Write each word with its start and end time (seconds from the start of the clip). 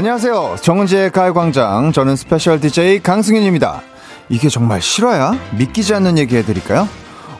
안녕하세요. 0.00 0.56
정은지의 0.62 1.10
가요광장. 1.10 1.92
저는 1.92 2.16
스페셜 2.16 2.58
DJ 2.58 3.00
강승윤입니다. 3.02 3.82
이게 4.30 4.48
정말 4.48 4.80
실화야? 4.80 5.34
믿기지 5.58 5.92
않는 5.92 6.16
얘기 6.16 6.36
해드릴까요? 6.36 6.88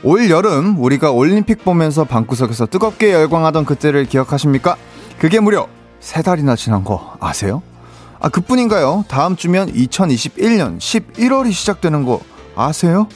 올 0.03 0.29
여름 0.29 0.77
우리가 0.79 1.11
올림픽 1.11 1.65
보면서 1.65 2.05
방구석에서 2.05 2.67
뜨겁게 2.67 3.15
열광하던 3.15 3.65
그때를 3.65 4.05
기억하십니까? 4.05 4.77
그게 5.19 5.41
무려 5.41 5.69
세 6.01 6.21
달이나 6.21 6.55
지난 6.55 6.85
거 6.85 7.15
아세요? 7.19 7.63
아, 8.21 8.29
그뿐인가요? 8.29 9.07
다음 9.09 9.37
주면 9.37 9.73
2021년 9.73 10.77
11월이 10.77 11.53
시작되는 11.55 12.05
거 12.05 12.21
아세요? 12.57 13.09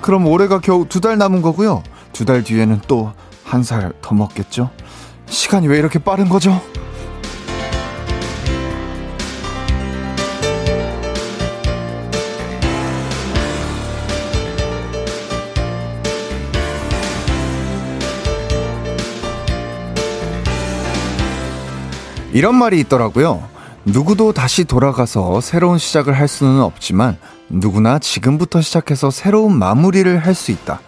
그럼 0.00 0.26
올해가 0.26 0.58
겨우 0.58 0.84
두 0.88 0.98
달 1.00 1.16
남은 1.16 1.42
거고요. 1.42 1.84
두 2.12 2.24
달 2.24 2.42
뒤에는 2.42 2.80
또 2.88 3.12
한 3.46 3.62
살 3.62 3.92
더 4.02 4.16
먹겠죠? 4.16 4.68
시간이 5.26 5.68
왜 5.68 5.78
이렇게 5.78 6.00
빠른 6.00 6.28
거죠? 6.28 6.60
이런 22.32 22.54
말이 22.54 22.78
있더라고요. 22.80 23.42
누구도 23.84 24.32
다시 24.32 24.64
돌아가서 24.64 25.40
새로운 25.40 25.78
시작을 25.78 26.18
할 26.18 26.28
수는 26.28 26.60
없지만 26.60 27.16
누구나 27.48 27.98
지금부터 27.98 28.60
시작해서 28.60 29.10
새로운 29.10 29.58
마무리를 29.58 30.18
할 30.18 30.34
수 30.34 30.52
있다. 30.52 30.80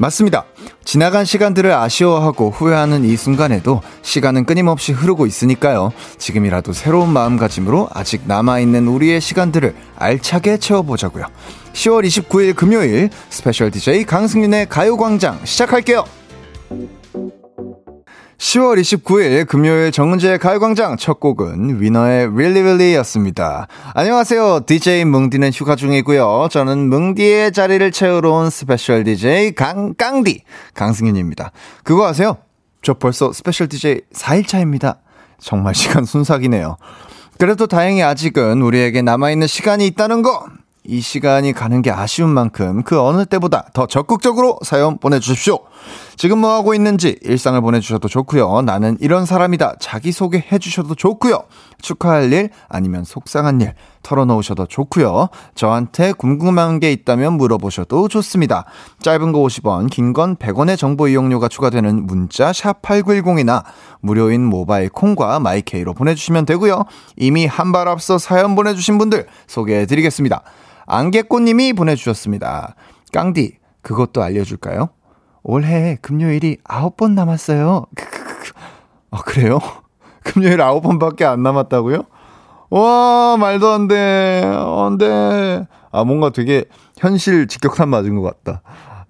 맞습니다. 0.00 0.44
지나간 0.84 1.24
시간들을 1.24 1.72
아쉬워하고 1.72 2.50
후회하는 2.50 3.04
이 3.04 3.16
순간에도 3.16 3.82
시간은 4.02 4.44
끊임없이 4.44 4.92
흐르고 4.92 5.26
있으니까요. 5.26 5.92
지금이라도 6.18 6.72
새로운 6.72 7.12
마음가짐으로 7.12 7.88
아직 7.92 8.22
남아있는 8.26 8.86
우리의 8.86 9.20
시간들을 9.20 9.74
알차게 9.96 10.58
채워보자고요. 10.58 11.26
10월 11.72 12.06
29일 12.06 12.54
금요일 12.54 13.10
스페셜 13.28 13.72
DJ 13.72 14.04
강승윤의 14.04 14.68
가요광장 14.68 15.40
시작할게요. 15.44 16.04
10월 18.38 18.80
29일 18.80 19.48
금요일 19.48 19.90
정은지의 19.90 20.38
가요광장 20.38 20.96
첫 20.96 21.18
곡은 21.18 21.80
위너의 21.82 22.26
Really 22.28 22.60
Really 22.60 22.94
였습니다. 22.98 23.66
안녕하세요. 23.94 24.60
DJ 24.64 25.04
뭉디는 25.06 25.50
휴가 25.50 25.74
중이고요. 25.74 26.46
저는 26.48 26.88
뭉디의 26.88 27.50
자리를 27.50 27.90
채우러 27.90 28.30
온 28.30 28.48
스페셜 28.48 29.02
DJ 29.02 29.56
강, 29.56 29.92
깡디, 29.94 30.44
강승윤입니다. 30.74 31.50
그거 31.82 32.06
아세요? 32.06 32.36
저 32.80 32.94
벌써 32.94 33.32
스페셜 33.32 33.66
DJ 33.66 34.02
4일차입니다. 34.14 34.98
정말 35.40 35.74
시간 35.76 36.04
순삭이네요. 36.04 36.76
그래도 37.38 37.66
다행히 37.66 38.04
아직은 38.04 38.62
우리에게 38.62 39.02
남아있는 39.02 39.48
시간이 39.48 39.84
있다는 39.88 40.22
거! 40.22 40.46
이 40.84 41.00
시간이 41.00 41.52
가는 41.52 41.82
게 41.82 41.90
아쉬운 41.90 42.30
만큼 42.30 42.82
그 42.82 42.98
어느 42.98 43.26
때보다 43.26 43.66
더 43.74 43.86
적극적으로 43.86 44.58
사연 44.62 44.96
보내주십시오. 44.98 45.58
지금 46.16 46.38
뭐 46.38 46.52
하고 46.54 46.74
있는지 46.74 47.16
일상을 47.22 47.60
보내주셔도 47.60 48.08
좋고요. 48.08 48.62
나는 48.62 48.96
이런 49.00 49.24
사람이다 49.24 49.76
자기소개 49.80 50.44
해주셔도 50.50 50.94
좋고요. 50.96 51.44
축하할 51.80 52.32
일 52.32 52.50
아니면 52.68 53.04
속상한 53.04 53.60
일 53.60 53.74
털어놓으셔도 54.02 54.66
좋고요. 54.66 55.28
저한테 55.54 56.12
궁금한 56.12 56.80
게 56.80 56.90
있다면 56.92 57.34
물어보셔도 57.34 58.08
좋습니다. 58.08 58.64
짧은 59.00 59.30
거 59.32 59.38
50원, 59.40 59.88
긴 59.90 60.12
건 60.12 60.36
100원의 60.36 60.76
정보 60.76 61.06
이용료가 61.06 61.48
추가되는 61.48 62.06
문자 62.06 62.52
샵 62.52 62.82
8910이나 62.82 63.62
무료인 64.00 64.44
모바일 64.44 64.88
콩과 64.88 65.38
마이케이로 65.40 65.94
보내주시면 65.94 66.46
되고요. 66.46 66.84
이미 67.16 67.46
한 67.46 67.68
발 67.72 67.86
앞서 67.86 68.16
사연 68.18 68.56
보내주신 68.56 68.96
분들 68.98 69.26
소개해드리겠습니다. 69.46 70.42
안개꽃님이 70.86 71.74
보내주셨습니다. 71.74 72.74
깡디, 73.12 73.58
그것도 73.82 74.22
알려줄까요? 74.22 74.88
올해 75.50 75.96
금요일이 76.02 76.58
9번 76.62 77.12
남았어요. 77.14 77.86
아, 79.10 79.22
그래요? 79.22 79.58
금요일 80.22 80.58
9번밖에 80.58 81.22
안 81.22 81.42
남았다고요? 81.42 82.02
와, 82.68 83.36
말도 83.38 83.66
안 83.70 83.88
돼. 83.88 84.42
안 84.44 84.98
돼. 84.98 85.66
아, 85.90 86.04
뭔가 86.04 86.28
되게 86.28 86.66
현실 86.98 87.48
직격탄 87.48 87.88
맞은 87.88 88.14
것 88.16 88.44
같다. 88.44 88.60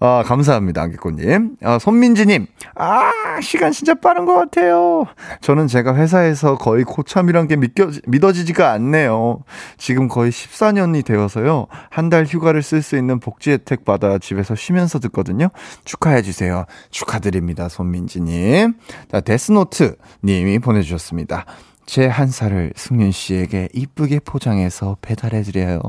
아, 0.01 0.23
감사합니다, 0.25 0.83
안개꽃님. 0.83 1.57
아, 1.63 1.79
손민지님. 1.81 2.47
아, 2.77 3.11
시간 3.43 3.73
진짜 3.73 3.95
빠른 3.95 4.27
것 4.27 4.35
같아요. 4.35 5.07
저는 5.41 5.67
제가 5.67 5.97
회사에서 5.97 6.57
거의 6.57 6.85
고참이란 6.85 7.49
게 7.49 7.57
믿겨, 7.57 7.91
믿어지지가 8.07 8.71
않네요. 8.73 9.41
지금 9.77 10.07
거의 10.07 10.31
14년이 10.31 11.05
되어서요. 11.05 11.67
한 11.91 12.09
달 12.11 12.25
휴가를 12.25 12.63
쓸 12.63 12.81
수 12.81 12.97
있는 12.97 13.19
복지 13.21 13.51
혜택 13.51 13.85
받아 13.85 14.19
집에서 14.19 14.55
쉬면서 14.55 14.99
듣거든요. 15.01 15.49
축하해주세요. 15.85 16.65
축하드립니다, 16.91 17.69
손민지님. 17.69 18.75
자, 19.11 19.21
데스노트 19.21 19.97
님이 20.25 20.59
보내주셨습니다. 20.61 21.45
제 21.87 22.07
한 22.07 22.29
살을 22.29 22.73
승윤 22.77 23.11
씨에게 23.13 23.69
이쁘게 23.73 24.21
포장해서 24.21 24.97
배달해드려요. 25.03 25.81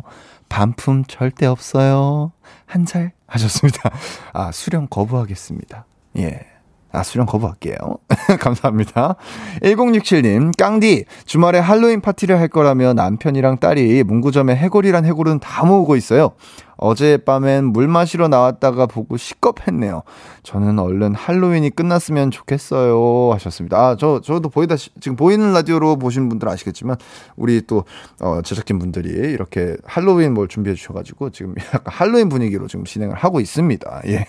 반품 0.50 1.03
절대 1.06 1.46
없어요. 1.46 2.31
한 2.66 2.86
살 2.86 3.12
하셨습니다. 3.29 3.91
아, 4.34 4.51
수령 4.51 4.88
거부하겠습니다. 4.90 5.85
예. 6.17 6.40
아, 6.91 7.03
수령 7.03 7.28
거부할게요. 7.28 7.75
감사합니다. 8.40 9.16
1067님, 9.62 10.57
깡디, 10.57 11.06
주말에 11.25 11.59
할로윈 11.59 12.01
파티를 12.01 12.40
할 12.40 12.47
거라며 12.47 12.94
남편이랑 12.94 13.59
딸이 13.59 14.03
문구점에 14.03 14.56
해골이란 14.56 15.06
해골은 15.06 15.40
다 15.40 15.66
모으고 15.66 15.95
있어요. 15.95 16.31
어젯밤엔 16.79 17.66
물 17.66 17.88
마시러 17.88 18.28
나왔다가 18.28 18.85
보고 18.85 19.17
시겁했네요. 19.17 20.03
저는 20.44 20.79
얼른 20.79 21.13
할로윈이 21.13 21.72
끝났으면 21.72 22.31
좋겠어요. 22.31 23.31
하셨습니다. 23.34 23.78
아, 23.78 23.95
저, 23.97 24.22
저도 24.22 24.50
보이다, 24.50 24.75
지금 24.78 25.16
보이는 25.16 25.53
라디오로 25.53 25.97
보신 25.97 26.29
분들 26.29 26.47
아시겠지만, 26.47 26.97
우리 27.35 27.62
또, 27.67 27.84
어, 28.22 28.41
제작진 28.44 28.79
분들이 28.79 29.09
이렇게 29.09 29.75
할로윈 29.85 30.34
뭘 30.34 30.47
준비해 30.47 30.75
주셔가지고, 30.75 31.31
지금 31.31 31.53
약간 31.73 31.84
할로윈 31.85 32.29
분위기로 32.29 32.67
지금 32.67 32.85
진행을 32.85 33.16
하고 33.16 33.40
있습니다. 33.40 34.01
예. 34.07 34.25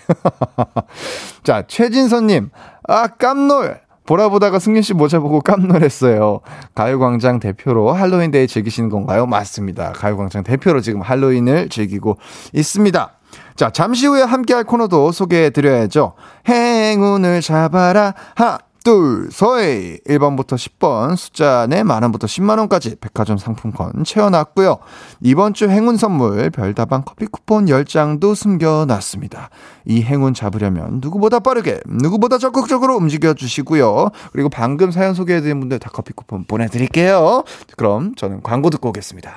자, 1.45 1.65
최진선님, 1.67 2.51
아, 2.89 3.07
깜놀! 3.07 3.81
보라 4.07 4.29
보다가 4.31 4.59
승윤 4.59 4.83
씨 4.83 4.95
모자 4.95 5.21
보고 5.21 5.41
깜놀했어요. 5.41 6.41
가요광장 6.75 7.39
대표로 7.41 7.93
할로윈 7.93 8.31
데이 8.31 8.47
즐기시는 8.47 8.89
건가요? 8.89 9.27
맞습니다. 9.27 9.93
가요광장 9.93 10.43
대표로 10.43 10.81
지금 10.81 11.01
할로윈을 11.01 11.69
즐기고 11.69 12.19
있습니다. 12.53 13.13
자, 13.57 13.71
잠시 13.71 14.07
후에 14.07 14.23
함께 14.23 14.55
할 14.55 14.65
코너도 14.65 15.13
소개해 15.13 15.51
드려야죠. 15.51 16.15
행운을 16.49 17.43
잡아라. 17.43 18.15
하! 18.35 18.59
둘, 18.83 19.29
서이 19.31 19.99
1번부터 20.09 20.55
10번 20.55 21.17
숫자 21.17 21.67
내 21.69 21.83
만원부터 21.83 22.27
10만원까지 22.27 22.99
백화점 23.01 23.37
상품권 23.37 24.05
채워놨고요. 24.05 24.79
이번 25.21 25.53
주 25.53 25.69
행운 25.69 25.97
선물 25.97 26.51
별다방 26.51 27.03
커피 27.05 27.27
쿠폰 27.27 27.67
10장도 27.67 28.35
숨겨놨습니다. 28.35 29.51
이 29.85 30.03
행운 30.03 30.33
잡으려면 30.33 31.01
누구보다 31.03 31.41
빠르게, 31.41 31.81
누구보다 31.87 32.39
적극적으로 32.39 32.97
움직여주시고요. 32.97 34.09
그리고 34.33 34.49
방금 34.49 34.91
사연 34.91 35.15
소개해드린 35.15 35.61
분들 35.61 35.79
다 35.79 35.91
커피 35.93 36.13
쿠폰 36.13 36.45
보내드릴게요. 36.45 37.45
그럼 37.77 38.15
저는 38.15 38.43
광고 38.43 38.71
듣고 38.71 38.89
오겠습니다. 38.89 39.33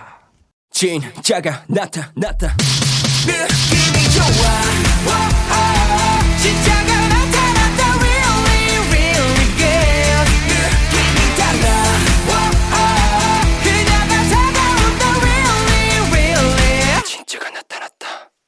진짜가 0.72 1.64
나타났다. 1.68 2.56
느낌이 3.26 4.10
좋아. 4.14 4.24
오, 5.06 5.12
오, 5.52 6.38
진짜 6.38 6.83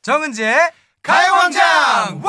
정은지의 0.05 0.71
가요광장 1.01 2.21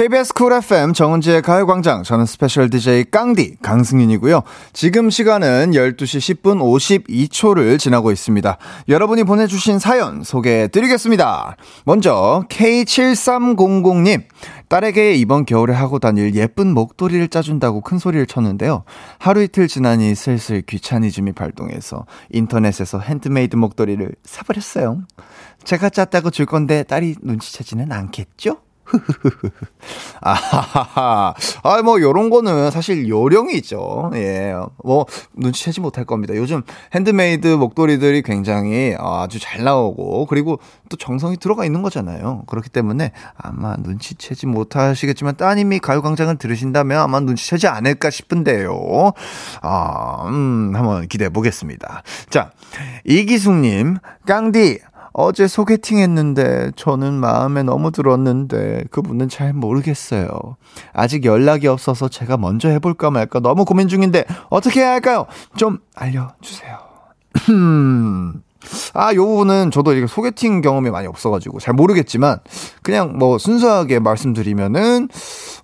KBS 0.00 0.32
쿨 0.32 0.54
FM 0.54 0.94
정은지의 0.94 1.42
가요광장 1.42 2.04
저는 2.04 2.24
스페셜 2.24 2.70
DJ 2.70 3.04
깡디 3.10 3.56
강승윤이고요. 3.60 4.40
지금 4.72 5.10
시간은 5.10 5.72
12시 5.72 6.40
10분 6.40 6.58
52초를 6.58 7.78
지나고 7.78 8.10
있습니다. 8.10 8.56
여러분이 8.88 9.24
보내주신 9.24 9.78
사연 9.78 10.24
소개해드리겠습니다. 10.24 11.54
먼저 11.84 12.44
K7300님 12.48 14.22
딸에게 14.68 15.16
이번 15.16 15.44
겨울에 15.44 15.74
하고 15.74 15.98
다닐 15.98 16.34
예쁜 16.34 16.72
목도리를 16.72 17.28
짜준다고 17.28 17.82
큰 17.82 17.98
소리를 17.98 18.24
쳤는데요. 18.24 18.84
하루 19.18 19.42
이틀 19.42 19.68
지나니 19.68 20.14
슬슬 20.14 20.62
귀차니즘이 20.62 21.32
발동해서 21.32 22.06
인터넷에서 22.30 23.00
핸드메이드 23.00 23.56
목도리를 23.56 24.10
사버렸어요. 24.24 25.02
제가 25.64 25.90
짰다고 25.90 26.30
줄 26.30 26.46
건데 26.46 26.84
딸이 26.84 27.16
눈치채지는 27.20 27.92
않겠죠? 27.92 28.62
아하하. 30.20 31.34
아, 31.62 31.82
뭐, 31.82 32.00
요런 32.00 32.30
거는 32.30 32.70
사실 32.70 33.08
요령이 33.08 33.54
있죠. 33.56 34.10
예. 34.14 34.54
뭐, 34.84 35.06
눈치채지 35.34 35.80
못할 35.80 36.04
겁니다. 36.04 36.34
요즘 36.36 36.62
핸드메이드 36.94 37.46
목도리들이 37.46 38.22
굉장히 38.22 38.94
아주 38.98 39.38
잘 39.38 39.64
나오고, 39.64 40.26
그리고 40.26 40.60
또 40.88 40.96
정성이 40.96 41.36
들어가 41.36 41.64
있는 41.64 41.82
거잖아요. 41.82 42.44
그렇기 42.46 42.68
때문에 42.70 43.12
아마 43.36 43.76
눈치채지 43.76 44.46
못하시겠지만, 44.46 45.36
따님이 45.36 45.78
가요광장을 45.78 46.36
들으신다면 46.36 46.98
아마 46.98 47.20
눈치채지 47.20 47.68
않을까 47.68 48.10
싶은데요. 48.10 49.12
아, 49.62 50.26
음, 50.28 50.72
한번 50.74 51.08
기대해 51.08 51.30
보겠습니다. 51.30 52.02
자, 52.28 52.50
이기숙님, 53.04 53.98
깡디, 54.26 54.78
어제 55.12 55.46
소개팅 55.46 55.98
했는데 55.98 56.70
저는 56.76 57.14
마음에 57.14 57.62
너무 57.62 57.90
들었는데 57.90 58.84
그분은 58.90 59.28
잘 59.28 59.52
모르겠어요. 59.52 60.56
아직 60.92 61.24
연락이 61.24 61.66
없어서 61.66 62.08
제가 62.08 62.36
먼저 62.36 62.68
해볼까 62.68 63.10
말까 63.10 63.40
너무 63.40 63.64
고민 63.64 63.88
중인데 63.88 64.24
어떻게 64.50 64.80
해야 64.80 64.92
할까요? 64.92 65.26
좀 65.56 65.78
알려주세요. 65.94 66.78
아, 68.94 69.14
요 69.14 69.26
부분은 69.26 69.70
저도 69.70 69.94
이게 69.94 70.06
소개팅 70.06 70.60
경험이 70.60 70.90
많이 70.90 71.06
없어가지고 71.06 71.60
잘 71.60 71.74
모르겠지만, 71.74 72.38
그냥 72.82 73.16
뭐 73.18 73.38
순수하게 73.38 73.98
말씀드리면은, 74.00 75.08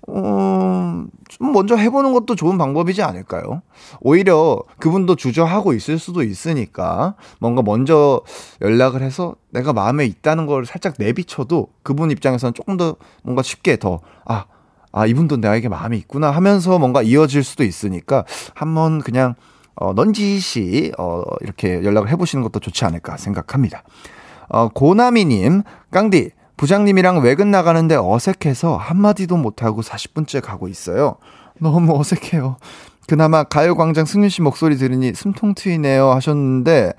어, 0.09 1.05
좀 1.29 1.53
먼저 1.53 1.77
해보는 1.77 2.13
것도 2.13 2.37
좋은 2.37 2.59
방법이지 2.59 3.03
않을까요? 3.03 3.63
오히려 4.01 4.63
그분도 4.79 5.17
주저하고 5.17 5.73
있을 5.75 5.99
수도 5.99 6.23
있으니까, 6.23 7.15
뭔가 7.41 7.63
먼저 7.63 8.23
연락을 8.63 9.03
해서 9.03 9.35
내가 9.51 9.73
마음에 9.73 10.05
있다는 10.07 10.47
걸 10.47 10.65
살짝 10.65 10.95
내비쳐도 10.99 11.69
그분 11.83 12.11
입장에서는 12.11 12.55
조금 12.55 12.77
더 12.77 12.97
뭔가 13.23 13.43
쉽게 13.43 13.79
더, 13.79 14.01
아, 14.25 14.45
아, 14.93 15.07
이분도 15.07 15.39
나에게 15.39 15.69
마음이 15.69 15.99
있구나 15.99 16.31
하면서 16.31 16.79
뭔가 16.79 17.03
이어질 17.03 17.45
수도 17.45 17.65
있으니까, 17.65 18.25
한번 18.55 19.01
그냥 19.01 19.35
어, 19.77 19.93
넌지시, 19.93 20.93
어, 20.99 21.23
이렇게 21.43 21.85
연락을 21.85 22.09
해보시는 22.11 22.43
것도 22.43 22.61
좋지 22.61 22.85
않을까 22.85 23.17
생각합니다. 23.17 23.83
어, 24.49 24.69
고나미님, 24.69 25.63
깡디, 25.91 26.31
부장님이랑 26.57 27.21
외근 27.21 27.51
나가는데 27.51 27.97
어색해서 27.97 28.77
한마디도 28.77 29.37
못하고 29.37 29.83
40분째 29.83 30.41
가고 30.43 30.69
있어요. 30.69 31.17
너무 31.59 31.99
어색해요. 31.99 32.57
그나마 33.07 33.45
가요광장 33.45 34.05
승윤 34.05 34.31
씨 34.31 34.43
목소리 34.43 34.77
들으니 34.77 35.13
숨통 35.15 35.55
트이네요 35.55 36.11
하셨는데, 36.11 36.93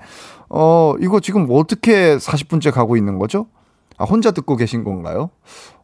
어, 0.48 0.94
이거 1.00 1.20
지금 1.20 1.46
어떻게 1.50 2.16
40분째 2.16 2.72
가고 2.72 2.96
있는 2.96 3.18
거죠? 3.18 3.46
아, 3.98 4.04
혼자 4.04 4.30
듣고 4.30 4.56
계신 4.56 4.84
건가요? 4.84 5.30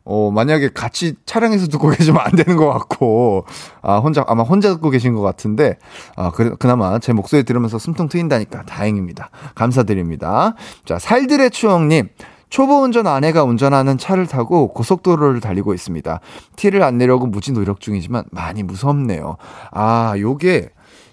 어, 0.04 0.30
만약에 0.30 0.70
같이 0.74 1.14
차량에서 1.24 1.68
듣고 1.68 1.88
계시면 1.96 2.20
안 2.20 2.32
되는 2.32 2.56
것 2.56 2.68
같고, 2.68 3.46
아, 3.82 3.98
혼자, 3.98 4.24
아마 4.26 4.42
혼자 4.42 4.68
듣고 4.74 4.90
계신 4.90 5.14
것 5.14 5.22
같은데, 5.22 5.78
아, 6.16 6.30
그, 6.30 6.56
그나마 6.56 6.98
제 6.98 7.12
목소리 7.12 7.44
들으면서 7.44 7.78
숨통 7.78 8.08
트인다니까 8.08 8.62
다행입니다. 8.64 9.30
감사드립니다. 9.54 10.54
자, 10.84 10.98
살들의 10.98 11.50
추억님. 11.50 12.08
초보 12.50 12.82
운전 12.82 13.08
아내가 13.08 13.42
운전하는 13.42 13.98
차를 13.98 14.28
타고 14.28 14.68
고속도로를 14.68 15.40
달리고 15.40 15.74
있습니다. 15.74 16.20
티를 16.54 16.84
안 16.84 16.98
내려고 16.98 17.26
무지 17.26 17.50
노력 17.50 17.80
중이지만 17.80 18.24
많이 18.30 18.62
무섭네요. 18.62 19.38
아, 19.72 20.14
요게 20.16 20.68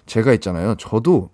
제가 0.06 0.34
있잖아요. 0.34 0.76
저도 0.76 1.30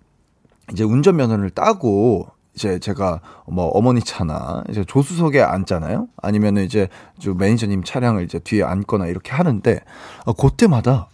이제 0.71 0.83
운전면허를 0.83 1.51
따고 1.51 2.27
이제 2.59 2.77
제가 2.77 3.21
뭐 3.47 3.69
어머니 3.69 4.01
차나 4.01 4.65
이제 4.69 4.83
조수석에 4.83 5.41
앉잖아요. 5.41 6.09
아니면은 6.21 6.65
이제 6.65 6.89
저 7.17 7.33
매니저님 7.33 7.85
차량을 7.85 8.25
이제 8.25 8.37
뒤에 8.37 8.63
앉거나 8.63 9.07
이렇게 9.07 9.31
하는데 9.31 9.79
어, 10.25 10.33
그때마다 10.33 11.07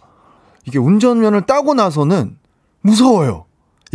이게 0.64 0.80
운전면을 0.80 1.42
따고 1.42 1.74
나서는 1.74 2.36
무서워요. 2.80 3.44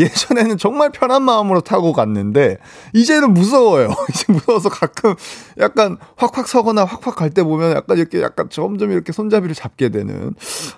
예전에는 0.01 0.57
정말 0.57 0.91
편한 0.91 1.23
마음으로 1.23 1.61
타고 1.61 1.93
갔는데 1.93 2.57
이제는 2.93 3.33
무서워요. 3.33 3.89
이제 4.09 4.31
무서워서 4.31 4.69
가끔 4.69 5.15
약간 5.59 5.97
확확 6.17 6.47
서거나 6.47 6.85
확확 6.85 7.15
갈 7.15 7.31
때 7.31 7.43
보면 7.43 7.71
약간 7.75 7.97
이렇게 7.97 8.21
약간 8.21 8.49
점점 8.49 8.91
이렇게 8.91 9.13
손잡이를 9.13 9.55
잡게 9.55 9.87
되는 9.89 10.33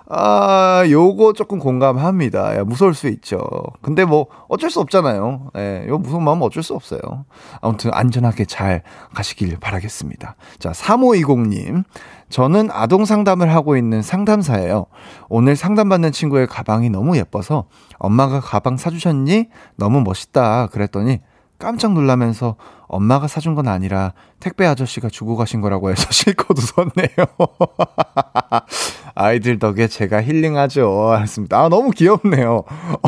아 0.07 0.83
요거 0.87 1.33
조금 1.33 1.57
공감합니다. 1.59 2.57
야, 2.57 2.63
무서울 2.63 2.93
수 2.93 3.07
있죠. 3.07 3.39
근데 3.81 4.05
뭐 4.05 4.27
어쩔 4.49 4.69
수 4.69 4.79
없잖아요. 4.79 5.51
예, 5.57 5.85
요 5.87 5.97
무서운 5.97 6.23
마음은 6.23 6.43
어쩔 6.43 6.61
수 6.61 6.73
없어요. 6.75 6.99
아무튼 7.61 7.91
안전하게 7.93 8.45
잘 8.45 8.83
가시길 9.15 9.57
바라겠습니다. 9.59 10.35
자 10.59 10.71
3520님 10.71 11.83
저는 12.33 12.69
아동 12.71 13.05
상담을 13.05 13.53
하고 13.53 13.77
있는 13.77 14.01
상담사예요. 14.01 14.87
오늘 15.29 15.55
상담받는 15.55 16.11
친구의 16.11 16.47
가방이 16.47 16.89
너무 16.89 17.15
예뻐서 17.15 17.65
엄마가 17.99 18.39
가방 18.39 18.75
사주셨니? 18.75 19.49
너무 19.77 20.01
멋있다. 20.01 20.65
그랬더니 20.71 21.19
깜짝 21.63 21.93
놀라면서 21.93 22.55
엄마가 22.87 23.27
사준 23.27 23.55
건 23.55 23.67
아니라 23.67 24.13
택배 24.39 24.65
아저씨가 24.67 25.09
주고 25.09 25.35
가신 25.35 25.61
거라고 25.61 25.89
해서 25.89 26.05
실컷 26.11 26.57
웃었네요. 26.57 27.27
아이들 29.15 29.59
덕에 29.59 29.87
제가 29.87 30.21
힐링하죠. 30.23 31.11
알았습니다. 31.11 31.59
아, 31.63 31.69
너무 31.69 31.91
귀엽네요. 31.91 32.63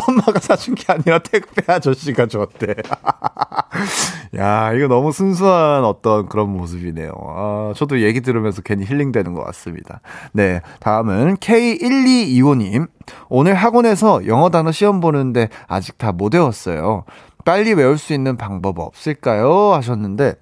엄마가 0.07 0.40
사준 0.40 0.75
게 0.75 0.92
아니라 0.94 1.19
택배 1.19 1.72
아저씨가 1.72 2.28
줬대. 2.28 2.75
야, 4.38 4.72
이거 4.74 4.88
너무 4.88 5.12
순수한 5.12 5.84
어떤 5.84 6.28
그런 6.28 6.50
모습이네요. 6.50 7.12
아, 7.28 7.74
저도 7.75 8.02
얘기 8.02 8.22
들으면서 8.22 8.62
괜히 8.62 8.86
힐링되는 8.86 9.34
것 9.34 9.44
같습니다. 9.46 10.02
네. 10.31 10.62
다음은 10.80 11.38
K1225님. 11.38 12.88
오늘 13.30 13.56
학원에서 13.56 14.25
영어 14.28 14.50
단어 14.50 14.72
시험 14.72 15.00
보는데 15.00 15.50
아직 15.68 15.98
다 15.98 16.12
못 16.16 16.34
외웠어요. 16.34 17.04
빨리 17.45 17.74
외울 17.74 17.97
수 17.97 18.13
있는 18.13 18.36
방법 18.36 18.80
없을까요? 18.80 19.71
하셨는데, 19.74 20.33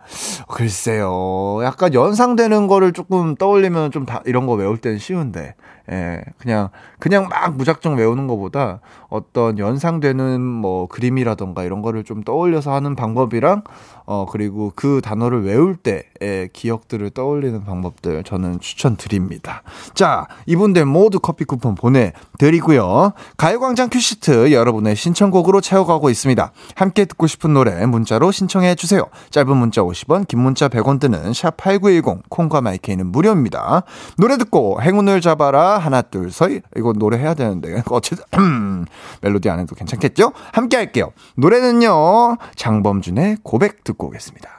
글쎄요. 0.48 1.60
약간 1.64 1.94
연상되는 1.94 2.68
거를 2.68 2.94
조금 2.94 3.36
떠올리면 3.36 3.92
좀 3.92 4.06
다, 4.06 4.22
이런 4.26 4.48
거 4.48 4.54
외울 4.54 4.78
때는 4.78 4.98
쉬운데, 4.98 5.54
예, 5.92 6.22
그냥, 6.40 6.70
그냥 7.04 7.28
막 7.28 7.58
무작정 7.58 7.98
외우는 7.98 8.28
것보다 8.28 8.80
어떤 9.10 9.60
연상되는 9.60 10.40
뭐 10.40 10.88
그림이라던가 10.88 11.66
이런 11.66 11.82
거를 11.82 12.06
좀 12.06 12.24
떠올려서 12.24 12.74
하는 12.74 12.96
방법이랑, 12.96 13.64
어, 14.06 14.26
그리고 14.32 14.72
그 14.74 15.02
단어를 15.04 15.44
외울 15.44 15.76
때의 15.76 16.50
기억들을 16.54 17.10
떠올리는 17.10 17.62
방법들 17.66 18.24
저는 18.24 18.62
추천드립니다. 18.62 19.64
자, 19.94 20.28
이분들 20.46 20.86
모두 20.86 21.20
커피 21.20 21.44
쿠폰 21.44 21.76
보내 21.76 22.14
드리고요. 22.40 23.12
가요광장 23.36 23.90
큐시트 23.90 24.54
여러분의 24.54 24.96
신청곡으로 24.96 25.60
채워가고 25.60 26.10
있습니다. 26.10 26.54
함께 26.76 27.04
듣고 27.04 27.28
싶은 27.28 27.54
노래 27.54 27.86
문자로 27.86 28.32
신청해 28.32 28.76
주세요. 28.76 29.08
짧은 29.30 29.58
문자 29.58 29.82
50원, 29.82 30.26
긴 30.26 30.40
문자 30.40 30.70
100원 30.70 31.02
드는 31.02 31.34
샵 31.34 31.58
8910, 31.58 32.30
콩과 32.30 32.62
마이케이는 32.62 33.08
무료입니다. 33.08 33.84
노래 34.18 34.38
듣고 34.38 34.82
행운을 34.82 35.20
잡아라. 35.20 35.78
하나, 35.78 36.02
둘, 36.02 36.32
서이. 36.32 36.62
이거 36.94 37.00
노래 37.00 37.18
해야 37.18 37.34
되는데. 37.34 37.84
어쨌든, 37.90 38.24
멜로디 39.22 39.50
안 39.50 39.60
해도 39.60 39.76
괜찮겠죠? 39.76 40.32
함께 40.52 40.78
할게요. 40.78 41.12
노래는요, 41.36 42.38
장범준의 42.56 43.38
고백 43.44 43.84
듣고 43.84 44.08
오겠습니다. 44.08 44.50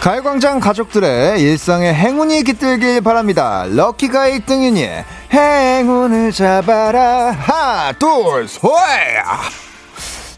가요광장 0.00 0.60
가족들의 0.60 1.42
일상에 1.42 1.92
행운이 1.92 2.44
깃들길 2.44 3.00
바랍니다. 3.00 3.66
럭키가 3.68 4.30
1등이니 4.30 5.04
행운을 5.32 6.32
잡아라. 6.32 7.32
하나, 7.32 7.92
둘, 7.92 8.46
셋! 8.48 9.67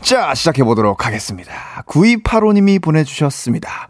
자, 0.03 0.35
시작해보도록 0.35 1.07
하겠습니다. 1.07 1.53
9285님이 1.87 2.83
보내주셨습니다. 2.83 3.89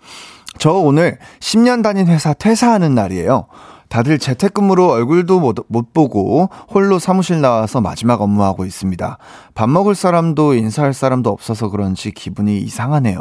저 0.58 0.72
오늘 0.72 1.18
10년 1.38 1.82
다닌 1.82 2.06
회사 2.08 2.34
퇴사하는 2.34 2.94
날이에요. 2.94 3.46
다들 3.88 4.20
재택근무로 4.20 4.88
얼굴도 4.88 5.40
못, 5.40 5.56
못 5.68 5.92
보고 5.92 6.48
홀로 6.72 7.00
사무실 7.00 7.40
나와서 7.40 7.80
마지막 7.80 8.20
업무하고 8.20 8.64
있습니다. 8.64 9.18
밥 9.54 9.68
먹을 9.68 9.96
사람도 9.96 10.54
인사할 10.54 10.94
사람도 10.94 11.28
없어서 11.28 11.70
그런지 11.70 12.12
기분이 12.12 12.58
이상하네요. 12.58 13.20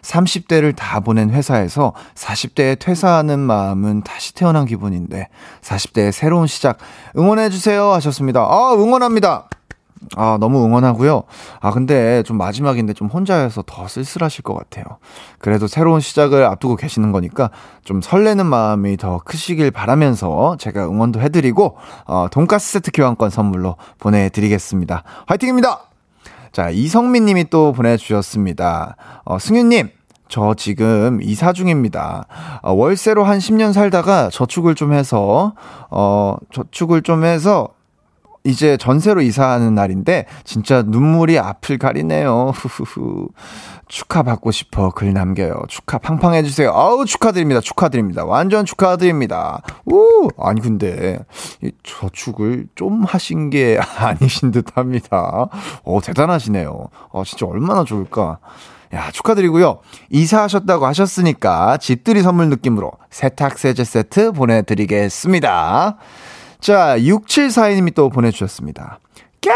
30대를 0.00 0.74
다 0.74 1.00
보낸 1.00 1.30
회사에서 1.30 1.92
40대에 2.14 2.78
퇴사하는 2.78 3.38
마음은 3.40 4.04
다시 4.04 4.34
태어난 4.34 4.64
기분인데 4.64 5.28
40대의 5.60 6.12
새로운 6.12 6.46
시작 6.46 6.78
응원해주세요 7.16 7.92
하셨습니다. 7.92 8.40
아, 8.40 8.72
응원합니다. 8.74 9.48
아, 10.14 10.36
너무 10.38 10.64
응원하고요. 10.64 11.22
아, 11.60 11.70
근데 11.70 12.22
좀 12.22 12.38
마지막인데 12.38 12.92
좀 12.92 13.08
혼자여서 13.08 13.64
더 13.66 13.88
쓸쓸하실 13.88 14.42
것 14.42 14.54
같아요. 14.54 14.84
그래도 15.38 15.66
새로운 15.66 16.00
시작을 16.00 16.44
앞두고 16.44 16.76
계시는 16.76 17.12
거니까 17.12 17.50
좀 17.84 18.00
설레는 18.00 18.46
마음이 18.46 18.96
더 18.96 19.18
크시길 19.24 19.70
바라면서 19.70 20.56
제가 20.58 20.86
응원도 20.86 21.20
해드리고, 21.20 21.76
어, 22.06 22.26
돈가스 22.30 22.72
세트 22.72 22.90
교환권 22.92 23.30
선물로 23.30 23.76
보내드리겠습니다. 23.98 25.02
화이팅입니다! 25.26 25.80
자, 26.52 26.70
이성민 26.70 27.26
님이 27.26 27.44
또 27.50 27.72
보내주셨습니다. 27.72 28.96
어, 29.24 29.38
승윤님, 29.38 29.90
저 30.28 30.54
지금 30.54 31.20
이사 31.22 31.52
중입니다. 31.52 32.26
어, 32.62 32.72
월세로 32.72 33.24
한 33.24 33.38
10년 33.38 33.72
살다가 33.72 34.30
저축을 34.30 34.74
좀 34.74 34.92
해서, 34.92 35.52
어, 35.90 36.36
저축을 36.52 37.02
좀 37.02 37.24
해서 37.24 37.68
이제 38.46 38.76
전세로 38.76 39.20
이사하는 39.20 39.74
날인데 39.74 40.26
진짜 40.44 40.82
눈물이 40.82 41.38
앞을 41.38 41.78
가리네요. 41.78 42.52
후후후. 42.54 43.28
축하받고 43.88 44.50
싶어 44.50 44.90
글 44.90 45.12
남겨요. 45.12 45.54
축하 45.68 45.98
팡팡 45.98 46.34
해주세요. 46.34 46.72
아우 46.72 47.04
축하드립니다. 47.04 47.60
축하드립니다. 47.60 48.24
완전 48.24 48.64
축하드립니다. 48.64 49.62
오 49.84 50.28
아니 50.38 50.60
근데 50.60 51.18
이 51.62 51.70
저축을 51.82 52.66
좀 52.74 53.04
하신 53.04 53.50
게 53.50 53.78
아니신 53.98 54.50
듯합니다. 54.50 55.48
어 55.84 56.00
대단하시네요. 56.02 56.88
어 57.10 57.24
진짜 57.24 57.46
얼마나 57.46 57.84
좋을까. 57.84 58.38
야, 58.94 59.10
축하드리고요. 59.10 59.80
이사하셨다고 60.10 60.86
하셨으니까 60.86 61.76
집들이 61.78 62.22
선물 62.22 62.48
느낌으로 62.48 62.92
세탁세제 63.10 63.82
세트 63.84 64.32
보내드리겠습니다. 64.32 65.96
자, 66.66 66.98
6742님이 66.98 67.94
또 67.94 68.08
보내주셨습니다. 68.10 68.98
꺄! 69.40 69.52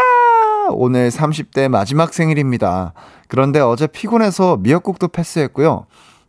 오늘 0.71 1.09
30대 1.09 1.67
마지막 1.67 2.13
생일입니다. 2.13 2.93
그런데 3.27 3.59
어제 3.59 3.85
피곤해서 3.85 4.55
미역국도 4.55 5.09
패스했고요. 5.09 5.87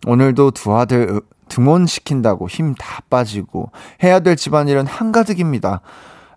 오늘도 0.09 0.51
두 0.51 0.77
아들 0.77 1.21
등원시킨다고 1.49 2.49
힘 2.49 2.75
다 2.75 3.01
빠지고 3.09 3.71
해야 4.03 4.19
될 4.19 4.35
집안일은 4.35 4.89
한가득입니다. 4.89 5.83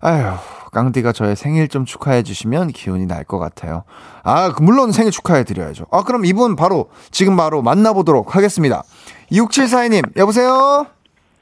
아휴, 0.00 0.36
깡디가 0.70 1.10
저의 1.10 1.34
생일 1.34 1.66
좀 1.66 1.84
축하해 1.84 2.22
주시면 2.22 2.68
기운이 2.68 3.06
날 3.06 3.24
것 3.24 3.40
같아요. 3.40 3.82
아, 4.22 4.52
그 4.52 4.62
물론 4.62 4.92
생일 4.92 5.10
축하해 5.10 5.42
드려야죠. 5.42 5.86
아, 5.90 6.04
그럼 6.04 6.24
이분 6.24 6.54
바로 6.54 6.88
지금 7.10 7.36
바로 7.36 7.62
만나보도록 7.62 8.36
하겠습니다. 8.36 8.84
6742님, 9.32 10.16
여보세요? 10.16 10.86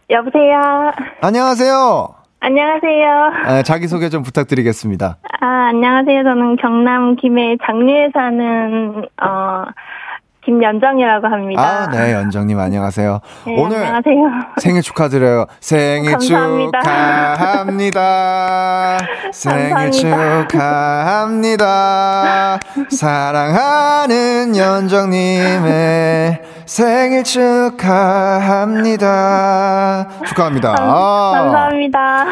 여보세요? 0.08 0.92
안녕하세요? 1.20 2.24
안녕하세요. 2.46 3.32
아, 3.46 3.62
자기소개 3.62 4.10
좀 4.10 4.22
부탁드리겠습니다. 4.22 5.16
아, 5.40 5.46
안녕하세요. 5.70 6.24
저는 6.24 6.56
경남 6.56 7.16
김해 7.16 7.56
장류에 7.64 8.10
사는, 8.12 9.06
어, 9.22 9.64
김연정이라고 10.44 11.26
합니다. 11.26 11.62
아, 11.62 11.88
네, 11.90 12.12
연정님 12.12 12.58
안녕하세요. 12.58 13.20
네, 13.46 13.56
오늘 13.58 13.78
안녕하세요. 13.78 14.26
생일 14.58 14.82
축하드려요. 14.82 15.46
생일 15.60 16.12
감사합니다. 16.12 16.80
축하합니다. 17.34 18.98
생일 19.32 19.70
감사합니다. 19.70 20.48
축하합니다. 20.48 22.58
사랑하는 22.90 24.56
연정님의 24.56 26.42
생일 26.66 27.24
축하합니다. 28.64 30.08
축하합니다. 30.26 30.74
아, 30.78 31.32
감사합니다. 31.34 32.24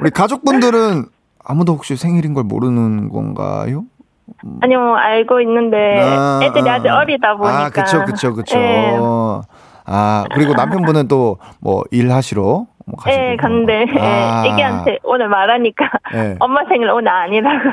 우리 0.00 0.10
가족분들은 0.10 1.06
아무도 1.44 1.72
혹시 1.74 1.96
생일인 1.96 2.34
걸 2.34 2.44
모르는 2.44 3.08
건가요? 3.08 3.84
아니요, 4.62 4.78
뭐 4.80 4.96
알고 4.96 5.40
있는데, 5.42 6.00
아, 6.00 6.40
애들이 6.42 6.68
아, 6.68 6.74
아직 6.74 6.88
어리다 6.88 7.36
보니까. 7.36 7.64
아, 7.64 7.70
그쵸, 7.70 8.04
그쵸, 8.04 8.34
그쵸. 8.34 8.56
네, 8.58 8.98
아, 9.86 10.24
그리고 10.34 10.54
남편분은 10.54 11.08
또 11.08 11.38
뭐 11.60 11.82
일하시러 11.90 12.42
뭐 12.42 12.96
가시고. 12.98 13.22
네 13.22 13.36
갔는데, 13.36 13.86
아. 14.00 14.42
예, 14.46 14.50
애기한테 14.50 14.98
오늘 15.02 15.28
말하니까, 15.28 15.84
네. 16.12 16.36
엄마 16.40 16.60
생일 16.68 16.90
오늘 16.90 17.08
아니라고. 17.08 17.70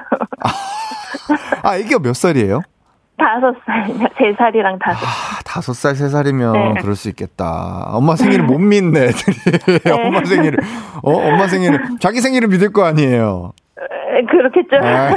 아, 1.63 1.77
애기가 1.77 1.99
몇 1.99 2.15
살이에요? 2.15 2.61
다섯 3.17 3.55
살, 3.65 3.87
세 4.17 4.33
살이랑 4.37 4.77
다섯. 4.79 5.05
아, 5.05 5.09
다섯 5.45 5.73
살, 5.73 5.95
세 5.95 6.09
살이면 6.09 6.51
네. 6.73 6.81
그럴 6.81 6.95
수 6.95 7.07
있겠다. 7.09 7.85
엄마 7.93 8.15
생일을 8.17 8.43
못 8.43 8.57
믿네, 8.59 9.05
애들이. 9.05 9.37
엄마 10.05 10.23
생일을. 10.25 10.59
어, 11.01 11.11
엄마 11.13 11.47
생일을. 11.47 11.79
자기 12.01 12.19
생일을 12.19 12.49
믿을 12.49 12.73
거 12.73 12.83
아니에요. 12.83 13.53
에, 14.15 14.25
그렇겠죠. 14.25 14.77
아. 14.77 15.15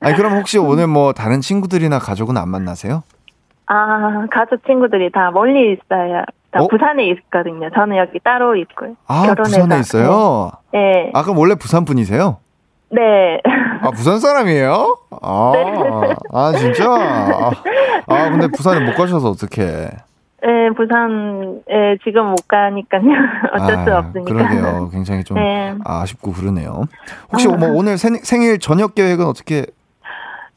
아니, 0.00 0.14
그럼 0.16 0.36
혹시 0.36 0.58
오늘 0.58 0.86
뭐 0.86 1.12
다른 1.12 1.40
친구들이나 1.40 1.98
가족은 1.98 2.36
안 2.36 2.48
만나세요? 2.48 3.02
아, 3.66 4.26
가족 4.30 4.64
친구들이 4.66 5.10
다 5.10 5.30
멀리 5.32 5.72
있어요. 5.72 6.24
다 6.52 6.60
어? 6.62 6.68
부산에 6.68 7.06
있거든요. 7.08 7.68
저는 7.74 7.96
여기 7.96 8.20
따로 8.20 8.54
있고요. 8.56 8.94
아, 9.08 9.22
결혼해서. 9.26 9.62
부산에 9.62 9.80
있어요? 9.80 10.50
네. 10.72 11.10
아, 11.14 11.22
그럼 11.22 11.38
원래 11.38 11.54
부산 11.56 11.84
분이세요? 11.84 12.38
네. 12.90 13.40
아, 13.82 13.90
부산 13.90 14.20
사람이에요? 14.20 14.96
아, 15.22 15.52
네. 15.54 16.14
아, 16.32 16.52
진짜? 16.56 16.84
아, 16.88 17.50
아, 18.06 18.30
근데 18.30 18.46
부산에 18.48 18.80
못 18.84 18.94
가셔서 18.94 19.30
어떡해. 19.30 19.88
네, 20.42 20.70
부산에 20.76 21.96
지금 22.04 22.26
못 22.30 22.46
가니까요. 22.46 23.02
어쩔 23.54 23.84
수 23.84 23.92
아, 23.94 23.98
없으니까. 23.98 24.34
그러게요. 24.34 24.90
굉장히 24.92 25.24
좀 25.24 25.38
네. 25.38 25.74
아쉽고 25.84 26.32
그러네요. 26.32 26.84
혹시 27.32 27.48
뭐 27.48 27.70
오늘 27.70 27.96
생, 27.98 28.16
생일 28.16 28.58
저녁 28.58 28.94
계획은 28.94 29.24
어떻게? 29.24 29.66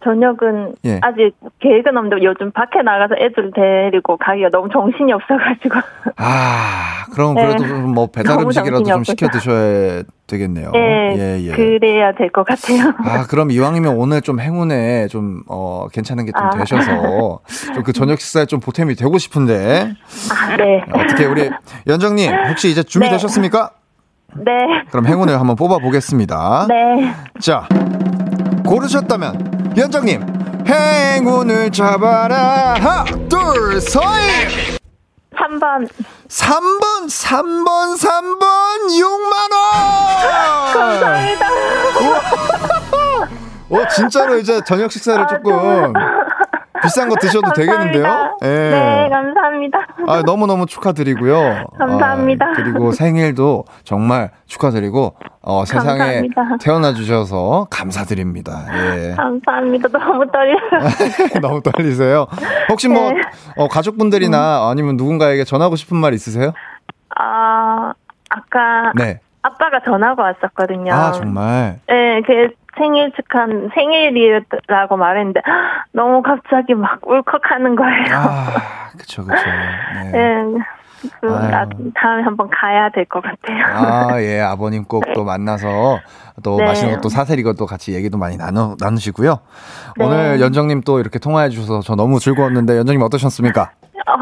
저녁은 0.03 0.75
예. 0.85 0.99
아직 1.01 1.33
계획은 1.59 1.97
없는데 1.97 2.23
요즘 2.23 2.51
밖에 2.51 2.81
나가서 2.81 3.15
애들 3.19 3.51
데리고 3.53 4.15
가기가 4.15 4.47
너무 4.49 4.69
정신이 4.71 5.11
없어가지고. 5.11 5.75
아, 6.15 7.05
그럼 7.13 7.35
네. 7.35 7.45
그래도 7.47 7.67
좀뭐 7.67 8.07
배달 8.07 8.35
너무 8.35 8.45
음식이라도 8.47 8.83
좀. 8.83 9.03
시켜 9.03 9.27
드셔야 9.27 10.03
되겠네요. 10.27 10.71
네, 10.71 11.15
예, 11.17 11.41
예. 11.43 11.51
그래야 11.51 12.13
될 12.13 12.29
것 12.31 12.45
같아요. 12.45 12.93
아, 13.03 13.25
그럼 13.27 13.51
이왕이면 13.51 13.97
오늘 13.97 14.21
좀 14.21 14.39
행운에 14.39 15.07
좀, 15.07 15.41
어, 15.49 15.87
괜찮은 15.91 16.25
게좀 16.27 16.45
아. 16.45 16.49
되셔서 16.51 17.39
좀 17.73 17.83
그 17.83 17.91
저녁 17.91 18.19
식사에 18.21 18.45
좀 18.45 18.59
보탬이 18.61 18.95
되고 18.95 19.17
싶은데. 19.17 19.93
아, 20.31 20.55
네. 20.55 20.83
어떻게 20.93 21.25
우리 21.25 21.49
연정님 21.87 22.31
혹시 22.49 22.69
이제 22.69 22.83
준비되셨습니까? 22.83 23.71
네. 24.37 24.51
그럼 24.91 25.07
행운을 25.07 25.37
한번 25.39 25.55
뽑아보겠습니다. 25.57 26.67
네. 26.69 27.11
자, 27.41 27.67
고르셨다면 28.65 29.58
연정님 29.77 30.23
행운을 30.67 31.71
잡아라 31.71 32.73
하나 32.75 33.05
둘 33.27 33.79
셋! 33.81 34.01
3번. 35.35 35.89
3번 36.27 37.05
3번 37.07 37.97
3번 37.97 38.39
6만원! 38.89 40.73
감사합니다. 40.73 41.47
어 43.71 43.87
진짜로 43.95 44.37
이제 44.37 44.59
저녁 44.65 44.91
식사를 44.91 45.21
아, 45.23 45.27
조금 45.27 45.51
정말. 45.51 45.93
비싼 46.81 47.09
거 47.09 47.15
드셔도 47.15 47.51
되겠는데요? 47.53 48.37
예. 48.43 48.47
네, 48.47 49.09
감사합니다. 49.09 49.79
아, 50.07 50.21
너무너무 50.25 50.65
축하드리고요. 50.65 51.65
감사합니다. 51.77 52.45
아, 52.45 52.53
그리고 52.55 52.91
생일도 52.91 53.65
정말 53.83 54.31
축하드리고, 54.47 55.15
어, 55.41 55.65
세상에 55.65 55.97
감사합니다. 55.97 56.41
태어나 56.61 56.93
주셔서 56.93 57.67
감사드립니다. 57.69 58.65
예. 58.73 59.15
감사합니다. 59.15 59.89
너무 59.89 60.25
떨려요. 60.31 60.57
너무 61.41 61.61
떨리세요. 61.61 62.27
혹시 62.69 62.87
뭐, 62.87 63.11
네. 63.11 63.21
어, 63.57 63.67
가족분들이나 63.67 64.69
아니면 64.69 64.97
누군가에게 64.97 65.43
전하고 65.43 65.75
싶은 65.75 65.97
말 65.97 66.13
있으세요? 66.13 66.51
아, 67.17 67.93
아까 68.29 68.91
네. 68.95 69.19
아빠가 69.41 69.79
전화가 69.83 70.21
왔었거든요. 70.21 70.93
아, 70.93 71.11
정말. 71.11 71.79
네, 71.87 72.21
그 72.25 72.53
생일 72.79 73.11
축한 73.15 73.69
생일이라고 73.75 74.97
말했는데 74.97 75.41
너무 75.91 76.21
갑자기 76.23 76.73
막 76.73 76.99
울컥하는 77.05 77.75
거예요. 77.75 78.05
아, 78.15 78.89
그쵸, 78.97 79.23
그쵸. 79.23 79.35
네. 80.11 80.11
네, 81.21 81.21
그 81.21 81.91
다음에 81.95 82.23
한번 82.23 82.49
가야 82.49 82.89
될 82.89 83.05
것 83.05 83.21
같아요. 83.23 83.63
아, 83.67 84.21
예, 84.21 84.41
아버님 84.41 84.83
꼭 84.83 85.03
또 85.15 85.23
만나서 85.23 85.99
또 86.43 86.57
네. 86.57 86.65
맛있는 86.65 86.95
것도 86.95 87.07
사드리고 87.09 87.53
또 87.53 87.65
같이 87.65 87.93
얘기도 87.93 88.17
많이 88.17 88.35
나누, 88.37 88.75
나누시고요. 88.79 89.39
네. 89.97 90.05
오늘 90.05 90.41
연정님 90.41 90.81
또 90.81 90.99
이렇게 90.99 91.17
통화해 91.19 91.49
주셔서 91.49 91.81
저 91.81 91.95
너무 91.95 92.19
즐거웠는데 92.19 92.77
연정님 92.79 93.01
어떠셨습니까? 93.03 93.71
어, 94.07 94.13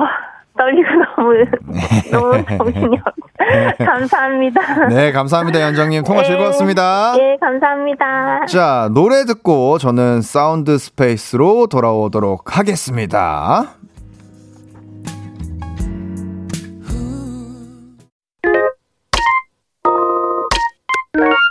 떨리고 0.58 0.90
너무 1.18 1.34
네. 1.34 2.12
너무 2.12 2.44
정신이 2.46 3.00
없. 3.06 3.16
감사합니다. 3.78 4.88
네, 4.88 5.12
감사합니다, 5.12 5.62
연정님. 5.62 6.04
통화 6.04 6.22
네. 6.22 6.28
즐거웠습니다. 6.28 7.14
예, 7.18 7.38
감사합니다. 7.40 8.46
자, 8.48 8.90
노래 8.94 9.26
듣고 9.26 9.78
저는 9.78 10.22
사운드 10.22 10.78
스페이스로 10.78 11.68
돌아오도록 11.68 12.58
하겠습니다. 12.58 13.78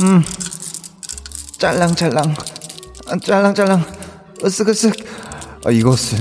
음, 0.00 0.22
짤랑짤랑, 1.58 2.34
아, 3.08 3.16
짤랑짤랑, 3.18 3.84
으쓱으쓱. 4.42 5.04
아, 5.64 5.70
이것은 5.72 6.18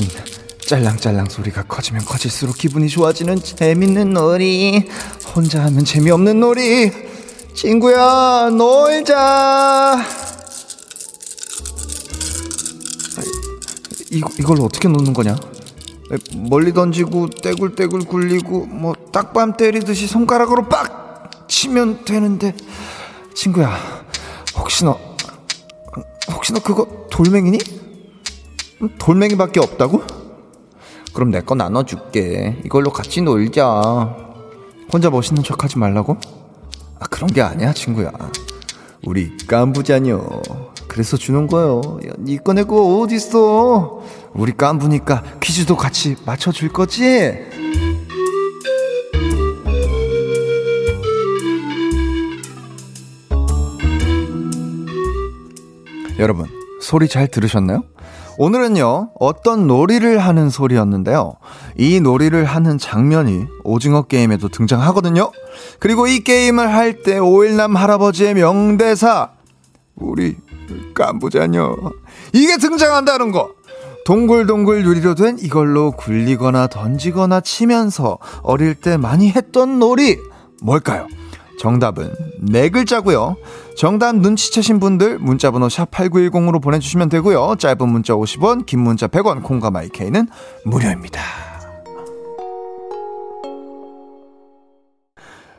짤랑짤랑 0.66 1.30
소리가 1.30 1.64
커지면 1.64 2.04
커질수록 2.04 2.58
기분이 2.58 2.90
좋아지는 2.90 3.42
재밌는 3.44 4.14
놀이. 4.14 4.90
혼자 5.36 5.64
하면 5.66 5.86
재미없는 5.86 6.40
놀이. 6.40 6.92
친구야, 7.54 8.50
놀자. 8.50 9.16
아, 9.18 10.04
이거, 14.10 14.30
이걸 14.40 14.62
어떻게 14.62 14.88
놓는 14.88 15.14
거냐? 15.14 15.36
멀리 16.34 16.74
던지고 16.74 17.30
떼굴떼굴 17.30 18.06
굴리고 18.06 18.66
뭐 18.66 18.96
딱밤 19.12 19.56
때리듯이 19.56 20.08
손가락으로 20.08 20.68
빡 20.68 21.48
치면 21.48 22.06
되는데 22.06 22.56
친구야 23.38 23.72
혹시 24.58 24.84
너 24.84 24.98
혹시 26.32 26.54
너 26.54 26.60
그거 26.60 26.88
돌멩이니? 27.12 27.60
음, 28.82 28.90
돌멩이밖에 28.98 29.60
없다고? 29.60 30.02
그럼 31.14 31.30
내 31.32 31.42
거 31.42 31.54
나눠줄게 31.56 32.58
이걸로 32.66 32.92
같이 32.92 33.22
놀자 33.22 34.16
혼자 34.92 35.10
멋있는 35.12 35.44
척 35.44 35.64
하지 35.64 35.78
말라고? 35.78 36.18
아 37.00 37.06
그런 37.08 37.30
게 37.30 37.42
아니야 37.42 37.74
친구야 37.74 38.12
우리 39.06 39.36
깐부자녀 39.48 40.20
그래서 40.88 41.16
주는 41.16 41.46
거요 41.46 42.00
니꺼 42.20 42.54
내거 42.54 43.00
어딨어 43.00 44.02
우리 44.34 44.52
깐부니까 44.58 45.24
퀴즈도 45.42 45.78
같이 45.78 46.16
맞춰줄 46.26 46.70
거지? 46.70 47.36
여러분, 56.20 56.48
소리 56.82 57.08
잘 57.08 57.28
들으셨나요? 57.28 57.84
오늘은요, 58.40 59.12
어떤 59.20 59.66
놀이를 59.68 60.20
하는 60.20 60.50
소리였는데요. 60.50 61.36
이 61.78 62.00
놀이를 62.00 62.46
하는 62.46 62.78
장면이 62.78 63.46
오징어 63.64 64.04
게임에도 64.04 64.50
등장하거든요. 64.50 65.32
그리고 65.80 66.08
이 66.08 66.20
게임을 66.24 66.72
할 66.72 67.02
때 67.02 67.18
오일남 67.18 67.76
할아버지의 67.76 68.36
명대사, 68.36 69.32
우리 69.96 70.38
깐부자녀. 70.94 71.76
이게 72.34 72.58
등장한다는 72.58 73.32
거. 73.32 73.52
동글동글 74.06 74.86
유리로 74.86 75.16
된 75.16 75.38
이걸로 75.40 75.92
굴리거나 75.92 76.68
던지거나 76.68 77.42
치면서 77.42 78.18
어릴 78.42 78.74
때 78.76 78.98
많이 78.98 79.32
했던 79.32 79.80
놀이. 79.80 80.18
뭘까요? 80.62 81.08
정답은 81.58 82.14
네 82.40 82.70
글자고요. 82.70 83.38
정답 83.76 84.16
눈치채신 84.16 84.80
분들 84.80 85.20
문자번호 85.20 85.70
샵 85.70 85.92
8910으로 85.92 86.62
보내주시면 86.62 87.10
되고요. 87.10 87.56
짧은 87.60 87.90
문자 87.90 88.14
50원, 88.14 88.66
긴 88.66 88.80
문자 88.80 89.08
100원, 89.08 89.44
콩과 89.44 89.72
마이케이는 89.72 90.28
무료입니다. 90.66 91.47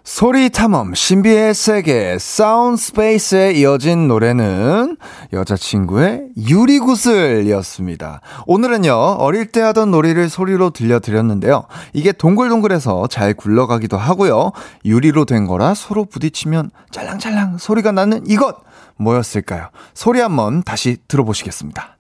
소리 0.09 0.49
탐험 0.49 0.95
신비의 0.95 1.53
세계 1.53 2.17
사운드 2.19 2.81
스페이스에 2.81 3.53
이어진 3.53 4.09
노래는 4.09 4.97
여자친구의 5.35 6.29
유리구슬이었습니다. 6.49 8.23
오늘은요 8.47 8.91
어릴 8.95 9.53
때 9.53 9.61
하던 9.61 9.91
놀이를 9.91 10.31
소리로 10.31 10.71
들려드렸는데요. 10.71 11.67
이게 11.93 12.13
동글동글해서 12.13 13.09
잘 13.09 13.35
굴러가기도 13.35 13.99
하고요. 13.99 14.53
유리로 14.87 15.27
된 15.27 15.47
거라 15.47 15.75
서로 15.75 16.07
부딪히면 16.07 16.71
짤랑짤랑 16.91 17.59
소리가 17.59 17.93
나는 17.93 18.27
이것 18.27 18.57
뭐였을까요? 18.97 19.69
소리 19.93 20.21
한번 20.21 20.63
다시 20.63 20.97
들어보시겠습니다. 21.07 21.99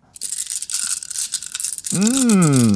음. 1.95 2.75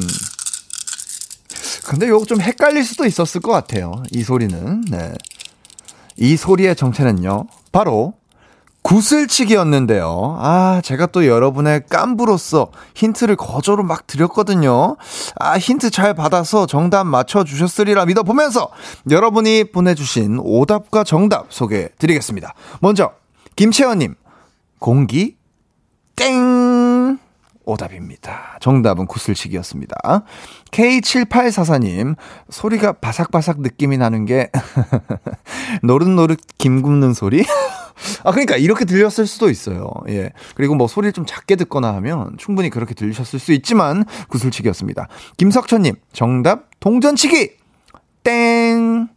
근데 1.93 2.09
요거 2.09 2.25
좀 2.25 2.41
헷갈릴 2.41 2.85
수도 2.85 3.05
있었을 3.05 3.43
것 3.43 3.53
같아요. 3.53 4.03
이 4.13 4.23
소리는. 4.23 4.81
네. 4.91 5.13
이 6.17 6.39
소리의 6.39 6.75
정체는요. 6.75 7.49
바로 7.71 8.15
구슬치기였는데요. 8.81 10.39
아, 10.41 10.81
제가 10.83 11.05
또 11.05 11.27
여러분의 11.27 11.83
깐부로서 11.91 12.71
힌트를 12.95 13.37
거저로 13.37 13.83
막 13.83 14.07
드렸거든요. 14.07 14.97
아, 15.39 15.59
힌트 15.59 15.91
잘 15.91 16.15
받아서 16.15 16.65
정답 16.65 17.05
맞춰주셨으리라 17.05 18.07
믿어보면서 18.07 18.71
여러분이 19.11 19.65
보내주신 19.65 20.39
오답과 20.43 21.05
정답 21.05 21.53
소개해 21.53 21.91
드리겠습니다. 21.99 22.55
먼저, 22.81 23.13
김채원님, 23.57 24.15
공기, 24.79 25.37
땡! 26.17 26.92
오답입니다. 27.65 28.59
정답은 28.61 29.07
구슬치기였습니다. 29.07 30.25
K7844님, 30.71 32.17
소리가 32.51 32.93
바삭바삭 32.95 33.61
느낌이 33.61 33.99
나는 33.99 34.25
게, 34.25 34.51
노릇노릇 35.83 36.41
김 36.59 36.83
굽는 36.83 37.13
소리? 37.15 37.45
아, 38.25 38.31
그러니까 38.33 38.57
이렇게 38.57 38.85
들렸을 38.85 39.27
수도 39.27 39.49
있어요. 39.51 39.91
예. 40.09 40.31
그리고 40.55 40.75
뭐 40.75 40.89
소리를 40.89 41.13
좀 41.13 41.25
작게 41.27 41.57
듣거나 41.57 41.95
하면 41.95 42.35
충분히 42.39 42.69
그렇게 42.71 42.95
들리셨을 42.95 43.39
수 43.39 43.53
있지만, 43.53 44.05
구슬치기였습니다. 44.29 45.09
김석천님, 45.37 45.95
정답, 46.13 46.69
동전치기! 46.81 47.53
땡! 48.25 49.09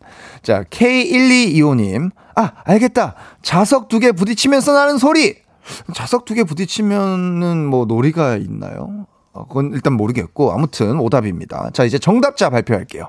자, 0.43 0.63
K1225님, 0.63 2.11
아, 2.35 2.51
알겠다. 2.65 3.15
자석 3.41 3.87
두 3.87 3.99
개 3.99 4.11
부딪히면서 4.11 4.73
나는 4.73 4.97
소리! 4.97 5.44
자석 5.93 6.25
두 6.25 6.33
개 6.35 6.43
부딪히면은 6.43 7.65
뭐 7.65 7.85
놀이가 7.85 8.35
있나요? 8.37 9.05
어, 9.33 9.45
그건 9.47 9.71
일단 9.73 9.93
모르겠고 9.93 10.51
아무튼 10.51 10.99
오답입니다. 10.99 11.69
자 11.73 11.83
이제 11.83 11.97
정답자 11.99 12.49
발표할게요. 12.49 13.07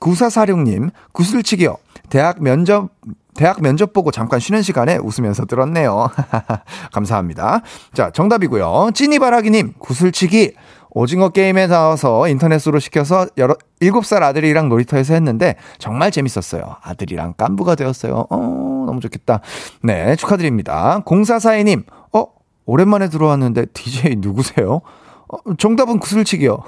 9446님 0.00 0.90
구슬치기요. 1.12 1.76
대학 2.08 2.42
면접 2.42 2.90
대학 3.34 3.62
면접 3.62 3.92
보고 3.92 4.10
잠깐 4.10 4.40
쉬는 4.40 4.62
시간에 4.62 4.96
웃으면서 4.96 5.46
들었네요. 5.46 6.10
감사합니다. 6.92 7.60
자 7.94 8.10
정답이고요. 8.10 8.90
찐이바라기님 8.94 9.74
구슬치기 9.78 10.54
오징어 10.90 11.28
게임에 11.30 11.66
나와서 11.66 12.28
인터넷으로 12.28 12.78
시켜서 12.78 13.26
여러 13.38 13.54
7살 13.80 14.22
아들이랑 14.22 14.68
놀이터에서 14.68 15.14
했는데 15.14 15.56
정말 15.78 16.10
재밌었어요. 16.10 16.76
아들이랑 16.82 17.34
깐부가 17.36 17.74
되었어요. 17.74 18.26
어, 18.30 18.36
너무 18.86 19.00
좋겠다. 19.00 19.40
네, 19.82 20.16
축하드립니다. 20.16 21.02
0442님, 21.04 21.84
어, 22.12 22.26
오랜만에 22.66 23.08
들어왔는데 23.08 23.66
DJ 23.66 24.16
누구세요? 24.18 24.80
어, 25.32 25.54
정답은 25.58 26.00
구슬치기요. 26.00 26.58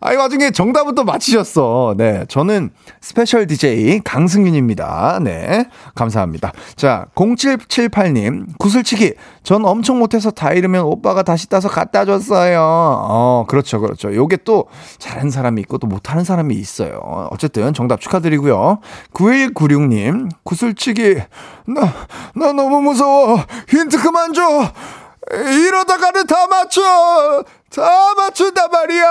아이 0.00 0.16
와중에 0.16 0.52
정답은 0.52 0.94
또 0.94 1.04
맞히셨어. 1.04 1.94
네, 1.96 2.24
저는 2.28 2.70
스페셜 3.00 3.46
DJ 3.46 4.00
강승윤입니다. 4.04 5.20
네, 5.22 5.66
감사합니다. 5.94 6.52
자, 6.76 7.06
0778님 7.16 8.58
구슬치기. 8.58 9.14
전 9.42 9.64
엄청 9.64 9.98
못해서 9.98 10.30
다 10.30 10.52
잃으면 10.52 10.84
오빠가 10.84 11.22
다시 11.22 11.48
따서 11.48 11.68
갖다 11.68 12.04
줬어요. 12.04 12.60
어, 12.60 13.46
그렇죠, 13.48 13.80
그렇죠. 13.80 14.14
요게 14.14 14.38
또 14.44 14.66
잘하는 14.98 15.30
사람이 15.30 15.60
있고 15.62 15.78
또 15.78 15.86
못하는 15.86 16.24
사람이 16.24 16.54
있어요. 16.54 17.28
어쨌든 17.30 17.74
정답 17.74 18.00
축하드리고요. 18.00 18.78
9196님 19.12 20.30
구슬치기. 20.44 21.16
나, 21.66 21.92
나 22.34 22.52
너무 22.52 22.80
무서워. 22.80 23.38
힌트 23.68 24.00
그만 24.00 24.32
줘. 24.32 24.42
이러다가는 25.32 26.26
다 26.26 26.46
맞춰! 26.46 26.82
다 27.74 28.14
맞춘단 28.16 28.70
말이야! 28.70 29.04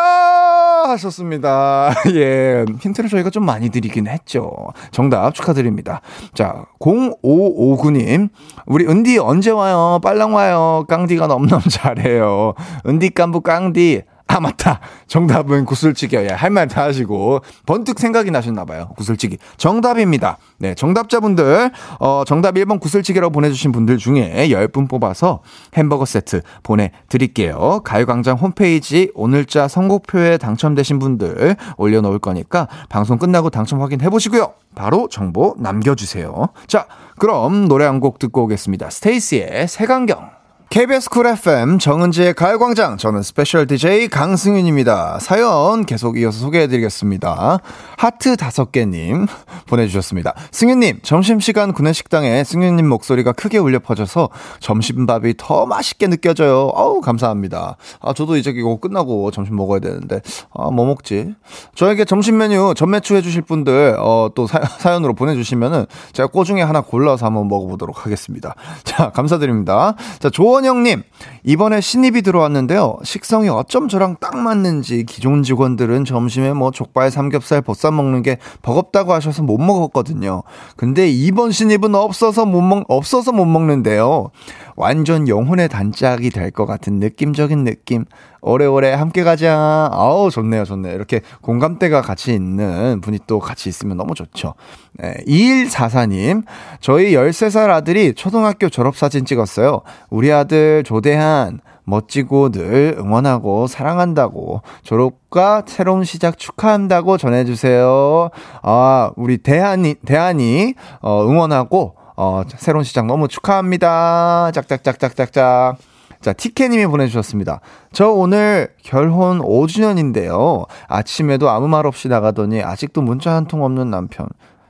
하셨습니다. 0.88 1.93
예. 2.13 2.65
힌트를 2.80 3.10
저희가 3.10 3.30
좀 3.30 3.45
많이 3.45 3.69
드리긴 3.69 4.08
했죠. 4.08 4.52
정답 4.91 5.34
축하드립니다. 5.34 6.02
자, 6.34 6.65
0559님. 6.80 8.30
우리 8.67 8.86
은디 8.86 9.17
언제 9.17 9.49
와요? 9.52 9.99
빨랑 10.04 10.34
와요. 10.34 10.86
깡디가 10.88 11.28
너무너무 11.28 11.63
잘해요. 11.69 12.54
은디 12.86 13.10
깐부 13.10 13.41
깡디. 13.41 14.04
아, 14.34 14.39
맞다. 14.39 14.80
정답은 15.08 15.65
구슬치기야. 15.65 16.36
할 16.36 16.50
말 16.50 16.67
다 16.67 16.84
하시고. 16.84 17.41
번뜩 17.65 18.00
생각이 18.00 18.32
나셨나봐요. 18.32 18.89
구슬치기. 18.98 19.38
정답입니다. 19.58 20.38
네, 20.58 20.74
정답자분들, 20.76 21.72
어, 22.00 22.24
정답 22.26 22.56
1번 22.56 22.80
구슬치기라고 22.80 23.32
보내주신 23.32 23.72
분들 23.72 23.98
중에 23.98 24.48
10분 24.50 24.89
뽑아서 24.89 25.41
햄버거 25.76 26.06
세트 26.06 26.41
보내드릴게요. 26.63 27.82
가요광장 27.84 28.38
홈페이지 28.38 29.12
오늘자 29.13 29.67
선곡표에 29.67 30.38
당첨되신 30.38 31.00
분들 31.00 31.56
올려놓을 31.78 32.19
거니까 32.19 32.67
방송 32.89 33.17
끝나고 33.19 33.50
당첨 33.52 33.82
확인해보시고요. 33.82 34.54
바로 34.76 35.08
정보 35.10 35.56
남겨주세요. 35.60 36.50
자, 36.67 36.88
그럼 37.19 37.67
노래 37.67 37.86
한 37.86 38.00
곡 38.00 38.19
듣고 38.19 38.43
오겠습니다. 38.46 38.89
스테이시의 38.89 39.67
색안경. 39.67 40.42
KBS 40.74 41.08
쿨 41.12 41.28
FM 41.28 41.78
정은지의 41.78 42.34
가요광장 42.34 42.98
저는 42.98 43.22
스페셜 43.22 43.68
DJ 43.68 44.08
강승윤입니다. 44.08 45.20
사연 45.22 45.86
계속 45.86 46.18
이어서 46.18 46.40
소개해드리겠습니다. 46.40 47.60
하트 47.96 48.36
다섯 48.36 48.72
개님 48.72 49.28
보내주셨습니다. 49.70 50.34
승윤님 50.50 51.02
점심시간 51.04 51.74
구내식당에 51.74 52.44
승윤님 52.44 52.90
목소리가 52.90 53.34
크게 53.34 53.60
울려 53.60 53.78
퍼져서 53.78 54.30
점심밥이 54.62 55.36
더 55.38 55.68
맛있게 55.68 56.08
느껴져요. 56.08 56.72
어우 56.74 57.02
감사합니다. 57.02 57.78
아 58.02 58.14
저도 58.14 58.36
이제 58.38 58.50
이거 58.50 58.78
끝나고 58.78 59.30
점심 59.30 59.56
먹어야 59.56 59.80
되는데 59.80 60.22
아 60.56 60.72
뭐 60.72 60.88
먹지? 60.88 61.36
저에게 61.76 62.04
점심 62.04 62.40
메뉴 62.40 62.74
점메추 62.76 63.15
해주실 63.16 63.44
분들 63.44 63.98
어, 64.00 64.30
또 64.34 64.48
사, 64.48 64.60
사연으로 64.80 65.14
보내주시면은 65.14 65.86
제가 66.14 66.30
그 66.30 66.44
중에 66.44 66.64
하나 66.64 66.82
골라서 66.82 67.28
한번 67.28 67.48
먹어보도록 67.48 68.08
하겠습니다. 68.08 68.56
자 68.84 69.12
감사드립니다. 69.12 69.94
자 70.18 70.32
조원 70.32 70.62
이원영님, 70.63 71.04
이번에 71.43 71.82
신입이 71.82 72.21
들어왔는데요. 72.21 72.97
식성이 73.04 73.49
어쩜 73.49 73.89
저랑 73.89 74.15
딱 74.21 74.38
맞는지 74.38 75.04
기존 75.04 75.43
직원들은 75.43 76.06
점심에 76.06 76.54
뭐 76.54 76.71
족발, 76.71 77.12
삼겹살, 77.12 77.62
보쌈 77.62 77.97
먹는 77.97 78.23
게 78.23 78.38
버겁다고 78.62 79.13
하셔서 79.13 79.43
못 79.43 79.58
먹었거든요. 79.60 80.43
근데 80.78 81.10
이번 81.10 81.52
신입은 81.52 81.93
없어서 81.95 82.45
못 82.45 82.62
먹, 82.62 82.86
없어서 82.88 83.34
못 83.34 83.45
먹는데요. 83.45 84.32
완전 84.76 85.28
영혼의 85.28 85.70
단짝이 85.70 86.30
될 86.30 86.52
것 86.52 86.66
같은 86.66 87.00
느낌적인 87.00 87.64
느낌. 87.64 88.06
오래오래 88.42 88.92
함께 88.94 89.24
가자. 89.24 89.90
아우, 89.92 90.30
좋네요, 90.30 90.66
좋네요. 90.66 90.94
이렇게 90.94 91.22
공감대가 91.42 92.02
같이 92.02 92.34
있는 92.34 93.02
분이 93.02 93.20
또 93.26 93.40
같이 93.40 93.70
있으면 93.70 93.98
너무 93.98 94.14
좋죠. 94.14 94.54
네, 94.94 95.16
2144님, 95.28 96.44
저희 96.80 97.14
13살 97.14 97.70
아들이 97.70 98.14
초등학교 98.14 98.70
졸업사진 98.70 99.26
찍었어요. 99.26 99.82
우리 100.10 100.32
아들 100.32 100.84
조대한, 100.84 101.62
멋지고 101.86 102.50
늘 102.50 102.96
응원하고 102.98 103.68
사랑한다고 103.68 104.62
졸업과 104.84 105.64
새로운 105.66 106.04
시작 106.04 106.38
축하한다고 106.38 107.18
전해주세요. 107.18 108.30
아, 108.62 109.12
우리 109.16 109.38
대한이, 109.38 109.96
대한이, 110.06 110.76
어, 111.02 111.26
응원하고, 111.26 111.96
어, 112.15 112.43
새로운 112.58 112.84
시작 112.84 113.06
너무 113.06 113.28
축하합니다. 113.28 114.52
짝짝짝짝짝짝. 114.54 115.78
자, 116.21 116.32
티케님이 116.34 116.86
보내주셨습니다. 116.88 117.60
저 117.91 118.10
오늘 118.10 118.69
결혼 118.82 119.39
5주년인데요. 119.39 120.67
아침에도 120.88 121.49
아무 121.49 121.67
말 121.67 121.86
없이 121.86 122.08
나가더니 122.08 122.62
아직도 122.63 123.02
문자 123.02 123.34
한 123.34 123.45
통 123.47 123.63
없는 123.63 123.89
남편. 123.89 124.28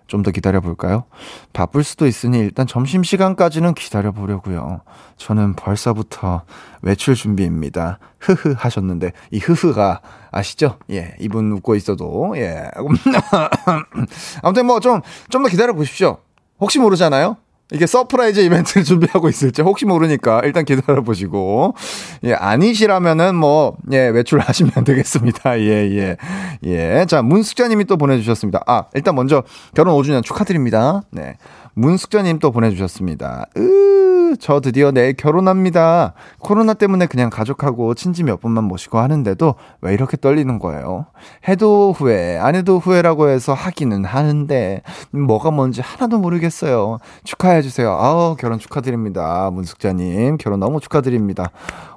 좀 0.08 0.22
더 0.22 0.30
기다려볼까요? 0.32 1.06
바쁠 1.54 1.84
수도 1.84 2.06
있으니 2.06 2.38
일단 2.40 2.68
점심시간까지는 2.68 3.74
기다려보려고요. 3.74 4.82
저는 5.18 5.54
벌써부터 5.56 6.44
외출 6.84 7.16
준비입니다. 7.16 7.98
흐흐 8.20 8.54
하셨는데, 8.58 9.12
이 9.32 9.40
흐흐가 9.40 10.02
아시죠? 10.32 10.78
예, 10.92 11.16
이분 11.20 11.52
웃고 11.54 11.74
있어도, 11.76 12.34
예. 12.38 12.70
아무튼 14.44 14.66
뭐 14.68 14.80
좀, 14.80 15.02
좀 15.30 15.42
더 15.44 15.50
기다려보십시오. 15.50 16.18
혹시 16.60 16.80
모르잖아요? 16.80 17.38
이게 17.72 17.88
서프라이즈 17.88 18.42
이벤트를 18.42 18.84
준비하고 18.86 19.30
있을지 19.30 19.62
혹시 19.62 19.86
모르니까 19.86 20.42
일단 20.44 20.64
기다려 20.66 21.02
보시고. 21.02 21.74
예 22.24 22.34
아니시라면은 22.34 23.36
뭐예 23.36 24.10
외출하시면 24.14 24.72
되겠습니다. 24.86 25.60
예예 25.60 25.90
예, 25.98 26.18
예. 26.66 27.06
자 27.08 27.22
문숙자님이 27.22 27.86
또 27.86 27.98
보내주셨습니다. 27.98 28.64
아 28.68 28.84
일단 28.94 29.16
먼저 29.16 29.44
결혼 29.74 29.96
5주년 29.96 30.24
축하드립니다. 30.24 31.02
네 31.10 31.38
문숙자님 31.76 32.40
또 32.40 32.52
보내주셨습니다 32.52 33.46
으 33.58 34.04
저 34.40 34.60
드디어 34.60 34.92
내일 34.92 35.14
결혼합니다. 35.14 36.14
코로나 36.40 36.74
때문에 36.74 37.08
그냥 37.08 37.30
가족하고 37.30 37.94
친지 37.94 38.24
몇 38.24 38.40
분만 38.42 38.64
모시고 38.66 39.00
하는데도 39.00 39.56
왜 39.82 39.94
이렇게 39.94 40.18
떨리는 40.18 40.60
거예요? 40.60 41.06
해도 41.48 41.94
후회, 41.96 42.38
안 42.38 42.56
해도 42.56 42.80
후회라고 42.80 43.30
해서 43.30 43.54
하기는 43.54 44.06
하는데, 44.06 44.82
뭐가 45.12 45.52
뭔지 45.52 45.82
하나도 45.82 46.20
모르겠어요. 46.20 46.98
축하해주세요. 47.24 47.90
아우, 47.92 48.36
결혼 48.36 48.60
축하드립니다. 48.60 49.50
문숙자님. 49.52 50.38
결혼 50.38 50.60
너무 50.60 50.80
축하드립니다. 50.80 51.52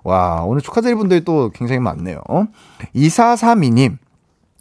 와, 0.05 0.43
오늘 0.45 0.63
축하드릴 0.63 0.97
분들이 0.97 1.25
또 1.25 1.51
굉장히 1.55 1.81
많네요. 1.81 2.21
2432님. 2.95 3.99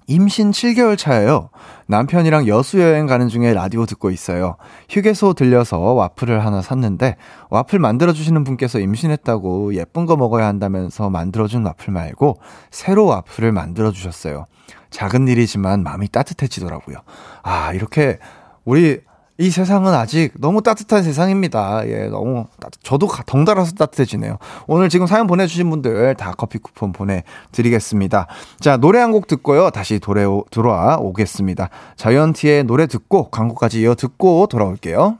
임신 0.07 0.51
7개월 0.51 0.97
차예요. 0.97 1.49
남편이랑 1.87 2.47
여수 2.47 2.79
여행 2.79 3.05
가는 3.05 3.27
중에 3.27 3.53
라디오 3.53 3.85
듣고 3.85 4.09
있어요. 4.09 4.57
휴게소 4.89 5.33
들려서 5.33 5.79
와플을 5.79 6.45
하나 6.45 6.61
샀는데 6.61 7.17
와플 7.49 7.79
만들어 7.79 8.13
주시는 8.13 8.43
분께서 8.43 8.79
임신했다고 8.79 9.75
예쁜 9.75 10.05
거 10.05 10.17
먹어야 10.17 10.47
한다면서 10.47 11.09
만들어 11.09 11.47
준 11.47 11.65
와플 11.65 11.93
말고 11.93 12.39
새로 12.71 13.05
와플을 13.05 13.51
만들어 13.51 13.91
주셨어요. 13.91 14.47
작은 14.89 15.27
일이지만 15.27 15.83
마음이 15.83 16.07
따뜻해지더라고요. 16.07 16.97
아, 17.43 17.73
이렇게 17.73 18.17
우리 18.63 19.01
이 19.37 19.49
세상은 19.49 19.93
아직 19.93 20.31
너무 20.39 20.61
따뜻한 20.61 21.03
세상입니다. 21.03 21.85
예, 21.87 22.07
너무 22.07 22.45
따뜻, 22.61 22.79
저도 22.83 23.07
덩달아서 23.25 23.73
따뜻해지네요. 23.73 24.37
오늘 24.67 24.87
지금 24.87 25.07
사연 25.07 25.27
보내주신 25.27 25.69
분들 25.69 26.15
다 26.15 26.33
커피 26.37 26.57
쿠폰 26.57 26.93
보내드리겠습니다. 26.93 28.27
자, 28.61 28.77
노래 28.77 28.99
한 28.99 29.11
곡 29.11 29.27
듣고요. 29.27 29.69
다시 29.69 29.99
돌아, 29.99 30.21
돌아와 30.51 30.97
오겠습니다. 30.97 31.69
자이언티의 31.95 32.63
노래 32.65 32.85
듣고 32.87 33.29
광고까지 33.29 33.81
이어 33.81 33.95
듣고 33.95 34.47
돌아올게요. 34.47 35.17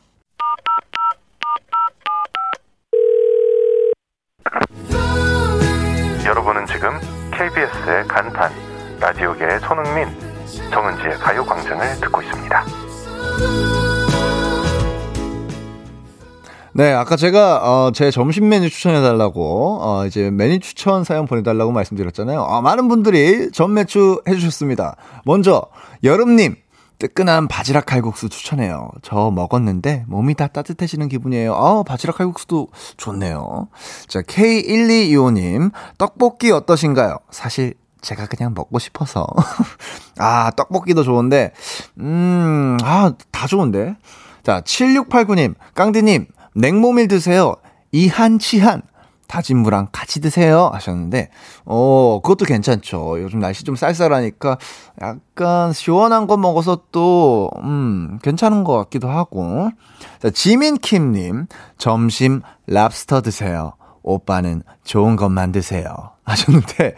여러분은 6.26 6.66
지금 6.66 6.90
KBS의 7.32 8.08
간판, 8.08 8.52
라디오계의 9.00 9.60
손흥민, 9.62 10.08
정은지의 10.72 11.18
가요광장을 11.20 12.00
듣고 12.02 12.22
있습니다. 12.22 12.66
네, 16.78 16.92
아까 16.92 17.16
제가 17.16 17.62
어, 17.64 17.92
제 17.94 18.12
점심 18.12 18.50
메뉴 18.50 18.70
추천해달라고 18.70 19.80
어, 19.82 20.06
이제 20.08 20.30
메뉴 20.30 20.60
추천 20.60 21.06
사연 21.06 21.26
보내달라고 21.26 21.72
말씀드렸잖아요. 21.72 22.44
아, 22.44 22.60
많은 22.60 22.90
분들이 22.90 23.50
전매추 23.50 24.24
해주셨습니다. 24.28 24.98
먼저 25.24 25.68
여름님 26.04 26.58
뜨끈한 27.00 27.48
바지락 27.48 27.86
칼국수 27.86 28.28
추천해요. 28.28 28.90
저 29.04 29.32
먹었는데 29.32 30.04
몸이 30.10 30.34
다 30.36 30.48
따뜻해지는 30.48 31.08
기분이에요. 31.08 31.56
아, 31.56 31.84
바지락 31.84 32.18
칼국수도 32.18 32.68
좋네요. 32.98 33.70
자, 34.10 34.22
K1225님 34.24 35.72
떡볶이 35.98 36.52
어떠신가요? 36.52 37.20
사실 37.32 37.76
제가 38.02 38.26
그냥 38.26 38.54
먹고 38.54 38.80
싶어서. 38.80 39.26
아, 40.20 40.52
떡볶이도 40.52 41.04
좋은데, 41.04 41.54
음, 42.02 42.76
아, 42.84 43.14
다 43.32 43.48
좋은데. 43.48 43.96
자, 44.44 44.62
7689님, 44.62 45.56
깡디님, 45.74 46.28
냉모밀 46.56 47.08
드세요. 47.08 47.56
이한 47.92 48.40
치한. 48.40 48.82
다진 49.28 49.58
무랑 49.58 49.88
같이 49.92 50.22
드세요 50.22 50.70
하셨는데 50.72 51.30
어 51.66 52.20
그것도 52.22 52.46
괜찮죠. 52.46 53.24
요즘 53.24 53.40
날씨 53.40 53.64
좀 53.64 53.76
쌀쌀하니까 53.76 54.60
약간 55.02 55.74
시원한 55.74 56.28
거 56.28 56.38
먹어서 56.38 56.84
또 56.92 57.50
음 57.64 58.20
괜찮은 58.22 58.64
것 58.64 58.78
같기도 58.78 59.10
하고 59.10 59.72
자 60.22 60.30
지민킴님 60.30 61.48
점심 61.80 62.42
랍스터 62.68 63.22
드세요. 63.22 63.74
오빠는 64.04 64.62
좋은 64.84 65.16
것만 65.16 65.52
드세요 65.52 65.88
하셨는데 66.24 66.94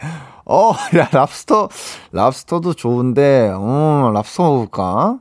어, 0.50 0.72
야, 0.96 1.08
랍스터, 1.12 1.68
랍스터도 2.12 2.72
좋은데, 2.72 3.52
어, 3.54 4.10
랍스터 4.14 4.44
먹을까? 4.44 5.18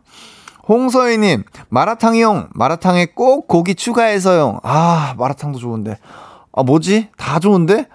홍서희님, 0.67 1.43
마라탕이용, 1.69 2.49
마라탕에 2.53 3.07
꼭 3.07 3.47
고기 3.47 3.73
추가해서용. 3.75 4.59
아, 4.63 5.15
마라탕도 5.17 5.59
좋은데. 5.59 5.97
아, 6.51 6.63
뭐지? 6.63 7.09
다 7.17 7.39
좋은데? 7.39 7.87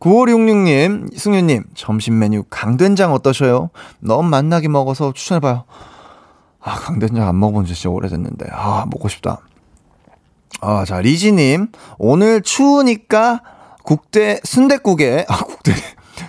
9566님, 0.00 1.16
승윤님, 1.16 1.64
점심 1.74 2.18
메뉴 2.18 2.44
강된장 2.50 3.12
어떠셔요? 3.12 3.70
너무 4.00 4.28
맛나게 4.28 4.68
먹어서 4.68 5.12
추천해봐요. 5.12 5.64
아, 6.60 6.74
강된장 6.74 7.26
안 7.26 7.38
먹어본 7.38 7.64
지 7.64 7.74
진짜 7.74 7.90
오래됐는데. 7.90 8.46
아, 8.52 8.84
먹고 8.90 9.08
싶다. 9.08 9.40
아, 10.60 10.84
자, 10.84 11.00
리지님, 11.00 11.68
오늘 11.98 12.42
추우니까 12.42 13.42
국대, 13.82 14.40
순대국에, 14.44 15.24
아, 15.28 15.38
국대, 15.44 15.72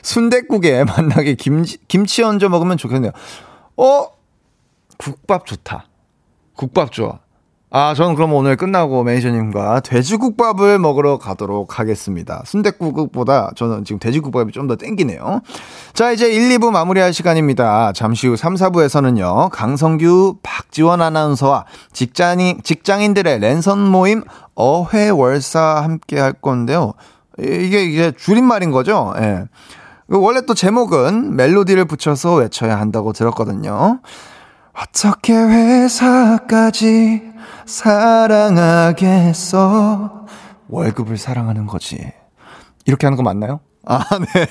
순대국에 0.01 0.85
만나게 0.85 1.35
김치, 1.35 1.77
김치 1.87 2.23
얹어 2.23 2.47
먹으면 2.49 2.77
좋겠네요. 2.77 3.11
어? 3.77 4.07
국밥 4.97 5.45
좋다. 5.45 5.88
국밥 6.59 6.91
좋아. 6.91 7.19
아, 7.71 7.93
저는 7.93 8.15
그럼 8.15 8.33
오늘 8.33 8.57
끝나고 8.57 9.03
매니저님과 9.03 9.79
돼지국밥을 9.81 10.77
먹으러 10.77 11.17
가도록 11.17 11.79
하겠습니다. 11.79 12.41
순대국보다 12.45 13.51
저는 13.55 13.85
지금 13.85 13.99
돼지국밥이 13.99 14.51
좀 14.51 14.67
더 14.67 14.75
땡기네요. 14.75 15.39
자, 15.93 16.11
이제 16.11 16.29
1, 16.29 16.57
2부 16.57 16.71
마무리할 16.71 17.13
시간입니다. 17.13 17.93
잠시 17.93 18.27
후 18.27 18.35
3, 18.35 18.55
4부에서는요, 18.55 19.51
강성규, 19.51 20.39
박지원 20.43 21.01
아나운서와 21.01 21.65
직장인, 21.93 22.59
직장인들의 22.61 23.39
랜선 23.39 23.79
모임 23.79 24.23
어회월사 24.55 25.61
함께 25.83 26.19
할 26.19 26.33
건데요. 26.33 26.93
이게, 27.37 27.85
이게 27.85 28.11
줄임말인 28.11 28.71
거죠? 28.71 29.13
예. 29.19 29.45
원래 30.09 30.41
또 30.41 30.53
제목은 30.53 31.37
멜로디를 31.37 31.85
붙여서 31.85 32.35
외쳐야 32.35 32.79
한다고 32.79 33.13
들었거든요. 33.13 34.01
어떻게 34.81 35.33
회사까지 35.33 37.21
사랑하겠어? 37.65 39.09
월급을 40.69 41.17
사랑하는 41.17 41.65
거지. 41.67 42.13
이렇게 42.85 43.05
하는 43.05 43.17
거 43.17 43.23
맞나요? 43.23 43.59
아, 43.85 43.99
네. 44.19 44.47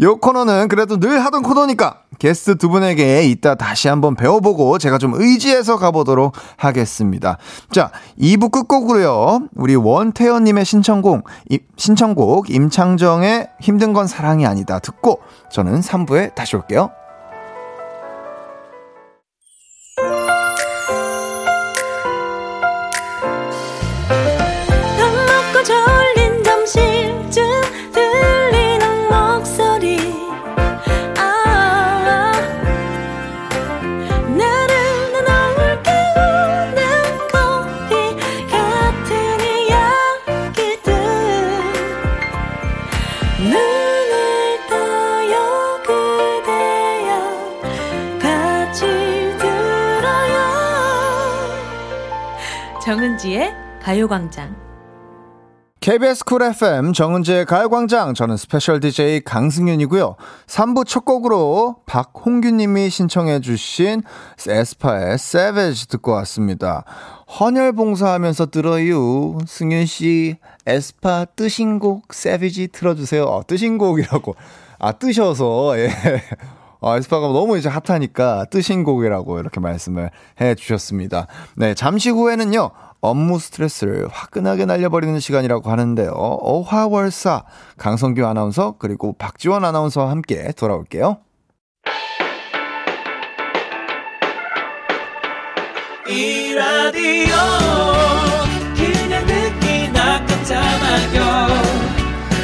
요 0.00 0.16
코너는 0.16 0.68
그래도 0.68 0.98
늘 0.98 1.24
하던 1.24 1.42
코너니까 1.42 2.02
게스트 2.18 2.56
두 2.56 2.68
분에게 2.68 3.24
이따 3.24 3.54
다시 3.54 3.88
한번 3.88 4.16
배워보고 4.16 4.78
제가 4.78 4.98
좀 4.98 5.12
의지해서 5.14 5.76
가보도록 5.76 6.34
하겠습니다. 6.56 7.38
자, 7.70 7.92
2부 8.18 8.50
끝곡으로요. 8.50 9.48
우리 9.54 9.76
원태연님의 9.76 10.64
신청곡, 10.64 11.28
신청곡 11.76 12.50
임창정의 12.50 13.50
힘든 13.60 13.92
건 13.92 14.06
사랑이 14.06 14.46
아니다 14.46 14.78
듣고 14.78 15.20
저는 15.52 15.80
3부에 15.80 16.34
다시 16.34 16.56
올게요. 16.56 16.90
정은지의 53.20 53.52
가요광장. 53.82 54.56
KBS 55.80 56.24
쿨 56.24 56.42
FM 56.42 56.94
정은지의 56.94 57.44
가요광장 57.44 58.14
저는 58.14 58.36
스페셜 58.38 58.80
DJ 58.80 59.20
강승윤이고요. 59.24 60.16
3부 60.46 60.86
첫 60.86 61.04
곡으로 61.04 61.76
박홍규님이 61.86 62.88
신청해 62.88 63.40
주신 63.40 64.02
에스파의 64.48 65.14
Savage 65.14 65.86
듣고 65.88 66.12
왔습니다. 66.12 66.84
헌혈 67.38 67.72
봉사하면서 67.72 68.46
들어요. 68.46 69.38
승윤씨 69.46 70.36
에스파 70.66 71.26
뜨신 71.36 71.78
곡 71.78 72.06
Savage 72.12 72.68
틀어주세요. 72.68 73.24
어, 73.24 73.42
뜨신 73.46 73.76
곡이라고. 73.76 74.34
아 74.78 74.92
뜨셔서 74.92 75.78
예. 75.78 75.90
어, 76.80 76.96
에스파가 76.96 77.28
너무 77.28 77.58
이제 77.58 77.68
핫하니까 77.68 78.46
뜨신 78.46 78.84
곡이라고 78.84 79.38
이렇게 79.38 79.60
말씀을 79.60 80.10
해 80.40 80.54
주셨습니다. 80.54 81.26
네, 81.56 81.74
잠시 81.74 82.08
후에는요, 82.08 82.70
업무 83.00 83.38
스트레스를 83.38 84.08
화끈하게 84.08 84.66
날려버리는 84.66 85.18
시간이라고 85.20 85.70
하는데요. 85.70 86.10
어화월사, 86.12 87.44
강성규 87.78 88.24
아나운서, 88.26 88.74
그리고 88.78 89.14
박지원 89.14 89.64
아나운서와 89.64 90.10
함께 90.10 90.52
돌아올게요. 90.52 91.18
이 96.08 96.54
라디오 96.54 97.36
그냥 98.74 99.26
듣기나 99.26 100.26
깜짝마요 100.26 101.46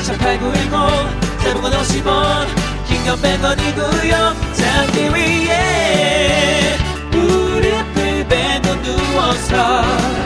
18910 0.04 1.40
대목원 1.42 1.72
50원 1.72 2.46
긴건 2.86 3.16
100원이고요 3.16 4.54
잠기 4.54 5.00
위에 5.12 6.76
무릎을 7.10 8.28
베고 8.28 8.82
누워서 8.82 10.25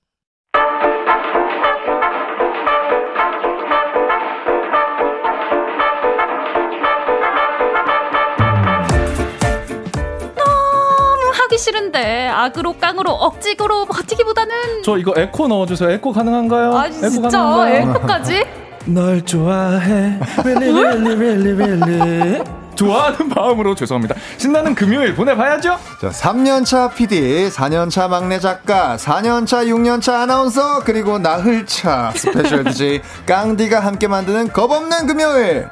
하기 11.51 11.57
싫은데 11.57 12.29
악으로 12.29 12.77
깡으로 12.79 13.11
억지로 13.11 13.85
버티기보다는 13.85 14.83
저 14.85 14.97
이거 14.97 15.13
에코 15.17 15.49
넣어주세요. 15.49 15.91
에코 15.91 16.13
가능한가요? 16.13 16.77
아 16.77 16.87
에코 16.87 17.09
진짜 17.09 17.39
가능한가요? 17.39 17.89
에코까지? 17.91 18.45
널 18.87 19.21
좋아해. 19.25 20.17
really 20.45 20.71
really 20.71 21.15
really 21.15 21.51
really. 21.51 22.43
좋아하는 22.75 23.27
마음으로 23.27 23.75
죄송합니다. 23.75 24.15
신나는 24.37 24.73
금요일 24.73 25.13
보내봐야죠. 25.13 25.77
자, 25.99 26.09
3년차 26.09 26.95
PD, 26.95 27.49
4년차 27.49 28.07
막내 28.07 28.39
작가, 28.39 28.95
4년차, 28.95 29.67
6년차 29.67 30.13
아나운서, 30.21 30.79
그리고 30.83 31.19
나흘차 31.19 32.13
스페셜 32.15 32.63
DJ 32.63 33.01
깡디가 33.27 33.81
함께 33.81 34.07
만드는 34.07 34.51
겁없는 34.53 35.05
금요일. 35.05 35.67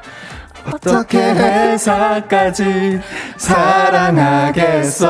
어떻게 0.68 1.18
회사까지 1.18 3.00
사랑하겠어? 3.38 5.10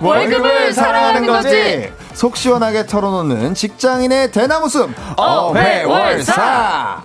월급을 0.00 0.72
사랑하는 0.72 1.26
거지. 1.26 1.92
속 2.14 2.36
시원하게 2.36 2.86
털어놓는 2.86 3.54
직장인의 3.54 4.32
대나무숲 4.32 4.90
어회월사. 5.16 7.02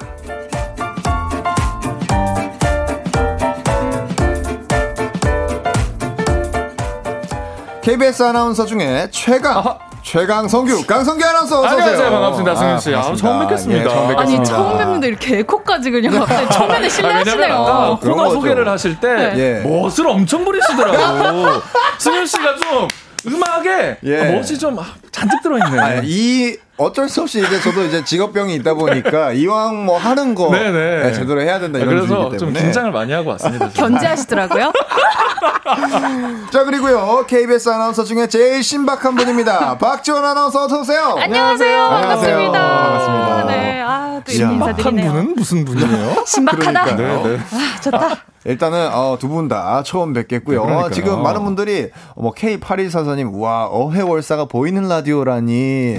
KBS 7.81 8.21
아나운서 8.23 8.65
중에 8.65 9.07
최강. 9.11 9.86
최강 10.07 10.47
성규 10.47 10.85
강성규 10.85 11.21
아나운서 11.21 11.59
어서. 11.59 11.67
안녕하세요. 11.67 12.09
반갑습니다. 12.09 12.55
승윤 12.55 12.79
씨. 12.79 12.95
아, 12.95 13.01
반갑습니다. 13.01 13.27
처음 13.27 13.39
뵙겠습니다. 13.41 13.81
예, 13.81 13.89
처음 13.89 14.07
뵙겠습니다. 14.07 14.21
아니 14.21 14.45
처음 14.47 14.77
뵙는데 14.77 15.07
이렇게 15.09 15.39
에코까지 15.39 15.91
그냥 15.91 16.13
갑자기 16.25 16.49
처음에는 16.49 16.61
아, 16.61 16.75
왜냐면 16.75 16.89
실례하시네요. 16.89 17.99
그런 18.01 18.17
코너. 18.17 18.29
소개를 18.29 18.69
하실 18.69 18.97
때 19.01 19.33
예. 19.35 19.67
멋을 19.67 20.07
엄청 20.07 20.45
부리시더라고. 20.45 21.61
승윤 21.99 22.25
씨가 22.25 22.55
좀 22.55 22.87
음악에 23.27 23.97
예. 24.05 24.31
멋이 24.31 24.57
좀 24.57 24.79
아, 24.79 24.85
잔뜩 25.11 25.43
들어있네. 25.43 25.77
아, 25.77 26.01
이 26.05 26.55
어쩔 26.77 27.09
수 27.09 27.21
없이 27.23 27.39
이제 27.39 27.59
저도 27.59 27.83
이제 27.85 28.03
직업병이 28.03 28.53
있다 28.55 28.75
보니까 28.75 29.31
이왕 29.37 29.83
뭐 29.85 29.97
하는 29.97 30.35
거 30.35 30.51
네네. 30.51 31.03
네, 31.03 31.11
제대로 31.13 31.41
해야 31.41 31.59
된다 31.59 31.79
이런 31.79 31.89
그래서 31.95 32.07
주의기 32.07 32.37
좀 32.37 32.47
때문에. 32.49 32.59
긴장을 32.61 32.91
많이 32.91 33.11
하고 33.13 33.31
왔습니다. 33.31 33.69
견제하시더라고요. 33.69 34.71
자 36.51 36.63
그리고요 36.63 37.25
KBS 37.27 37.69
아나운서 37.69 38.03
중에 38.03 38.27
제일 38.27 38.63
신박한 38.63 39.15
분입니다. 39.15 39.77
박지원 39.79 40.23
아나운서 40.23 40.65
어서 40.65 40.81
오세요. 40.81 41.15
안녕하세요. 41.19 41.83
안녕하세요. 41.83 42.37
반갑습니다. 42.51 42.59
반갑습니다. 42.59 43.45
네, 43.47 43.81
아, 43.81 44.21
또 44.25 44.31
신박한 44.31 44.53
인사드리네요. 44.69 45.11
분은 45.11 45.35
무슨 45.35 45.65
분이에요? 45.65 46.23
신박하다. 46.25 46.83
그러니까요. 46.95 47.23
네, 47.23 47.37
네. 47.37 47.39
아, 47.77 47.81
좋다. 47.81 48.09
일단은 48.45 48.89
어, 48.93 49.17
두 49.19 49.27
분 49.27 49.49
다 49.49 49.83
처음 49.83 50.13
뵙겠고요. 50.13 50.59
네, 50.61 50.65
그러니까요. 50.67 50.91
지금 50.91 51.21
많은 51.21 51.43
분들이 51.43 51.89
뭐 52.15 52.31
K8144님 52.33 53.37
와 53.39 53.65
어 53.69 53.81
회월사가 53.81 54.45
보이는 54.45 54.87
라디오라니. 54.87 55.97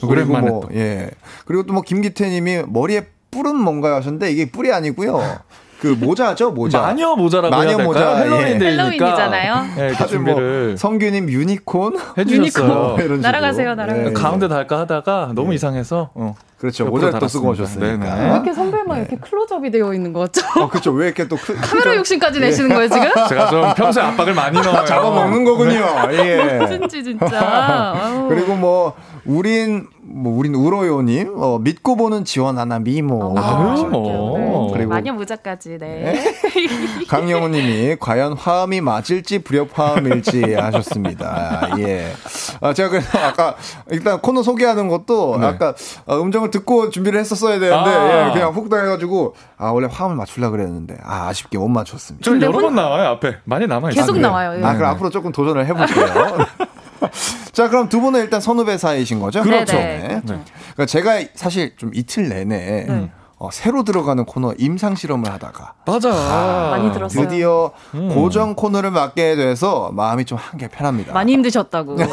그 0.00 0.06
리고 0.20 0.32
오랜만에 0.32 0.50
뭐 0.50 0.60
또. 0.68 0.74
예. 0.78 1.10
그리고 1.44 1.64
또 1.64 1.72
뭐 1.72 1.82
김기태님이 1.82 2.62
머리에 2.68 3.06
뿔은 3.30 3.54
뭔가요 3.56 3.94
하셨는데 3.96 4.30
이게 4.32 4.50
뿔이 4.50 4.72
아니고요. 4.72 5.20
그 5.80 5.86
모자죠 5.98 6.50
모자. 6.50 6.80
마녀 6.82 7.16
모자라고 7.16 7.56
마녀 7.56 7.68
해야 7.68 7.76
될까요? 7.78 7.86
모자, 7.86 8.12
예. 8.20 8.24
헬로윈 8.24 8.58
데이니까 8.58 8.82
헬로윈이잖아요. 8.84 9.66
네, 9.76 9.92
다들 9.92 10.18
뭐 10.18 10.34
준비를 10.34 10.76
성규님 10.76 11.30
유니콘 11.30 11.98
해주셨어요. 12.18 12.66
뭐 12.68 12.84
이런 12.96 12.98
식으로. 12.98 13.16
날아가세요, 13.22 13.74
날아가세요. 13.76 14.08
예. 14.08 14.12
가운데 14.12 14.46
달까 14.48 14.78
하다가 14.80 15.30
너무 15.34 15.54
이상해서 15.54 16.10
어. 16.14 16.34
그렇죠 16.58 16.84
모자를 16.84 17.18
또 17.18 17.26
쓰고. 17.28 17.48
오셨으니까. 17.48 17.96
네네. 17.96 18.30
이렇게 18.34 18.52
선배만 18.52 18.98
이렇게 18.98 19.16
클로즈업이 19.16 19.70
되어 19.70 19.94
있는 19.94 20.12
거 20.12 20.20
같죠? 20.20 20.42
어 20.60 20.68
그렇죠 20.68 20.90
왜 20.92 21.06
이렇게 21.06 21.26
또 21.26 21.36
크, 21.36 21.54
카메라 21.62 21.96
욕심까지 21.96 22.40
내시는 22.40 22.68
거예요, 22.74 22.86
지금? 22.90 23.08
제가 23.30 23.48
좀 23.48 23.72
평소에 23.74 24.02
압박을 24.02 24.34
많이 24.34 24.60
넣어요. 24.60 24.84
잡아먹는 24.84 25.44
거군요. 25.44 25.86
예. 26.12 26.58
무슨지 26.60 27.02
진짜. 27.02 27.40
아우. 27.40 28.28
그리고 28.28 28.54
뭐 28.54 28.92
우린 29.24 29.86
뭐 30.12 30.36
우린 30.36 30.54
우로요님 30.54 31.34
어, 31.36 31.58
믿고 31.58 31.96
보는 31.96 32.24
지원 32.24 32.58
하나 32.58 32.78
미모. 32.78 33.34
아유, 33.38 33.70
하셨죠. 33.70 33.88
뭐. 33.88 34.38
네. 34.38 34.72
그리고 34.72 34.90
마녀 34.90 35.12
모자까지, 35.12 35.78
네. 35.78 36.34
강영우님이 37.08 37.96
과연 38.00 38.34
화음이 38.34 38.80
맞을지 38.80 39.40
불협 39.40 39.68
화음일지 39.78 40.54
하셨습니다. 40.54 41.70
예. 41.78 42.12
아 42.60 42.72
제가 42.72 42.88
그래서 42.88 43.18
아까 43.18 43.56
일단 43.90 44.20
코너 44.20 44.42
소개하는 44.42 44.88
것도 44.88 45.38
네. 45.38 45.46
아까 45.46 45.74
어, 46.06 46.20
음정을 46.20 46.50
듣고 46.50 46.90
준비를 46.90 47.18
했었어야 47.20 47.58
되는데 47.58 47.90
아. 47.90 48.28
예, 48.28 48.32
그냥 48.32 48.52
훅 48.52 48.68
당해가지고 48.68 49.34
아 49.58 49.70
원래 49.70 49.88
화음을 49.90 50.16
맞추려 50.16 50.50
그랬는데 50.50 50.96
아 51.02 51.28
아쉽게 51.28 51.58
못 51.58 51.68
맞췄습니다. 51.68 52.24
저 52.24 52.36
여러 52.40 52.52
번 52.58 52.74
나와요 52.74 53.08
앞에 53.10 53.36
많이 53.44 53.66
남아 53.66 53.90
있어요. 53.90 54.02
계속 54.02 54.12
그래요? 54.14 54.26
나와요. 54.28 54.60
예. 54.60 54.64
아 54.64 54.74
그럼 54.76 54.90
앞으로 54.90 55.10
조금 55.10 55.32
도전을 55.32 55.66
해볼게요. 55.66 56.38
자, 57.52 57.68
그럼 57.68 57.88
두 57.88 58.00
분은 58.00 58.20
일단 58.20 58.40
선후배 58.40 58.78
사이신 58.78 59.20
거죠? 59.20 59.42
그렇죠. 59.42 59.76
네. 59.76 59.98
네, 59.98 60.20
그러니까 60.22 60.86
제가 60.86 61.20
사실 61.34 61.76
좀 61.76 61.90
이틀 61.94 62.28
내내 62.28 62.84
네. 62.86 63.10
어, 63.42 63.48
새로 63.50 63.84
들어가는 63.84 64.26
코너 64.26 64.52
임상 64.58 64.96
실험을 64.96 65.32
하다가 65.32 65.72
맞아. 65.86 66.10
많이 66.72 66.92
들었어요. 66.92 67.26
드디어 67.26 67.70
음. 67.94 68.10
고정 68.14 68.54
코너를 68.54 68.90
맡게 68.90 69.34
돼서 69.34 69.88
마음이 69.94 70.26
좀 70.26 70.36
한개 70.36 70.68
편합니다. 70.68 71.14
많이 71.14 71.32
힘드셨다고. 71.32 71.96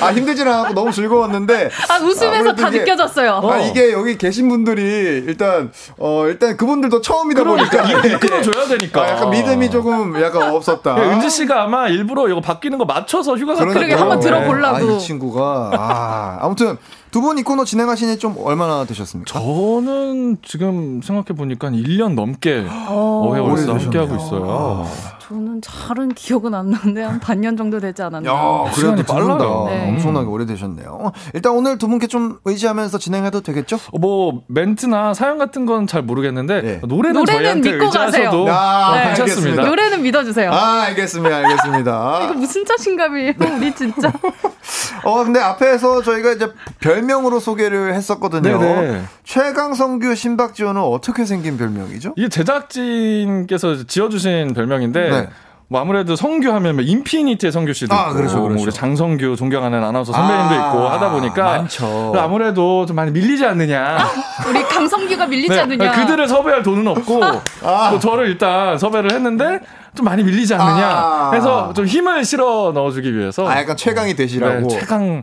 아 0.00 0.10
힘들지는 0.14 0.50
않았고 0.50 0.72
너무 0.72 0.90
즐거웠는데 0.90 1.68
아, 1.90 2.02
웃으면서 2.02 2.54
다 2.54 2.68
이게- 2.68 2.78
느껴졌어요. 2.78 3.42
아 3.44 3.58
이게 3.58 3.92
여기 3.92 4.16
계신 4.16 4.48
분들이 4.48 4.82
일단 5.26 5.70
어 5.98 6.24
일단 6.26 6.56
그분들도 6.56 7.02
처음이다 7.02 7.44
보니까 7.44 7.82
이끌어줘야 8.06 8.68
되니까. 8.68 9.02
아, 9.02 9.08
약간 9.10 9.28
믿음이 9.28 9.70
조금 9.70 10.18
약간 10.22 10.54
없었다. 10.54 10.98
예, 10.98 11.12
은지 11.12 11.28
씨가 11.28 11.64
아마 11.64 11.88
일부러 11.88 12.26
이거 12.28 12.40
바뀌는 12.40 12.78
거 12.78 12.86
맞춰서 12.86 13.36
휴가 13.36 13.54
가 13.54 13.66
그러게, 13.66 13.92
한번 13.92 14.18
들어보려고. 14.18 14.76
아, 14.76 14.80
이 14.80 14.98
친구가 14.98 15.70
아, 15.74 16.38
아무튼 16.40 16.78
두 17.10 17.20
분 17.22 17.38
이 17.38 17.42
코너 17.42 17.64
진행하신 17.64 18.08
지좀 18.14 18.34
얼마나 18.42 18.84
되셨습니까? 18.84 19.32
저는 19.40 20.38
지금 20.42 21.00
생각해 21.02 21.36
보니까 21.36 21.68
1년 21.70 22.14
넘게 22.14 22.66
어해월사 22.68 23.72
오래 23.72 23.82
함께 23.82 23.98
하고. 23.98 24.14
있어요. 24.16 24.86
저는 25.28 25.60
잘은 25.60 26.14
기억은 26.14 26.54
안 26.54 26.70
나는데 26.70 27.02
한 27.02 27.20
반년 27.20 27.54
정도 27.56 27.78
되지 27.80 28.00
않았나. 28.02 28.30
야, 28.30 28.70
그래도 28.74 29.02
빨라요. 29.02 29.66
네. 29.68 29.88
엄청나게 29.90 30.26
오래되셨네요. 30.26 31.12
일단 31.34 31.52
오늘 31.52 31.76
두 31.76 31.86
분께 31.86 32.06
좀 32.06 32.38
의지하면서 32.46 32.96
진행해도 32.96 33.42
되겠죠? 33.42 33.76
어, 33.92 33.98
뭐 33.98 34.42
멘트나 34.48 35.12
사연 35.14 35.36
같은 35.38 35.66
건 35.66 35.86
잘 35.88 36.02
모르겠는데 36.02 36.60
네. 36.62 36.80
노래는, 36.86 37.20
노래는 37.20 37.60
믿고 37.62 37.88
가세요. 37.90 38.30
아, 38.48 38.90
어, 38.90 38.94
네, 38.94 39.02
괜찮습니다. 39.06 39.22
알겠습니다. 39.22 39.64
노래는 39.64 40.02
믿어주세요. 40.02 40.50
아, 40.52 40.82
알겠습니다. 40.88 41.36
알겠습니다. 41.36 42.20
이거 42.24 42.34
무슨 42.34 42.64
자신감이에요, 42.64 43.32
우리 43.58 43.74
진짜. 43.74 44.12
어, 45.04 45.24
근데 45.24 45.40
앞에서 45.40 46.02
저희가 46.02 46.32
이제 46.32 46.50
별명으로 46.80 47.38
소개를 47.40 47.94
했었거든요. 47.94 48.58
네네. 48.58 49.02
최강성규 49.24 50.14
신박지원은 50.14 50.80
어떻게 50.80 51.24
생긴 51.24 51.56
별명이죠? 51.56 52.14
이게 52.16 52.28
제작진께서 52.28 53.86
지어주신 53.86 54.52
별명인데 54.54 55.10
네. 55.22 55.28
뭐 55.70 55.82
아무래도 55.82 56.16
성규 56.16 56.50
하면 56.50 56.76
뭐 56.76 56.84
인피니트의 56.84 57.52
성규 57.52 57.74
씨도 57.74 57.94
아, 57.94 58.04
있고 58.04 58.14
그렇죠, 58.14 58.38
뭐 58.38 58.48
그렇죠. 58.48 58.62
우리 58.64 58.72
장성규 58.72 59.36
존경하는 59.36 59.84
아나운서 59.84 60.14
선배님도 60.14 60.54
아, 60.54 60.68
있고 60.68 60.88
하다 60.88 61.10
보니까 61.10 61.44
많죠. 61.44 62.14
아무래도 62.16 62.86
좀 62.86 62.96
많이 62.96 63.10
밀리지 63.10 63.44
않느냐. 63.44 63.98
우리 64.48 64.62
강성규가 64.62 65.26
밀리지 65.26 65.50
네, 65.50 65.60
않느냐. 65.60 65.92
그들을 65.92 66.26
섭외할 66.26 66.62
돈은 66.62 66.86
없고 66.88 67.20
아. 67.62 67.90
또 67.90 67.98
저를 67.98 68.28
일단 68.28 68.78
섭외를 68.78 69.12
했는데 69.12 69.60
좀 69.94 70.06
많이 70.06 70.22
밀리지 70.22 70.54
않느냐 70.54 70.86
아. 70.86 71.30
해서 71.34 71.74
좀 71.74 71.84
힘을 71.84 72.24
실어 72.24 72.72
넣어주기 72.74 73.14
위해서 73.14 73.46
아, 73.46 73.58
약간 73.58 73.76
최강이 73.76 74.16
되시라고. 74.16 74.68
네, 74.68 74.80
최강 74.80 75.22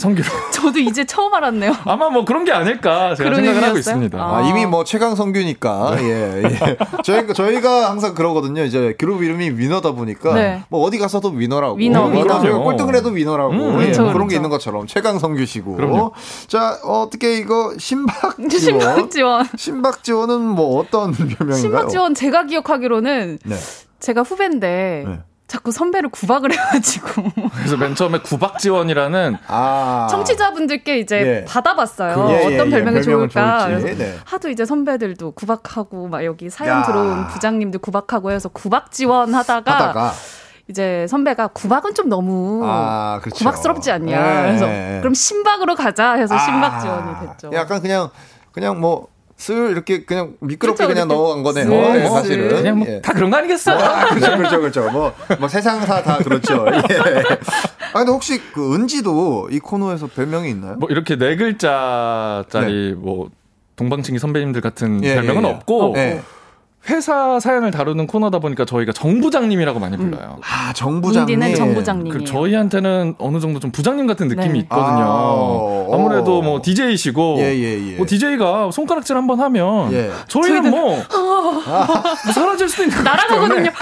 성규로 0.00 0.26
저도 0.52 0.78
이제 0.80 1.04
처음 1.04 1.32
알았네요. 1.34 1.72
아마 1.84 2.10
뭐 2.10 2.24
그런 2.24 2.44
게 2.44 2.52
아닐까 2.52 3.14
제가 3.14 3.30
그런 3.30 3.36
생각을 3.44 3.56
하고 3.58 3.66
의미였어요? 3.76 3.78
있습니다. 3.78 4.18
아. 4.18 4.38
아, 4.38 4.42
이미 4.48 4.66
뭐 4.66 4.82
최강 4.84 5.14
성규니까 5.14 5.96
예, 6.00 6.42
예. 6.44 6.76
저희 7.04 7.26
저희가 7.32 7.90
항상 7.90 8.14
그러거든요. 8.14 8.64
이제 8.64 8.94
그룹 8.98 9.22
이름이 9.22 9.50
위너다 9.50 9.92
보니까 9.92 10.34
네. 10.34 10.62
뭐 10.68 10.80
어디 10.82 10.98
가서도 10.98 11.28
위너라고. 11.30 11.76
위너, 11.76 12.08
뭐 12.08 12.22
위너. 12.22 12.40
저희가 12.40 12.58
꼴등을 12.58 12.96
해도 12.96 13.10
위너라고. 13.10 13.52
음, 13.52 13.74
예, 13.80 13.84
그렇죠, 13.84 14.02
뭐 14.04 14.12
그런 14.12 14.26
게 14.28 14.34
그렇죠. 14.34 14.36
있는 14.36 14.50
것처럼 14.50 14.86
최강 14.86 15.18
성규시고. 15.18 15.76
그럼요. 15.76 16.12
자 16.48 16.78
어떻게 16.84 17.36
이거 17.38 17.74
신박 17.78 18.36
신박지원. 18.50 19.46
신박지원은 19.56 20.40
뭐 20.40 20.78
어떤 20.80 21.12
별명인가요? 21.12 21.52
신박지원 21.60 22.14
제가 22.14 22.44
기억하기로는 22.46 23.38
네. 23.44 23.56
제가 24.00 24.22
후배인데 24.22 25.04
네. 25.06 25.18
자꾸 25.50 25.72
선배를 25.72 26.10
구박을 26.10 26.52
해가지고 26.52 27.24
그래서 27.56 27.76
맨 27.76 27.96
처음에 27.96 28.20
구박 28.20 28.60
지원이라는 28.60 29.36
아 29.48 30.06
청취자분들께 30.08 30.98
이제 31.00 31.16
예. 31.16 31.44
받아봤어요. 31.44 32.14
그, 32.14 32.30
예, 32.30 32.34
예, 32.34 32.54
어떤 32.54 32.68
예. 32.68 32.70
별명이 32.70 33.00
별명은 33.00 33.28
좋을까. 33.28 33.66
좋을지. 33.66 33.82
그래서 33.82 33.98
네. 33.98 34.16
하도 34.24 34.48
이제 34.48 34.64
선배들도 34.64 35.32
구박하고 35.32 36.06
막 36.06 36.24
여기 36.24 36.48
사연 36.50 36.78
야. 36.78 36.82
들어온 36.84 37.26
부장님들 37.26 37.80
구박하고 37.80 38.30
해서 38.30 38.48
구박 38.48 38.92
지원하다가 38.92 39.74
하다가 39.74 40.12
이제 40.68 41.08
선배가 41.08 41.48
구박은 41.48 41.94
좀 41.94 42.08
너무 42.08 42.62
아, 42.64 43.18
그렇죠. 43.20 43.38
구박스럽지 43.38 43.90
않냐. 43.90 44.12
예, 44.12 44.46
그래서 44.46 44.68
예, 44.68 44.96
예. 44.96 45.00
그럼 45.00 45.14
신박으로 45.14 45.74
가자 45.74 46.12
해서 46.12 46.38
신박 46.38 46.74
아, 46.74 46.78
지원이 46.78 47.26
됐죠. 47.26 47.50
약간 47.54 47.82
그냥 47.82 48.08
그냥 48.52 48.78
뭐. 48.78 49.08
슬 49.40 49.70
이렇게 49.70 50.04
그냥 50.04 50.34
미끄럽게 50.40 50.84
그렇죠, 50.84 50.92
그냥 50.92 51.08
넘어간 51.08 51.42
거네요. 51.42 51.64
슬. 51.66 52.08
사실은 52.08 52.48
그냥 52.50 52.78
뭐 52.78 52.88
예. 52.88 53.00
다 53.00 53.14
그런 53.14 53.30
거 53.30 53.38
아니겠어? 53.38 53.72
아, 53.72 54.10
그렇죠, 54.10 54.36
그렇죠, 54.36 54.60
그렇죠. 54.60 54.90
뭐, 54.90 55.14
뭐 55.38 55.48
세상사 55.48 56.02
다 56.02 56.18
그렇죠. 56.18 56.66
예. 56.90 56.98
아, 57.94 57.98
근데 57.98 58.12
혹시 58.12 58.38
그 58.52 58.74
은지도 58.74 59.48
이 59.50 59.58
코너에서 59.58 60.08
별명이 60.08 60.50
있나요? 60.50 60.74
뭐 60.76 60.90
이렇게 60.90 61.16
네 61.16 61.36
글자짜리 61.36 62.94
뭐 62.94 63.30
동방친기 63.76 64.18
선배님들 64.18 64.60
같은 64.60 65.02
예, 65.04 65.14
별명은 65.14 65.44
예, 65.44 65.48
예. 65.48 65.52
없고 65.52 65.94
예. 65.96 66.20
회사 66.88 67.38
사연을 67.38 67.70
다루는 67.70 68.06
코너다 68.06 68.38
보니까 68.38 68.64
저희가 68.64 68.92
정부장님이라고 68.92 69.78
많이 69.78 69.96
불러요. 69.98 70.38
아, 70.42 70.72
정부장님. 70.72 71.38
문디는 71.38 71.54
정부장님이에요. 71.54 72.18
그 72.18 72.24
저희한테는 72.24 73.16
어느 73.18 73.38
정도 73.38 73.60
좀 73.60 73.70
부장님 73.70 74.06
같은 74.06 74.28
느낌이 74.28 74.52
네. 74.54 74.58
있거든요. 74.60 75.04
아, 75.06 75.86
아무래도 75.94 76.38
어. 76.38 76.42
뭐 76.42 76.60
DJ이시고 76.62 77.36
예, 77.40 77.54
예, 77.54 77.92
예. 77.92 77.96
뭐 77.96 78.06
DJ가 78.06 78.70
손가락질 78.72 79.14
한번 79.16 79.40
하면 79.40 79.92
예. 79.92 80.10
저희는 80.28 80.70
뭐 80.70 81.02
사라질 82.34 82.68
수도 82.68 82.84
있는 82.84 83.04
날아가거든요. 83.04 83.48
때문에 83.56 83.72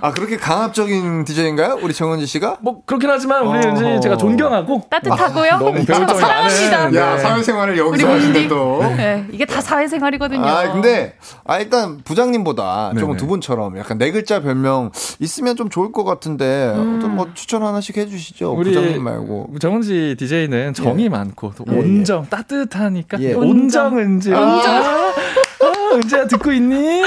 아, 0.00 0.12
그렇게 0.12 0.36
강압적인 0.36 1.24
DJ인가요? 1.24 1.78
우리 1.82 1.92
정은지 1.92 2.26
씨가? 2.26 2.58
뭐 2.60 2.82
그렇긴 2.86 3.10
하지만 3.10 3.44
우리 3.46 3.58
어허. 3.66 3.74
이제 3.76 4.00
제가 4.00 4.16
존경하고 4.16 4.84
따뜻하고요. 4.88 5.58
너무 5.58 5.72
배울 5.84 6.06
사랑합니다. 6.06 6.78
많은 6.78 6.94
야, 6.94 7.16
네. 7.16 7.18
사회생활을 7.22 7.76
여기서 7.78 8.08
하시네 8.08 8.32
문디. 8.32 8.48
또. 8.48 8.82
네, 8.96 9.26
이게 9.32 9.44
다 9.44 9.60
사회생활이거든요. 9.60 10.46
아, 10.46 10.72
근데, 10.72 11.14
아, 11.44 11.58
일단, 11.58 11.87
부장님보다 12.04 12.92
좀 12.98 13.08
네네. 13.08 13.16
두 13.16 13.26
분처럼 13.26 13.78
약간 13.78 13.98
네 13.98 14.10
글자 14.10 14.40
별명 14.40 14.90
있으면 15.18 15.56
좀 15.56 15.68
좋을 15.70 15.92
것 15.92 16.04
같은데, 16.04 16.68
어떤 16.68 17.14
뭐 17.16 17.28
추천 17.34 17.62
하나씩 17.62 17.96
해주시죠. 17.96 18.52
우리 18.52 18.70
부장님 18.70 19.02
말고. 19.02 19.54
정은지 19.60 20.14
DJ는 20.18 20.74
정이 20.74 21.08
많고 21.08 21.52
또 21.56 21.64
예, 21.70 21.76
예. 21.76 21.78
온정 21.80 22.26
따뜻하니까 22.28 23.20
예. 23.20 23.34
온정 23.34 23.98
은지 23.98 24.30
온정 24.32 24.74
아, 24.74 25.14
은지야 25.94 26.26
듣고 26.26 26.52
있니? 26.52 27.02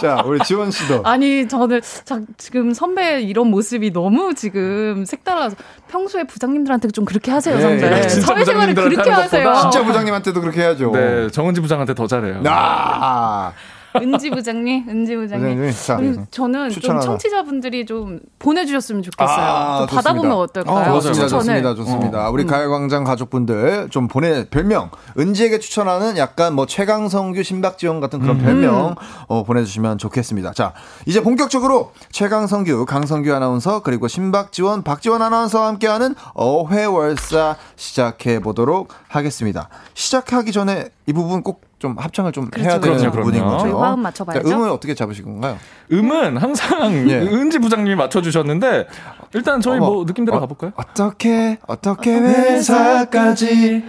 자, 0.00 0.22
우리 0.24 0.38
지원 0.40 0.70
씨도. 0.70 1.02
아니 1.04 1.46
저는 1.48 1.80
자, 2.04 2.20
지금 2.36 2.72
선배 2.72 3.20
이런 3.20 3.48
모습이 3.48 3.92
너무 3.92 4.34
지금 4.34 5.04
색달라서 5.04 5.56
평소에 5.88 6.24
부장님들한테 6.24 6.88
좀 6.88 7.04
그렇게 7.04 7.30
하세요 7.30 7.56
예, 7.56 7.60
선배. 7.60 7.86
예. 7.86 8.06
진짜 8.06 8.26
사회생활을 8.26 8.74
부장님들한테 8.74 8.94
그렇게 8.96 9.10
하세요. 9.10 9.44
것보다 9.44 9.70
진짜 9.70 9.84
부장님한테도 9.86 10.40
그렇게 10.40 10.60
해야죠. 10.60 10.90
네, 10.92 11.30
정은지 11.30 11.60
부장한테 11.60 11.94
더 11.94 12.06
잘해요. 12.06 12.42
아, 12.46 13.52
은지 13.96 14.30
부장님, 14.30 14.88
은지 14.88 15.16
부장님. 15.16 15.48
부장님, 15.48 15.72
자, 15.72 15.96
그리고 15.96 16.24
저는 16.30 16.68
추천 16.70 16.82
좀 16.82 16.90
하나. 16.96 17.00
청취자분들이 17.00 17.86
좀 17.86 18.20
보내주셨으면 18.38 19.02
좋겠어요. 19.02 19.36
아, 19.36 19.86
좀 19.86 19.96
받아보면 19.96 20.32
어떨까요? 20.32 20.92
어, 20.92 21.00
좋습니다. 21.00 21.28
좋습니다, 21.28 21.74
좋습니다. 21.74 22.30
우리 22.30 22.44
가요광장 22.44 23.04
가족분들 23.04 23.88
좀 23.90 24.08
보내 24.08 24.48
별명 24.48 24.90
은지에게 25.18 25.58
추천하는 25.58 26.16
약간 26.18 26.54
뭐 26.54 26.66
최강성규, 26.66 27.42
신박지원 27.42 28.00
같은 28.00 28.18
그런 28.20 28.38
별명 28.38 28.94
어, 29.26 29.44
보내주시면 29.44 29.98
좋겠습니다. 29.98 30.52
자, 30.52 30.74
이제 31.06 31.22
본격적으로 31.22 31.92
최강성규, 32.12 32.84
강성규 32.86 33.32
아나운서 33.32 33.82
그리고 33.82 34.08
신박지원, 34.08 34.82
박지원 34.82 35.22
아나운서와 35.22 35.66
함께하는 35.68 36.14
어회월사 36.34 37.56
시작해 37.76 38.40
보도록 38.40 38.88
하겠습니다. 39.08 39.68
시작하기 39.94 40.52
전에 40.52 40.88
이 41.06 41.12
부분 41.12 41.42
꼭 41.42 41.67
좀 41.78 41.96
합창을 41.96 42.32
좀 42.32 42.50
해야 42.58 42.80
되는 42.80 42.98
그럼요, 42.98 43.10
부분인. 43.12 43.44
거죠. 43.44 43.78
화음 43.80 44.00
맞춰봐야죠. 44.00 44.48
자, 44.48 44.56
음을 44.56 44.68
어떻게 44.70 44.94
잡으신 44.94 45.24
건가요? 45.24 45.58
음은 45.90 46.36
항상 46.36 47.08
예. 47.08 47.16
은지 47.18 47.58
부장님이 47.58 47.96
맞춰주셨는데 47.96 48.86
일단 49.34 49.60
저희 49.60 49.78
어머. 49.78 49.86
뭐 49.90 50.04
느낌대로 50.04 50.36
어, 50.36 50.40
가볼까요? 50.40 50.72
어떻게 50.76 51.58
어떻게 51.66 52.12
회사까지 52.14 53.82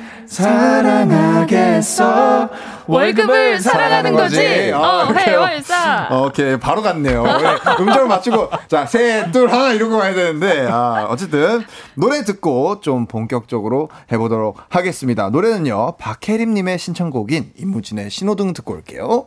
사랑하겠어 1.19 2.49
월급을 2.87 3.59
사랑하는 3.59 4.15
거지. 4.15 4.71
어. 4.73 5.07
회월사. 5.13 6.07
어, 6.09 6.27
오케이 6.27 6.57
바로 6.57 6.81
갔네요. 6.81 7.23
원래 7.23 7.55
음정을 7.79 8.07
맞추고 8.07 8.49
자셋둘 8.67 9.51
하나 9.51 9.71
이러고 9.71 9.97
가야 9.97 10.13
되는데 10.13 10.67
아, 10.69 11.07
어쨌든 11.09 11.63
노래 11.95 12.23
듣고 12.23 12.79
좀 12.81 13.05
본격적으로 13.05 13.89
해보도록 14.11 14.57
하겠습니다. 14.69 15.29
노래는요 15.29 15.97
박혜림님의 15.97 16.79
신청곡인 16.79 17.51
임무진의 17.57 18.09
신호등 18.09 18.53
듣고 18.53 18.73
올게요. 18.73 19.25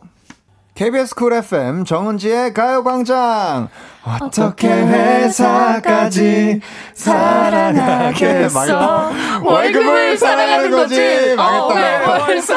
KBS 0.75 1.13
쿨 1.13 1.33
FM 1.33 1.83
정은지의 1.85 2.53
가요광장 2.53 3.69
어떻게 4.05 4.67
회사까지 4.67 6.59
사랑하겠어 6.93 9.11
월급을 9.43 10.17
사랑하는 10.17 10.71
거지 10.71 11.33
망했다 11.37 12.25
회월사. 12.25 12.55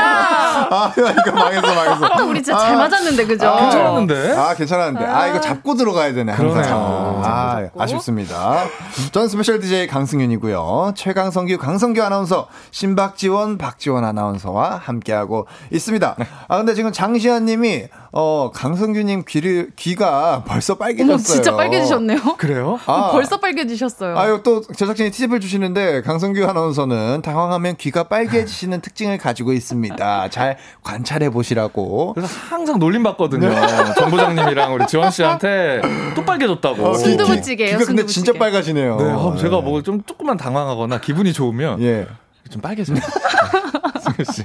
아 0.68 0.92
이거 0.96 1.32
망했어 1.32 1.74
망했어 1.74 2.26
우리 2.26 2.42
진짜 2.42 2.58
잘 2.58 2.76
맞았는데 2.76 3.26
그죠? 3.26 3.46
아, 3.48 3.60
괜찮았는데? 3.60 4.34
아, 4.36 4.54
괜찮았는데. 4.54 5.06
아, 5.06 5.26
이거 5.28 5.40
잡고 5.40 5.74
들어가야 5.76 6.12
되네, 6.12 6.32
항상. 6.32 6.62
그러네요. 6.62 7.22
아, 7.24 7.62
아쉽습니다. 7.78 8.64
전 9.12 9.28
스페셜 9.28 9.60
DJ 9.60 9.86
강승윤이고요. 9.86 10.92
최강성규, 10.96 11.58
강성규 11.58 12.02
아나운서, 12.02 12.48
신박지원, 12.72 13.58
박지원 13.58 14.04
아나운서와 14.04 14.80
함께하고 14.82 15.46
있습니다. 15.70 16.16
아, 16.48 16.56
근데 16.56 16.74
지금 16.74 16.92
장시아 16.92 17.38
님이, 17.40 17.84
어, 18.12 18.50
강성규님 18.52 19.24
귀를, 19.28 19.70
귀가 19.76 20.42
벌써 20.46 20.74
빨개졌어요. 20.76 21.35
진짜 21.36 21.56
빨개지셨네요. 21.56 22.18
그래요? 22.36 22.78
아. 22.86 23.10
벌써 23.12 23.38
빨개지셨어요. 23.38 24.18
아유, 24.18 24.40
또 24.44 24.60
제작진이 24.62 25.10
팁을 25.10 25.40
주시는데, 25.40 26.02
강성규 26.02 26.44
아나운서는 26.44 27.22
당황하면 27.22 27.76
귀가 27.76 28.04
빨개지시는 28.04 28.80
특징을 28.80 29.18
가지고 29.18 29.52
있습니다. 29.52 30.28
잘 30.30 30.58
관찰해 30.82 31.30
보시라고. 31.30 32.14
그래서 32.14 32.32
항상 32.50 32.78
놀림 32.78 33.02
받거든요. 33.02 33.48
정 33.98 34.10
부장님이랑 34.10 34.74
우리 34.74 34.86
지원 34.86 35.10
씨한테 35.10 35.80
또 36.14 36.24
빨개졌다고. 36.24 36.84
어, 36.84 36.92
귀- 36.92 36.98
순두부찌개예요, 36.98 37.78
귀가 37.78 37.86
근데 37.86 38.02
순두부찌개. 38.02 38.12
진짜 38.24 38.38
빨가시네요. 38.38 38.96
네, 38.96 39.04
어, 39.12 39.36
제가 39.38 39.60
뭐 39.60 39.82
좀 39.82 40.02
조금만 40.04 40.36
당황하거나 40.36 40.98
기분이 41.00 41.32
좋으면 41.32 41.80
예. 41.82 42.06
좀 42.50 42.60
빨개져요. 42.62 42.96
승현 42.96 44.32
씨. 44.32 44.42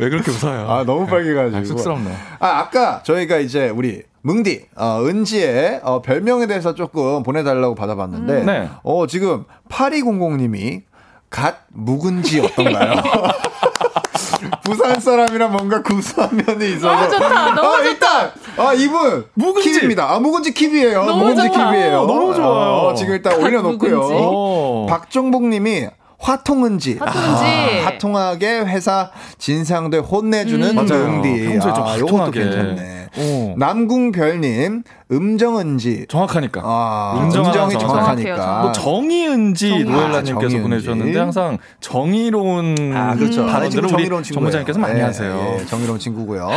왜 0.00 0.10
그렇게 0.10 0.30
웃어요? 0.30 0.68
아, 0.70 0.84
너무 0.84 1.06
빨개가지고. 1.06 1.58
아, 1.58 1.64
쑥스럽네. 1.64 2.10
아, 2.38 2.46
아까 2.58 3.02
저희가 3.02 3.38
이제 3.38 3.68
우리 3.68 4.02
뭉디, 4.22 4.66
어, 4.76 5.02
은지의 5.04 5.80
어, 5.82 6.02
별명에 6.02 6.46
대해서 6.46 6.74
조금 6.74 7.22
보내달라고 7.22 7.74
받아봤는데, 7.74 8.32
음. 8.32 8.46
네. 8.46 8.68
어, 8.82 9.06
지금 9.06 9.44
8200님이 9.70 10.82
갓 11.30 11.58
묵은지 11.72 12.40
어떤가요? 12.40 12.94
부산 14.64 15.00
사람이랑 15.00 15.52
뭔가 15.52 15.80
구수한 15.80 16.36
면이 16.36 16.72
있어서. 16.72 16.88
너무 16.94 17.10
좋다, 17.10 17.54
너무 17.54 17.68
아, 17.68 17.80
일단, 17.82 18.30
아, 18.58 18.74
이분. 18.74 19.24
묵은지. 19.34 19.80
킵입니다. 19.80 20.00
아, 20.00 20.18
묵은지 20.18 20.52
킵이에요. 20.52 21.04
너무 21.06 21.20
묵은지 21.22 21.42
좋다. 21.46 21.70
킵이에요. 21.70 21.90
너무 22.06 22.34
좋아요. 22.34 22.72
어, 22.72 22.94
지금 22.94 23.14
일단 23.14 23.40
올려놓고요. 23.40 24.86
박종복 24.88 25.44
님이 25.46 25.86
화통은지. 26.18 26.96
화통은지. 26.98 27.44
아, 27.44 27.86
화통하게 27.86 28.60
회사 28.60 29.10
진상들 29.38 30.00
혼내주는 30.02 30.76
음. 30.78 30.78
응디. 30.78 31.44
평소에 31.52 31.74
좀 31.74 31.84
아, 31.84 31.98
요것도 31.98 32.16
화통하게. 32.16 32.40
괜찮네. 32.40 33.06
오. 33.18 33.54
남궁별님, 33.56 34.82
음정은지. 35.10 36.06
정확하니까. 36.08 36.60
아, 36.64 37.20
음정 37.22 37.46
음정이 37.46 37.72
정확하게. 37.78 38.24
정확하니까. 38.24 38.62
뭐 38.62 38.72
정의은지 38.72 39.68
정의. 39.70 39.84
노엘라님께서 39.84 40.58
아. 40.58 40.60
보내주셨는데 40.62 41.18
항상 41.18 41.58
정의로운 41.80 42.92
아, 42.94 43.14
그렇죠. 43.14 43.44
아, 43.44 43.46
발언들을 43.46 43.84
우리 43.84 43.90
정의로운 43.90 44.22
정 44.22 44.24
친구예요. 44.24 44.46
부장님께서 44.46 44.78
많이 44.78 44.98
예, 45.00 45.04
하세요. 45.04 45.56
예, 45.60 45.64
정의로운 45.66 45.98
친구고요. 45.98 46.48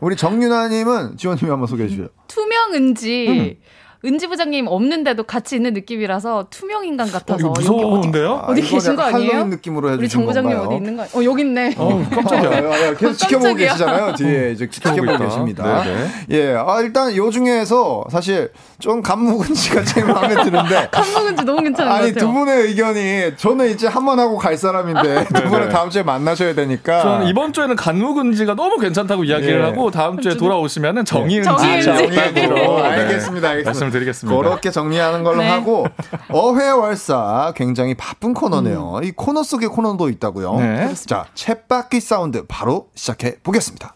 우리 0.00 0.16
정윤아님은 0.16 1.16
지원님이 1.16 1.50
한번 1.50 1.66
소개해 1.66 1.88
주세요. 1.88 2.08
투명 2.28 2.74
은지. 2.74 3.58
은지 4.06 4.26
부장님 4.28 4.66
없는데도 4.68 5.24
같이 5.24 5.56
있는 5.56 5.72
느낌이라서 5.74 6.46
투명 6.50 6.84
인간 6.86 7.08
어, 7.08 7.12
같아서 7.12 7.38
이거 7.40 7.48
무서운데요? 7.50 8.44
어디 8.46 8.60
이거 8.60 8.70
계신 8.70 8.94
거 8.96 9.02
아니에요? 9.02 9.30
할로윈 9.32 9.50
느낌으로 9.50 9.88
해주신 9.90 10.00
우리 10.00 10.08
정 10.08 10.26
부장님? 10.26 10.58
어디 10.58 10.74
있는 10.76 10.96
거? 10.96 11.02
어 11.02 11.24
여기 11.24 11.42
있네. 11.42 11.74
어, 11.76 12.04
아, 12.10 12.14
깜짝이야. 12.14 12.50
아, 12.50 12.74
아, 12.90 12.94
계속 12.94 13.12
지켜보고. 13.14 13.54
계시잖아요. 13.54 14.14
뒤에 14.14 14.52
이제 14.52 14.68
지켜보고 14.70 15.04
있다. 15.04 15.18
계십니다. 15.24 15.84
네네. 15.84 16.08
예, 16.30 16.54
아, 16.56 16.80
일단 16.80 17.14
요 17.16 17.30
중에서 17.30 18.04
사실 18.10 18.50
좀 18.78 19.02
감묵은지가 19.02 19.82
제일 19.84 20.06
마음에 20.06 20.34
드는데. 20.42 20.88
한국은지 20.92 21.44
너무 21.44 21.62
괜찮은 21.62 21.90
아니, 21.92 22.12
것 22.12 22.14
같아요. 22.14 22.26
두 22.28 22.32
분의 22.38 22.62
의견이 22.68 23.36
저는 23.36 23.70
이제 23.70 23.86
한 23.88 24.06
번 24.06 24.20
하고 24.20 24.36
갈 24.38 24.56
사람인데 24.56 25.24
두 25.34 25.42
분은. 25.48 25.68
다음 25.70 25.90
주에 25.90 26.04
만나셔야 26.04 26.54
되니까. 26.54 27.02
저는 27.02 27.26
이번 27.26 27.52
주에는 27.52 27.74
간묵은지가 27.74 28.54
너무 28.54 28.78
괜찮다고 28.78 29.24
이야기를 29.24 29.58
예. 29.58 29.64
하고 29.64 29.90
다음 29.90 30.20
주에 30.20 30.36
돌아오시면은 30.36 31.04
정의은지 31.04 31.48
정의은지. 31.48 31.84
정의은지로 31.86 32.54
어, 32.72 32.82
네. 32.82 32.88
알겠습니다, 32.88 33.48
알겠습니다. 33.48 33.95
말씀드리겠습니다. 33.96 34.36
그렇게 34.36 34.70
정리하는 34.70 35.22
걸로 35.22 35.38
네. 35.38 35.48
하고 35.48 35.86
어회월사 36.30 37.52
굉장히 37.56 37.94
바쁜 37.94 38.34
코너네요. 38.34 39.00
이 39.02 39.12
코너 39.12 39.42
속에 39.42 39.66
코너도 39.66 40.08
있다고요. 40.08 40.56
네. 40.56 40.94
자, 41.06 41.26
챗바퀴 41.34 42.00
사운드 42.00 42.44
바로 42.46 42.88
시작해 42.94 43.36
보겠습니다. 43.42 43.94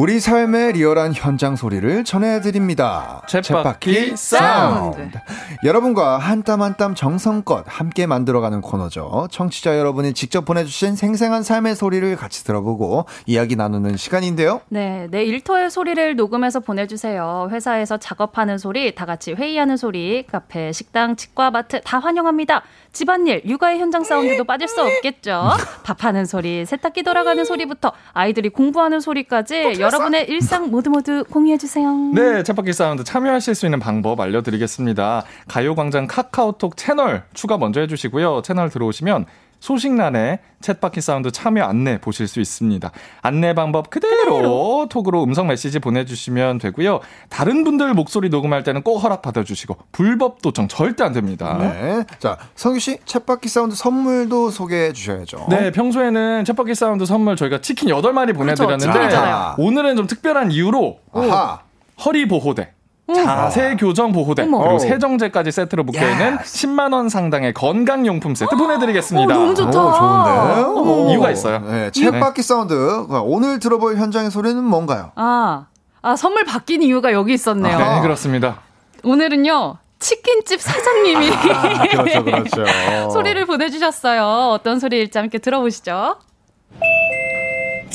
우리 0.00 0.20
삶의 0.20 0.74
리얼한 0.74 1.12
현장 1.12 1.56
소리를 1.56 2.04
전해드립니다. 2.04 3.20
챗바퀴 3.26 4.14
사운드. 4.14 5.18
여러분과 5.64 6.18
한 6.18 6.42
땀 6.44 6.62
한 6.62 6.76
땀 6.76 6.94
정성껏 6.94 7.64
함께 7.66 8.06
만들어가는 8.06 8.60
코너죠. 8.60 9.26
청취자 9.32 9.76
여러분이 9.76 10.14
직접 10.14 10.44
보내주신 10.44 10.94
생생한 10.94 11.42
삶의 11.42 11.74
소리를 11.74 12.14
같이 12.14 12.44
들어보고 12.44 13.06
이야기 13.26 13.56
나누는 13.56 13.96
시간인데요. 13.96 14.60
네, 14.68 15.08
내 15.10 15.24
일터의 15.24 15.70
소리를 15.70 16.14
녹음해서 16.14 16.60
보내주세요. 16.60 17.48
회사에서 17.50 17.96
작업하는 17.96 18.56
소리, 18.56 18.94
다 18.94 19.04
같이 19.04 19.32
회의하는 19.32 19.76
소리, 19.76 20.24
카페, 20.30 20.70
식당, 20.70 21.16
치과, 21.16 21.50
마트 21.50 21.80
다 21.80 21.98
환영합니다. 21.98 22.62
집안일, 22.92 23.42
육아의 23.44 23.80
현장 23.80 24.04
사운드도 24.04 24.44
빠질 24.44 24.68
수 24.68 24.80
없겠죠. 24.80 25.50
밥하는 25.82 26.24
소리, 26.24 26.64
세탁기 26.66 27.02
돌아가는 27.02 27.44
소리부터 27.44 27.92
아이들이 28.12 28.48
공부하는 28.48 29.00
소리까지 29.00 29.76
여러분의 29.80 30.26
일상 30.28 30.70
모두 30.70 30.90
모두 30.90 31.24
공유해주세요. 31.30 31.92
네, 32.14 32.42
챗바퀴 32.44 32.72
사운드 32.72 33.02
참여하실 33.02 33.56
수 33.56 33.66
있는 33.66 33.80
방법 33.80 34.20
알려드리겠습니다. 34.20 35.24
가요광장 35.48 36.06
카카오톡 36.06 36.76
채널 36.76 37.24
추가 37.34 37.58
먼저 37.58 37.80
해주시고요. 37.80 38.42
채널 38.42 38.70
들어오시면 38.70 39.26
소식란에 39.60 40.38
챗바퀴 40.60 41.00
사운드 41.00 41.32
참여 41.32 41.64
안내 41.64 41.98
보실 41.98 42.28
수 42.28 42.40
있습니다. 42.40 42.90
안내 43.22 43.54
방법 43.54 43.90
그대로 43.90 44.86
톡으로 44.88 45.24
음성 45.24 45.48
메시지 45.48 45.80
보내주시면 45.80 46.58
되고요. 46.58 47.00
다른 47.28 47.64
분들 47.64 47.92
목소리 47.94 48.28
녹음할 48.28 48.62
때는 48.62 48.82
꼭 48.82 48.98
허락 48.98 49.22
받아주시고 49.22 49.76
불법 49.90 50.42
도청 50.42 50.68
절대 50.68 51.02
안 51.02 51.12
됩니다. 51.12 51.56
네. 51.58 52.04
자, 52.20 52.38
성규 52.54 52.78
씨, 52.78 52.98
챗바퀴 52.98 53.48
사운드 53.48 53.74
선물도 53.74 54.50
소개해 54.50 54.92
주셔야죠. 54.92 55.46
네, 55.50 55.72
평소에는 55.72 56.44
챗바퀴 56.44 56.74
사운드 56.74 57.04
선물 57.04 57.34
저희가 57.34 57.60
치킨 57.60 57.88
8마리 57.88 58.36
보내드렸는데 58.36 58.92
치킨이잖아요. 58.92 59.56
오늘은 59.58 59.96
좀 59.96 60.06
특별한 60.06 60.52
이유로 60.52 61.00
아하. 61.12 61.62
허리 62.04 62.28
보호대. 62.28 62.74
자세 63.14 63.74
교정 63.76 64.12
보호대 64.12 64.42
어머. 64.42 64.58
그리고. 64.58 64.78
세정제까지 64.78 65.50
세트로 65.50 65.84
묶여 65.84 66.08
있는 66.08 66.36
10만 66.38 66.92
원 66.92 67.08
상당의 67.08 67.54
건강 67.54 68.06
용품 68.06 68.34
세트 68.34 68.54
보내드리겠습니다. 68.56 69.34
어, 69.34 69.38
너무 69.38 69.54
좋다. 69.54 69.80
오, 69.80 69.92
좋은데? 69.94 70.62
오. 70.80 71.10
이유가 71.10 71.30
있어요. 71.30 71.60
네, 71.60 71.90
챗바퀴 71.90 72.42
사운드. 72.42 73.06
오늘 73.24 73.58
들어볼 73.58 73.96
현장의 73.96 74.30
소리는 74.30 74.62
뭔가요? 74.62 75.12
아, 75.16 75.66
아, 76.02 76.16
선물 76.16 76.44
바뀐 76.44 76.82
이유가 76.82 77.12
여기 77.12 77.32
있었네요. 77.34 77.78
네, 77.78 78.00
그렇습니다. 78.02 78.60
오늘은요, 79.02 79.76
치킨집 80.00 80.60
사장님이 80.60 81.30
아, 81.30 81.86
그렇죠, 81.88 82.24
그렇죠. 82.24 82.64
소리를 83.10 83.44
보내주셨어요. 83.46 84.50
어떤 84.52 84.78
소리일지 84.78 85.16
함께 85.18 85.38
들어보시죠. 85.38 86.16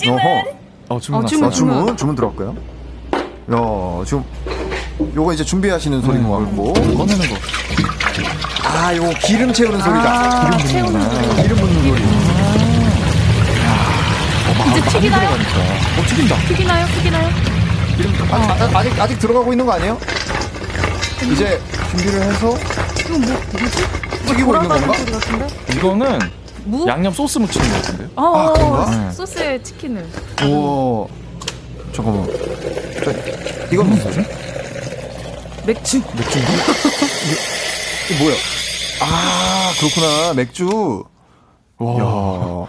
어허. 0.09 0.43
어, 0.89 0.99
주문 0.99 1.19
어, 1.21 1.23
왔어요. 1.23 1.45
어, 1.45 1.49
주문, 1.51 1.97
주문 1.97 2.15
들어왔고요. 2.15 2.55
야, 3.51 4.05
지금, 4.05 4.23
요거 5.15 5.33
이제 5.33 5.43
준비하시는 5.43 6.01
소리인 6.01 6.27
것 6.27 6.39
같고. 6.39 6.73
꺼내는 6.73 7.29
거. 7.29 7.35
아, 8.65 8.95
요거 8.95 9.09
기름 9.25 9.53
채우는 9.53 9.79
소리다. 9.81 10.09
아, 10.09 10.49
기름 10.57 10.67
채우는 10.67 11.09
소리. 11.09 11.41
기름 11.43 11.57
붓는 11.57 11.83
소리. 11.83 12.03
이제 14.71 14.89
튀기나요? 14.89 15.29
어, 15.29 16.03
튀긴다. 16.07 16.35
튀기나요? 16.47 16.87
튀기나요? 16.87 17.29
아, 18.31 18.35
아, 18.35 18.79
아직, 18.79 18.99
아직 18.99 19.19
들어가고 19.19 19.53
있는 19.53 19.65
거 19.65 19.73
아니에요? 19.73 19.97
이제 21.31 21.59
준비를 21.91 22.21
해서 22.23 22.57
이거 22.99 23.17
뭐, 23.17 23.19
뭐지? 23.51 23.77
튀기고 24.25 24.55
있는 24.55 24.67
돌아가는 24.69 24.87
건가? 24.87 24.93
소리 24.97 25.11
같은데? 25.11 25.47
이거는 25.75 26.19
무? 26.65 26.87
양념 26.87 27.13
소스 27.13 27.37
묻히는 27.37 27.69
거 27.69 27.75
같은데요? 27.75 28.09
어, 28.15 28.23
어, 28.25 28.53
그런가? 28.53 28.89
네. 28.89 29.11
소스에 29.11 29.61
치킨을. 29.61 30.05
오, 30.45 31.07
잠깐만. 31.93 32.27
저, 33.03 33.11
이건 33.71 33.89
무슨 33.89 34.11
소리? 34.13 34.25
맥주. 35.65 36.01
맥주인가? 36.17 36.51
이게, 37.25 38.13
이게 38.13 38.23
뭐야? 38.23 38.35
아, 39.01 39.71
그렇구나. 39.79 40.33
맥주. 40.35 41.03
와. 41.77 41.93
야. 41.99 42.67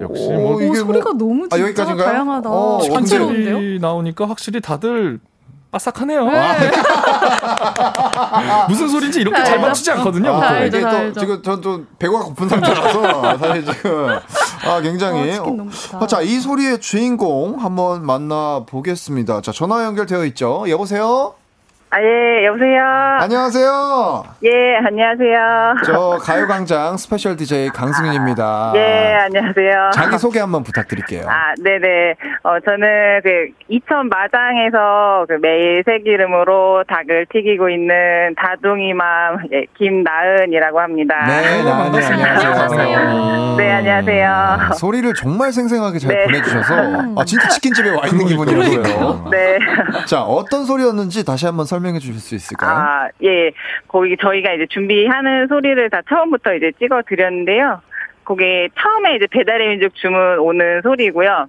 역시 0.00 0.26
오, 0.28 0.32
뭐 0.32 0.62
이게 0.62 0.70
오, 0.78 0.84
소리가 0.84 1.10
너무 1.12 1.46
아, 1.46 1.48
진짜 1.56 1.60
여기까지인가요? 1.64 2.06
다양하다. 2.08 2.50
어? 2.50 2.80
한철이 2.94 3.78
나오니까 3.80 4.28
확실히 4.28 4.60
다들 4.60 5.18
바싹하네요. 5.72 6.24
네. 6.24 6.70
무슨 8.68 8.88
소리인지 8.88 9.20
이렇게 9.20 9.42
잘? 9.42 9.58
맞추지 9.60 9.90
않거든요. 9.92 10.34
아, 10.34 10.48
알죠, 10.50 10.76
이게 10.76 10.84
다또 10.84 10.96
알죠. 10.96 11.20
지금 11.20 11.42
전또 11.42 11.84
배가 11.98 12.20
고픈 12.20 12.48
상태라서 12.48 13.36
사실 13.38 13.64
지금 13.66 14.18
아 14.64 14.80
굉장히 14.80 15.36
어. 15.36 15.66
어, 15.94 16.06
자, 16.06 16.20
이 16.22 16.38
소리의 16.38 16.80
주인공 16.80 17.60
한번 17.62 18.06
만나 18.06 18.64
보겠습니다. 18.66 19.40
자, 19.42 19.50
전화 19.52 19.84
연결되어 19.84 20.24
있죠. 20.26 20.64
여보세요? 20.68 21.34
아, 21.90 22.02
예, 22.02 22.44
여보세요? 22.44 22.82
안녕하세요. 23.20 24.24
예, 24.44 24.76
안녕하세요. 24.86 25.76
저 25.86 26.18
가요광장 26.20 26.98
special 26.98 27.34
DJ 27.36 27.70
강승윤입니다. 27.70 28.72
예, 28.76 29.16
안녕하세요. 29.24 29.90
자기 29.94 30.18
소개 30.18 30.38
한번 30.38 30.64
부탁드릴게요. 30.64 31.22
아, 31.26 31.54
네네. 31.64 32.14
어, 32.42 32.60
저는 32.60 33.20
그, 33.24 33.48
이천 33.68 34.10
마장에서 34.10 35.24
그 35.30 35.38
매일 35.40 35.82
새 35.86 36.00
기름으로 36.00 36.84
닭을 36.86 37.24
튀기고 37.32 37.70
있는 37.70 38.34
다둥이맘, 38.36 39.46
예, 39.54 39.64
김나은이라고 39.78 40.80
합니다. 40.80 41.14
네, 41.26 41.62
나, 41.62 41.88
네, 41.90 42.04
안녕하세요. 42.04 42.26
안녕하세요. 42.26 43.56
네, 43.56 43.72
안녕하세요. 43.72 44.30
아, 44.30 44.72
소리를 44.74 45.14
정말 45.14 45.52
생생하게 45.52 45.98
잘 46.00 46.14
네. 46.14 46.24
보내주셔서 46.24 46.74
아 47.16 47.24
진짜 47.24 47.48
치킨집에 47.48 47.90
와 47.90 48.06
있는 48.06 48.26
기분이었어요. 48.26 49.28
네. 49.30 49.58
자 50.06 50.22
어떤 50.22 50.64
소리였는지 50.66 51.24
다시 51.24 51.46
한번 51.46 51.64
설명 51.64 51.77
해 51.86 51.98
주실 51.98 52.14
수 52.14 52.34
있을까요? 52.34 52.70
아, 52.70 53.08
예. 53.22 53.52
거기 53.86 54.16
저희가 54.16 54.52
이제 54.52 54.66
준비하는 54.68 55.46
소리를 55.48 55.90
다 55.90 56.02
처음부터 56.08 56.54
이제 56.54 56.72
찍어 56.78 57.02
드렸는데요. 57.06 57.80
그게 58.24 58.68
처음에 58.78 59.16
이제 59.16 59.26
배달의 59.30 59.68
민족 59.68 59.94
주문 59.94 60.38
오는 60.38 60.82
소리고요. 60.82 61.46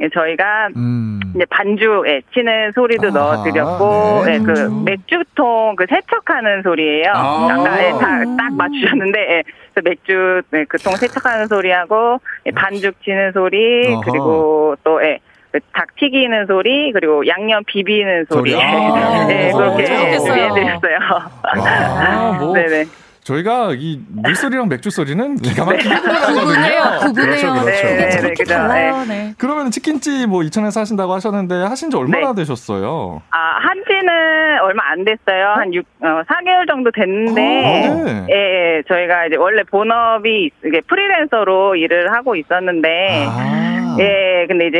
예, 0.00 0.08
저희가 0.08 0.68
음. 0.76 1.20
이제 1.34 1.44
반죽에 1.50 2.22
치는 2.32 2.72
소리도 2.72 3.08
아하, 3.08 3.36
넣어드렸고, 3.36 4.24
네, 4.24 4.34
예, 4.34 4.38
그. 4.38 4.82
맥주통 4.84 5.76
그 5.76 5.86
세척하는 5.88 6.62
소리예요. 6.62 7.12
아. 7.14 7.48
아까 7.52 7.84
예, 7.84 7.90
다, 7.92 8.24
딱 8.38 8.54
맞추셨는데, 8.54 9.18
예, 9.20 9.42
그래서 9.74 9.88
맥주 9.88 10.42
네, 10.50 10.64
그통 10.64 10.94
세척하는 10.96 11.46
소리하고 11.46 12.20
예, 12.46 12.50
반죽 12.50 13.02
치는 13.02 13.32
소리 13.32 13.92
어허. 13.92 14.00
그리고 14.00 14.76
또 14.84 15.02
예. 15.04 15.18
그닭 15.52 15.94
튀기는 15.96 16.46
소리 16.46 16.92
그리고 16.92 17.26
양념 17.26 17.62
비비는 17.64 18.26
소리, 18.30 18.52
소리. 18.52 18.62
아. 18.62 19.26
예, 19.30 19.50
그렇게 19.54 19.84
재밌겠어요. 19.84 20.48
준비해드렸어요. 20.48 20.98
아, 21.42 22.36
뭐 22.40 22.54
네네. 22.56 22.84
저희가 23.22 23.70
이 23.76 24.00
물소리랑 24.08 24.68
맥주 24.68 24.90
소리는 24.90 25.36
기가 25.36 25.64
막히게. 25.64 25.94
구분하거든요. 25.94 26.40
구분해요. 26.42 26.82
그렇죠, 27.14 27.52
그렇죠. 27.52 27.86
네, 27.86 27.96
네, 27.96 28.10
저렇게 28.10 28.34
그죠. 28.42 28.54
달라요. 28.54 29.04
네. 29.06 29.32
그러면 29.38 29.70
치킨집 29.70 30.28
뭐 30.28 30.42
이천에서 30.42 30.80
하신다고 30.80 31.12
하셨는데 31.12 31.54
하신 31.62 31.90
지 31.90 31.96
얼마나 31.96 32.32
네. 32.32 32.42
되셨어요? 32.42 33.22
아, 33.30 33.38
한지는 33.60 34.58
얼마 34.62 34.82
안 34.90 35.04
됐어요. 35.04 35.46
한 35.54 35.72
6, 35.72 35.86
어, 36.00 36.06
4개월 36.28 36.66
정도 36.66 36.90
됐는데, 36.90 37.88
어, 37.88 37.94
네. 38.04 38.26
예, 38.28 38.34
예, 38.78 38.82
저희가 38.88 39.26
이제 39.26 39.36
원래 39.36 39.62
본업이 39.70 40.50
이게 40.66 40.80
프리랜서로 40.88 41.76
일을 41.76 42.12
하고 42.12 42.34
있었는데, 42.34 43.26
아. 43.28 43.96
예, 44.00 44.46
근데 44.48 44.66
이제 44.66 44.78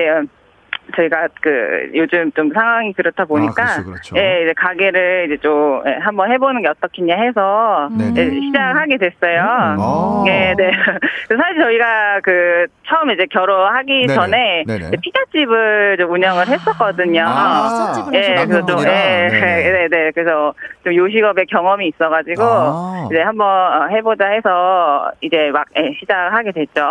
저희가 0.97 1.29
그 1.41 1.91
요즘 1.95 2.31
좀 2.33 2.51
상황이 2.53 2.93
그렇다 2.93 3.25
보니까, 3.25 3.63
아, 3.63 3.67
그렇죠, 3.83 3.85
그렇죠. 3.85 4.17
예, 4.17 4.43
이제 4.43 4.53
가게를 4.57 5.27
이제 5.27 5.37
좀 5.39 5.83
예, 5.87 5.97
한번 6.01 6.31
해보는 6.33 6.63
게 6.63 6.69
어떻겠냐 6.69 7.17
해서 7.17 7.89
네네. 7.97 8.21
예, 8.21 8.31
시작하게 8.41 8.99
됐어요. 8.99 9.43
아. 9.45 10.25
예, 10.29 10.55
네. 10.57 10.71
사실 11.29 11.61
저희가 11.63 12.21
그 12.23 12.67
처음에 12.89 13.15
이제 13.15 13.27
결혼하기 13.27 14.07
네네. 14.07 14.15
전에 14.15 14.65
네네. 14.67 14.91
피자집을 15.03 15.97
좀 15.99 16.11
운영을 16.13 16.47
했었거든요. 16.49 17.23
아, 17.27 17.29
아, 17.29 18.11
예, 18.15 18.45
그래서 18.47 18.67
좀? 18.67 18.79
예, 18.81 19.29
네네. 19.31 19.71
네, 19.73 19.89
네. 19.89 20.11
그래서 20.15 20.53
좀 20.85 20.95
요식업에 20.95 21.45
경험이 21.47 21.89
있어가지고, 21.89 22.43
아. 22.43 23.09
이제 23.11 23.21
한번 23.23 23.47
어, 23.47 23.87
해보자 23.91 24.27
해서, 24.29 25.11
이제 25.21 25.51
막, 25.53 25.67
예, 25.77 25.93
시작하게 26.01 26.53
됐죠. 26.53 26.91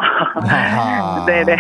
네네. 1.28 1.56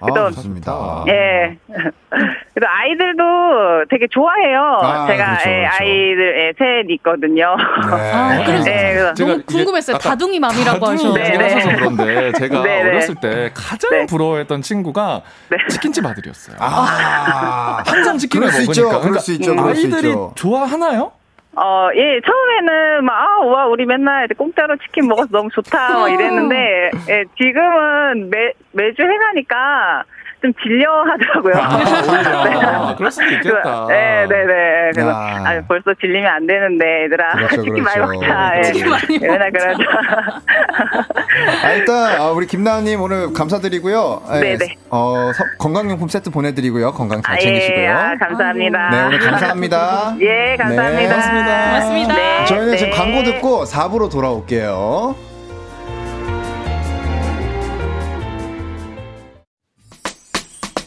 아, 0.00 0.06
또- 0.14 0.30
좋습니다. 0.30 1.04
예. 1.08 1.49
그래서 1.66 2.66
아이들도 2.66 3.84
되게 3.88 4.06
좋아해요. 4.10 4.78
아, 4.82 5.06
제가, 5.06 5.24
그렇죠, 5.26 5.50
예, 5.50 5.56
그렇죠. 5.60 5.76
아이들, 5.80 6.38
예, 6.38 6.52
셋 6.58 6.90
있거든요. 6.90 7.56
네. 7.56 8.12
아, 8.12 8.44
그래서 8.44 8.64
네, 8.64 8.92
그래서 8.92 9.14
제가 9.14 9.30
너무 9.32 9.42
궁금했어요. 9.44 9.98
다둥이 9.98 10.40
맘이라고 10.40 10.78
다둥이 10.80 10.96
하셔. 10.96 11.14
네, 11.14 11.34
얘기하셔서 11.34 11.68
네. 11.68 11.76
그런데 11.76 12.32
제가 12.32 12.62
네, 12.62 12.82
네. 12.82 12.88
어렸을 12.90 13.14
때 13.16 13.50
가장 13.54 13.90
네. 13.90 14.06
부러워했던 14.06 14.62
친구가 14.62 15.22
네. 15.50 15.56
치킨집 15.68 16.04
아들이었어요. 16.04 16.56
아. 16.60 17.82
항상 17.86 18.18
치킨을 18.18 18.48
그럴 18.48 18.52
수 18.62 18.66
먹으니까. 18.66 18.96
있죠. 18.96 19.00
그럴 19.00 19.20
수 19.20 19.32
있죠. 19.32 19.54
그럴 19.54 19.68
아이들이 19.68 20.08
있죠. 20.08 20.32
좋아하나요? 20.36 21.12
어, 21.56 21.88
예, 21.96 22.20
처음에는 22.24 23.04
막, 23.04 23.12
아, 23.12 23.44
와, 23.44 23.66
우리 23.66 23.84
맨날 23.84 24.28
공짜로 24.38 24.76
치킨 24.76 25.08
먹어서 25.08 25.28
너무 25.32 25.50
좋다, 25.52 25.98
막 25.98 26.08
이랬는데, 26.08 26.90
예, 27.08 27.24
지금은 27.36 28.30
매, 28.30 28.52
매주 28.72 29.02
해가니까 29.02 30.04
좀 30.42 30.52
질려 30.62 30.90
하더라고요. 31.04 31.54
아, 31.56 31.76
오히려. 31.76 32.94
그럴 32.98 33.10
수도 33.10 33.26
있겠다. 33.26 33.86
네, 33.88 34.26
네, 34.26 34.44
네. 34.46 34.90
그래서, 34.92 35.10
야. 35.10 35.14
아, 35.44 35.62
벌써 35.68 35.92
질리면 36.00 36.32
안 36.32 36.46
되는데, 36.46 37.04
얘들아. 37.04 37.32
그렇죠, 37.34 37.56
치킨 37.62 37.82
많이 37.84 37.96
그렇죠. 38.00 38.12
먹자. 38.20 38.52
예. 38.58 38.62
치킨 38.62 38.88
많이 38.90 39.18
예, 39.20 39.26
맨날 39.28 39.52
그러죠. 39.52 39.82
아, 41.64 41.72
일단 41.72 42.20
아, 42.20 42.30
우리 42.30 42.46
김나은님 42.46 43.00
오늘 43.02 43.32
감사드리고요. 43.32 44.22
예, 44.36 44.40
네네. 44.40 44.76
어, 44.90 45.30
서- 45.34 45.44
건강용품 45.58 46.08
세트 46.08 46.30
보내드리고요. 46.30 46.92
건강 46.92 47.20
잘 47.22 47.34
아, 47.36 47.38
챙기시고요. 47.38 47.82
예, 47.82 47.88
아, 47.88 48.16
감사합니다. 48.18 48.90
네, 48.90 49.02
오늘 49.06 49.18
감사합니다. 49.18 50.16
예, 50.20 50.56
감사합니다. 50.56 50.98
네, 51.00 51.06
고맙습니다. 51.08 51.64
고맙습니다. 51.66 52.14
네, 52.16 52.44
저희는 52.46 52.70
네. 52.72 52.76
지금 52.78 52.92
광고 52.92 53.22
듣고 53.22 53.64
4부로 53.64 54.10
돌아올게요. 54.10 55.14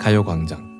가요광장. 0.00 0.70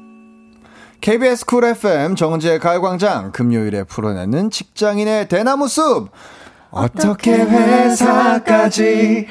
KBS 1.00 1.46
쿨 1.46 1.64
FM 1.64 2.16
정은지의 2.16 2.58
가요광장 2.58 3.32
금요일에 3.32 3.84
풀어내는 3.84 4.50
직장인의 4.50 5.28
대나무 5.28 5.68
숲 5.68 6.08
어떻게 6.70 7.32
회사까지 7.32 9.26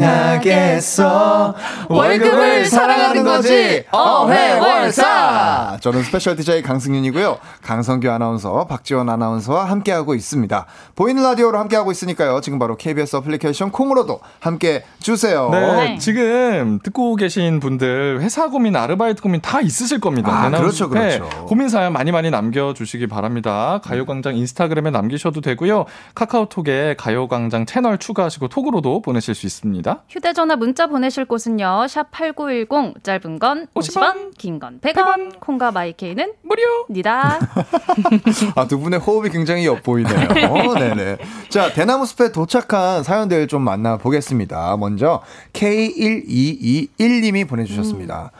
사랑하겠어 0.00 1.54
월급을 1.88 2.66
사랑하는 2.66 3.24
거지 3.24 3.84
어회월사 3.90 5.78
저는 5.80 6.02
special 6.02 6.36
DJ 6.36 6.60
강승윤이고요 6.62 7.38
강성규 7.62 8.10
아나운서 8.10 8.66
박지원 8.66 9.08
아나운서와 9.08 9.64
함께하고 9.64 10.14
있습니다 10.14 10.66
보이는 10.94 11.22
라디오로 11.22 11.58
함께하고 11.58 11.90
있으니까요 11.90 12.42
지금 12.42 12.58
바로 12.58 12.76
KBS 12.76 13.16
어플리케이션 13.16 13.70
콩으로도 13.70 14.20
함께 14.40 14.84
주세요 15.00 15.48
네, 15.50 15.96
지금 15.98 16.78
듣고 16.82 17.16
계신 17.16 17.60
분들 17.60 18.20
회사 18.20 18.48
고민, 18.48 18.76
아르바이트 18.76 19.22
고민 19.22 19.40
다 19.40 19.60
있으실 19.60 20.00
겁니다. 20.00 20.44
아, 20.44 20.50
그렇죠, 20.50 20.88
그렇죠. 20.88 21.28
고민 21.46 21.68
사연 21.68 21.92
많이 21.92 22.12
많이 22.12 22.30
남겨주시기 22.30 23.06
바랍니다. 23.06 23.80
가요광장 23.82 24.36
인스타그램에 24.36 24.90
남기셔도 24.90 25.40
되고요. 25.40 25.86
카카오톡에 26.14 26.94
가요광장 26.98 27.66
채널 27.66 27.98
추가하시고 27.98 28.48
톡으로도 28.48 29.02
보내실 29.02 29.34
수 29.34 29.46
있습니다. 29.46 30.02
휴대전화 30.08 30.56
문자 30.56 30.86
보내실 30.86 31.24
곳은요. 31.24 31.86
샵 31.88 32.10
8910 32.10 33.02
짧은 33.02 33.38
건 33.38 33.66
50원, 33.74 34.36
긴건 34.36 34.80
100원, 34.80 35.40
콩과 35.40 35.70
마이케이는 35.72 36.32
무료입니다. 36.42 37.38
아, 38.56 38.66
두 38.66 38.78
분의 38.78 39.00
호흡이 39.00 39.30
굉장히 39.30 39.66
엿보이네요. 39.66 40.28
어, 40.50 40.74
네네. 40.78 41.18
자, 41.48 41.72
대나무 41.72 42.06
숲에 42.06 42.32
도착한 42.32 43.02
사연들 43.02 43.48
좀 43.48 43.62
만나보겠습니다. 43.62 44.76
먼저, 44.78 45.22
K1221님이 45.52 47.48
보내주셨습니다. 47.48 48.30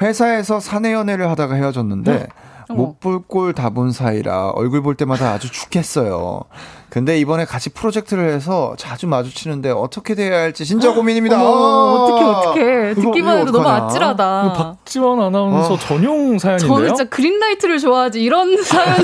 회사에서 0.00 0.60
사내 0.60 0.92
연애를 0.92 1.28
하다가 1.30 1.54
헤어졌는데, 1.54 2.28
못볼꼴 2.70 3.54
다 3.54 3.70
본 3.70 3.92
사이라 3.92 4.50
얼굴 4.50 4.82
볼 4.82 4.94
때마다 4.94 5.30
아주 5.32 5.50
축했어요. 5.50 6.42
근데 6.90 7.18
이번에 7.18 7.44
같이 7.44 7.68
프로젝트를 7.68 8.30
해서 8.32 8.74
자주 8.78 9.06
마주치는데 9.06 9.70
어떻게 9.70 10.14
돼야 10.14 10.38
할지 10.38 10.64
진짜 10.64 10.92
고민입니다. 10.94 11.36
어머, 11.36 12.04
어떡해, 12.04 12.24
어떡해. 12.24 12.90
이거- 12.92 13.00
듣기만 13.02 13.38
해도 13.40 13.52
너무? 13.52 13.68
아찔하다. 13.68 14.52
박지원 14.54 15.20
아나운서 15.20 15.74
어. 15.74 15.78
전용 15.78 16.38
사연인데요. 16.38 16.74
저는 16.74 16.88
진짜 16.94 17.04
그린라이트를 17.10 17.78
좋아하지. 17.78 18.22
이런 18.22 18.56
사연, 18.64 18.96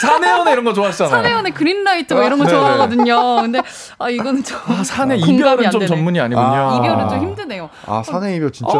사내 0.00 0.30
연애 0.30 0.52
이런 0.52 0.64
거 0.64 0.72
좋아하시잖아요. 0.72 1.14
사내연의 1.14 1.52
그린라이트 1.52 2.14
뭐 2.14 2.22
이런 2.22 2.38
거 2.38 2.46
네네. 2.46 2.58
좋아하거든요. 2.58 3.36
근데, 3.42 3.60
아, 3.98 4.08
이거는 4.08 4.42
좀. 4.42 4.58
아, 4.68 4.82
사내 4.82 5.16
이별은 5.16 5.66
안좀 5.66 5.80
되네. 5.80 5.86
전문이 5.88 6.18
아니군요. 6.20 6.46
아. 6.46 6.76
이별은 6.78 7.08
좀 7.10 7.18
힘드네요. 7.20 7.68
아, 7.86 8.02
사내 8.02 8.34
이별 8.36 8.50
진짜. 8.50 8.72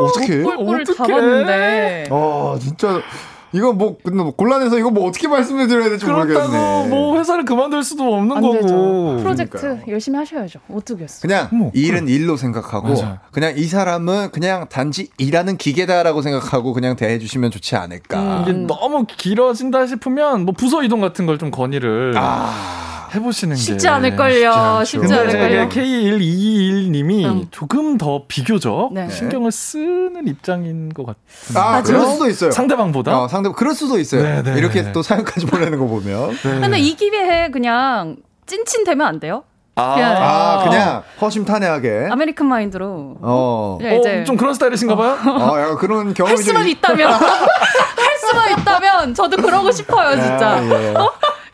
어떻게? 0.00 0.42
꼴꼴. 0.42 0.84
봤는데. 0.98 2.08
아, 2.10 2.56
진짜. 2.60 3.00
이거 3.52 3.72
뭐, 3.72 3.96
근데 4.02 4.22
뭐 4.22 4.32
곤란해서 4.34 4.78
이거 4.78 4.90
뭐 4.90 5.06
어떻게 5.08 5.26
말씀을 5.28 5.66
드려야 5.68 5.88
될지 5.88 6.04
모르겠네. 6.04 6.34
그렇다고 6.34 6.86
뭐 6.88 7.18
회사를 7.18 7.44
그만둘 7.44 7.82
수도 7.82 8.14
없는 8.14 8.36
안 8.36 8.42
거고. 8.42 8.54
되죠. 8.54 9.16
프로젝트 9.22 9.58
그러니까요. 9.58 9.92
열심히 9.92 10.18
하셔야죠. 10.18 10.60
어떻겠어. 10.70 11.20
그냥 11.22 11.48
뭐, 11.52 11.70
일은 11.74 12.08
일로 12.08 12.36
생각하고 12.36 12.88
맞아요. 12.94 13.18
그냥 13.32 13.54
이 13.56 13.64
사람은 13.64 14.32
그냥 14.32 14.66
단지 14.68 15.08
일하는 15.18 15.56
기계다라고 15.56 16.20
생각하고 16.22 16.72
그냥 16.74 16.94
대해 16.96 17.18
주시면 17.18 17.50
좋지 17.50 17.76
않을까. 17.76 18.42
이게 18.42 18.52
너무 18.52 19.06
길어진다 19.06 19.86
싶으면 19.86 20.44
뭐 20.44 20.52
부서 20.56 20.82
이동 20.82 21.00
같은 21.00 21.24
걸 21.24 21.38
좀 21.38 21.50
건의를 21.52 22.14
아. 22.16 22.52
해보시는 23.14 23.56
게 23.56 23.60
쉽지 23.60 23.88
않을걸요. 23.88 24.82
쉽지 24.84 25.06
근데 25.08 25.36
않을걸요. 25.38 25.68
K1221님이 25.68 27.24
음. 27.26 27.46
조금 27.50 27.98
더 27.98 28.24
비교적 28.28 28.90
네. 28.92 29.08
신경을 29.10 29.50
쓰는 29.52 30.26
입장인 30.26 30.88
것 30.92 31.06
같은데 31.06 31.58
아, 31.60 31.82
그럴 31.82 32.06
수도 32.06 32.28
있어요. 32.28 32.50
상대방보다 32.50 33.18
어, 33.22 33.28
상대 33.28 33.50
그럴 33.54 33.74
수도 33.74 33.98
있어요. 33.98 34.22
네, 34.22 34.42
네. 34.42 34.58
이렇게 34.58 34.92
또 34.92 35.02
사연까지 35.02 35.46
보내는 35.46 35.78
거 35.78 35.86
보면. 35.86 36.30
네. 36.30 36.60
근데 36.60 36.78
이 36.78 36.94
기회에 36.94 37.50
그냥 37.50 38.16
찐친 38.46 38.84
되면 38.84 39.06
안 39.06 39.20
돼요? 39.20 39.44
아, 39.74 39.94
그냥- 39.94 40.16
아, 40.18 40.64
그냥 40.64 41.02
허심탄회하게. 41.20 42.08
American 42.10 42.46
mind로. 42.48 43.16
어. 43.20 43.76
그냥 43.80 43.94
어, 43.94 43.98
이제 44.00 44.24
좀 44.24 44.36
그런 44.36 44.52
스타일이신가 44.54 44.96
봐요? 44.96 45.16
아, 45.22 45.60
약간 45.60 45.76
그런 45.76 46.14
경험이 46.14 46.36
할좀 46.36 46.44
수만 46.44 46.66
있- 46.66 46.78
있다면 46.78 47.12
할 47.12 48.18
수만 48.28 48.50
있다면 48.58 49.14
저도 49.14 49.36
그러고 49.36 49.70
싶어요 49.70 50.16
진짜. 50.20 50.48
아, 50.58 50.64
예. 50.64 50.94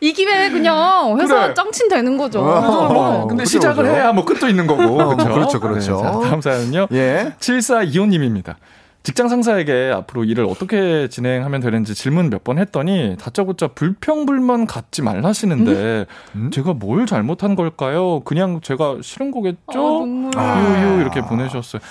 어? 0.05 0.07
이 0.07 0.13
기회에 0.13 0.49
그냥 0.51 1.17
회사 1.19 1.41
그래. 1.43 1.53
짱친 1.53 1.89
되는 1.89 2.17
거죠. 2.17 2.39
어. 2.41 2.93
뭐, 2.93 3.27
근데 3.27 3.43
그죠, 3.43 3.51
시작을 3.57 3.83
그죠. 3.85 3.95
해야 3.95 4.11
뭐 4.13 4.23
끝도 4.25 4.47
있는 4.47 4.67
거고. 4.67 4.83
어, 5.01 5.15
그렇죠? 5.17 5.33
그렇죠, 5.33 5.59
그렇죠. 5.59 5.95
네, 5.97 6.01
자, 6.03 6.11
다음 6.29 6.41
사연은요. 6.41 6.87
예. 6.91 7.33
7425님입니다. 7.39 8.55
직장 9.03 9.29
상사에게 9.29 9.91
앞으로 9.93 10.23
일을 10.23 10.45
어떻게 10.45 11.07
진행하면 11.09 11.61
되는지 11.61 11.93
질문 11.93 12.31
몇 12.31 12.43
번 12.43 12.57
했더니 12.57 13.15
다짜고짜 13.19 13.67
불평불만 13.69 14.65
갖지 14.65 15.03
말라시는데 15.03 16.05
음? 16.35 16.49
제가 16.51 16.73
뭘 16.73 17.05
잘못한 17.05 17.55
걸까요? 17.55 18.21
그냥 18.21 18.61
제가 18.61 18.97
싫은 19.01 19.29
거겠죠? 19.31 19.57
어, 19.75 19.99
눈물. 20.05 20.31
유유 20.35 21.01
이렇게 21.01 21.21
보내주셨어요. 21.21 21.81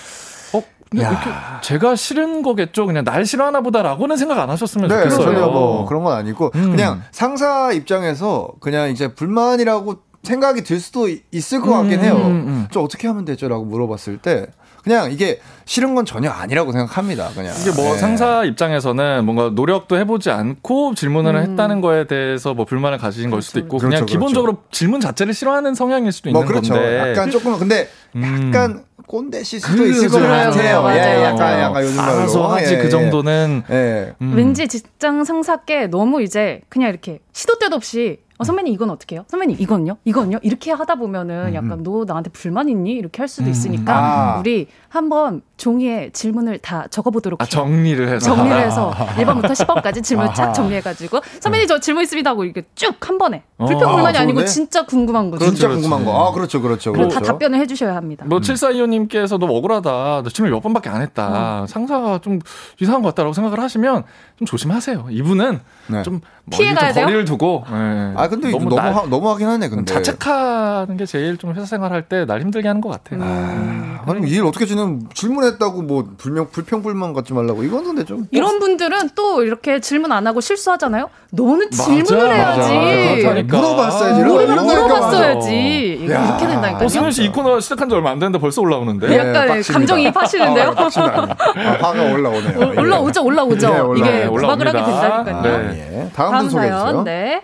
근데. 0.89 1.03
이렇게 1.05 1.29
제가 1.61 1.95
싫은 1.95 2.41
거겠죠? 2.43 2.85
그냥 2.85 3.03
날 3.03 3.25
싫어하나 3.25 3.61
보다라고는 3.61 4.17
생각 4.17 4.39
안 4.39 4.49
하셨으면 4.49 4.87
네, 4.87 4.95
좋겠어요. 5.03 5.25
전혀 5.25 5.47
뭐 5.47 5.85
그런 5.85 6.03
건 6.03 6.13
아니고 6.15 6.51
음. 6.55 6.71
그냥 6.71 7.01
상사 7.11 7.71
입장에서 7.71 8.49
그냥 8.59 8.89
이제 8.89 9.13
불만이라고 9.13 9.95
생각이 10.23 10.63
들 10.63 10.79
수도 10.79 11.07
이- 11.07 11.21
있을 11.31 11.61
것 11.61 11.71
같긴 11.71 11.99
음, 11.99 12.03
해요. 12.03 12.13
음, 12.15 12.21
음. 12.47 12.67
저 12.71 12.81
어떻게 12.81 13.07
하면 13.07 13.25
되죠?라고 13.25 13.63
물어봤을 13.65 14.17
때 14.17 14.47
그냥 14.83 15.11
이게 15.11 15.39
싫은 15.65 15.95
건 15.95 16.05
전혀 16.05 16.29
아니라고 16.29 16.71
생각합니다. 16.71 17.29
그냥 17.35 17.53
이게 17.59 17.71
뭐 17.71 17.93
네. 17.93 17.97
상사 17.97 18.43
입장에서는 18.43 19.25
뭔가 19.25 19.49
노력도 19.49 19.97
해보지 19.97 20.29
않고 20.29 20.93
질문을 20.95 21.35
음. 21.35 21.41
했다는 21.41 21.81
거에 21.81 22.05
대해서 22.07 22.53
뭐 22.53 22.65
불만을 22.65 22.99
가지신 22.99 23.31
걸 23.31 23.41
수도 23.41 23.59
있고 23.59 23.77
그냥 23.77 23.91
그렇죠, 24.01 24.05
기본적으로 24.05 24.57
질문 24.71 24.99
자체를 24.99 25.33
싫어하는 25.33 25.73
성향일 25.73 26.11
수도 26.11 26.29
뭐 26.31 26.41
있는 26.41 26.47
그렇죠. 26.53 26.73
건데 26.73 27.09
약간 27.11 27.31
조금 27.31 27.57
근데 27.57 27.89
음. 28.15 28.51
약간 28.53 28.83
꼰대실 29.07 29.59
수도 29.59 29.83
그죠, 29.83 29.85
있을 29.85 30.09
것 30.09 30.19
같아요. 30.19 30.51
그래요, 30.51 30.77
예, 30.77 30.81
맞아요. 30.81 31.23
약간 31.23 31.59
약간 31.59 31.83
요즘 31.83 31.95
말로 31.97 32.11
알아서 32.17 32.47
하지 32.47 32.73
예, 32.73 32.77
그 32.77 32.85
예. 32.85 32.89
정도는 32.89 33.63
예. 33.69 34.13
음. 34.21 34.33
왠지 34.35 34.67
직장 34.67 35.23
상사께 35.23 35.87
너무 35.87 36.21
이제 36.21 36.61
그냥 36.69 36.89
이렇게 36.89 37.19
시도 37.33 37.57
때도 37.59 37.75
없이 37.75 38.19
어, 38.37 38.43
선배님 38.43 38.73
이건 38.73 38.89
어떻게 38.89 39.15
해요? 39.15 39.23
선배님 39.29 39.57
이건요? 39.59 39.97
이건요? 40.03 40.39
이렇게 40.41 40.71
하다 40.71 40.95
보면은 40.95 41.53
약간 41.53 41.83
너 41.83 42.03
나한테 42.05 42.29
불만 42.31 42.67
있니? 42.67 42.91
이렇게 42.91 43.21
할 43.21 43.29
수도 43.29 43.49
있으니까 43.49 43.93
아. 43.95 44.39
우리 44.39 44.67
한번 44.89 45.41
종이에 45.57 46.09
질문을 46.11 46.59
다 46.59 46.85
적어보도록 46.89 47.41
아, 47.41 47.45
해요. 47.45 47.49
정리를 47.49 48.09
해서 48.09 48.35
정리를 48.35 48.59
해서 48.59 48.91
1번부터 48.91 49.51
10번까지 49.51 50.03
질문 50.03 50.25
아하. 50.27 50.33
착 50.33 50.53
정리해가지고 50.53 51.21
선배님 51.39 51.67
저 51.67 51.79
질문 51.79 52.03
있습니다 52.03 52.29
하고 52.29 52.43
이렇게 52.43 52.63
쭉 52.75 52.95
한 53.07 53.17
번에 53.17 53.43
어. 53.57 53.65
불평불만이 53.67 54.17
아, 54.17 54.21
아니고 54.21 54.39
좋은데? 54.39 54.51
진짜 54.51 54.85
궁금한 54.85 55.31
거죠. 55.31 55.45
진짜 55.45 55.67
그렇지. 55.67 55.81
궁금한 55.87 56.05
거. 56.05 56.27
아, 56.27 56.31
그렇죠, 56.33 56.61
그렇죠. 56.61 56.91
그리고 56.91 57.07
그렇죠. 57.09 57.23
다 57.25 57.31
답변을 57.31 57.59
해주셔야 57.59 57.95
합니다. 57.95 58.25
뭐 58.27 58.39
7425님께서도 58.39 59.43
억울하다. 59.43 60.21
너 60.23 60.29
질문 60.29 60.51
몇 60.51 60.59
번밖에 60.61 60.89
안 60.89 61.01
했다. 61.01 61.61
음. 61.61 61.67
상사가 61.67 62.19
좀 62.19 62.39
이상한 62.79 63.01
것 63.01 63.09
같다라고 63.09 63.33
생각을 63.33 63.59
하시면 63.59 64.03
좀 64.37 64.45
조심하세요. 64.45 65.05
이분은 65.11 65.59
네. 65.87 66.03
좀 66.03 66.19
피해 66.51 66.69
멀리 66.73 66.75
가야 66.79 66.89
좀 66.89 66.95
돼요? 66.95 67.05
거리를 67.05 67.25
두고 67.25 67.63
예. 67.71 68.13
아, 68.17 68.27
근데 68.27 68.51
너무 68.51 68.65
너무, 68.65 68.75
날- 68.75 68.93
하, 68.93 69.01
너무 69.07 69.29
하긴 69.31 69.47
하네, 69.47 69.69
근데. 69.69 69.93
자책하는 69.93 70.97
게 70.97 71.05
제일 71.05 71.37
좀 71.37 71.51
회사 71.55 71.65
생활할 71.65 72.03
때 72.09 72.25
날 72.25 72.41
힘들게 72.41 72.67
하는 72.67 72.81
것 72.81 72.89
같아요. 72.89 73.21
음. 73.21 73.97
아, 74.05 74.11
아니, 74.11 74.29
일 74.29 74.43
어떻게 74.45 74.65
지금 74.65 75.07
질문했다고 75.13 75.83
뭐 75.83 76.09
불명 76.17 76.49
불평불만 76.51 77.13
갖지 77.13 77.33
말라고 77.33 77.63
이건 77.63 77.85
근데 77.85 78.03
좀 78.03 78.27
이런 78.31 78.59
분들은 78.59 79.11
또 79.15 79.41
이렇게 79.43 79.79
질문 79.79 80.11
안 80.11 80.27
하고 80.27 80.41
실수하잖아요. 80.41 81.09
너는 81.31 81.69
맞아, 81.71 81.83
질문을 81.85 82.27
맞아. 82.27 82.69
해야지. 82.71 83.21
그렇다니까. 83.23 83.57
물어봤어야지. 83.57 84.21
물어봤- 84.21 84.65
물어봤어야지. 84.65 86.07
야. 86.11 86.25
이렇게 86.25 86.47
된다니까요. 86.47 86.85
어, 86.85 86.87
승현 86.89 87.11
씨이 87.11 87.31
코너 87.31 87.59
시작한 87.59 87.87
지 87.89 87.95
얼마 87.95 88.11
안 88.11 88.19
됐는데 88.19 88.39
벌써 88.39 88.61
올라오는데. 88.61 89.09
예, 89.11 89.17
약간 89.19 89.47
빡칩니다. 89.47 89.73
감정이입하시는데요? 89.73 90.73
아. 90.75 90.83
아, 90.85 91.77
화가 91.81 92.03
올라오네요. 92.11 92.57
올- 92.59 92.79
올라오죠, 92.79 93.23
올라오죠. 93.23 93.95
예. 93.95 93.99
이게 93.99 94.24
올라옵니다. 94.27 94.71
부각을 94.71 94.87
하게 94.87 95.31
된다니까요. 95.31 95.71
네. 95.71 95.99
예. 96.05 96.11
다음 96.13 96.39
주세요. 96.49 96.79
사연, 96.79 97.03
네. 97.03 97.43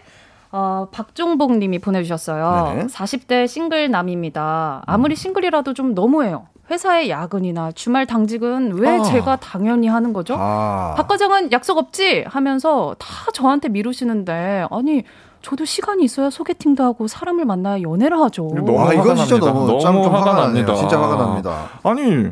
어, 0.51 0.87
박종복 0.91 1.57
님이 1.57 1.79
보내주셨어요. 1.79 2.73
네. 2.75 2.85
40대 2.87 3.47
싱글 3.47 3.89
남입니다. 3.89 4.83
아무리 4.85 5.15
싱글이라도 5.15 5.73
좀 5.73 5.93
너무해요. 5.93 6.47
회사의 6.69 7.09
야근이나 7.09 7.71
주말 7.73 8.05
당직은 8.05 8.73
왜 8.75 8.97
아. 8.99 9.03
제가 9.03 9.37
당연히 9.37 9.87
하는 9.87 10.13
거죠? 10.13 10.35
아. 10.37 10.93
박 10.95 11.07
과장은 11.07 11.51
약속 11.51 11.77
없지? 11.77 12.25
하면서 12.27 12.95
다 12.97 13.07
저한테 13.33 13.67
미루시는데, 13.69 14.67
아니, 14.71 15.03
저도 15.41 15.65
시간이 15.65 16.03
있어야 16.03 16.29
소개팅도 16.29 16.83
하고 16.83 17.07
사람을 17.07 17.45
만나야 17.45 17.81
연애를 17.81 18.19
하죠. 18.21 18.47
너무 18.55 18.73
와, 18.75 18.93
이건 18.93 19.17
화가 19.17 19.25
진짜. 19.25 19.45
너무 19.45 19.67
너무 19.81 20.03
화가 20.05 20.17
화가. 20.19 20.41
납니다. 20.43 20.75
진짜 20.75 21.01
화가 21.01 21.15
납니다. 21.15 21.63
아니 21.83 22.27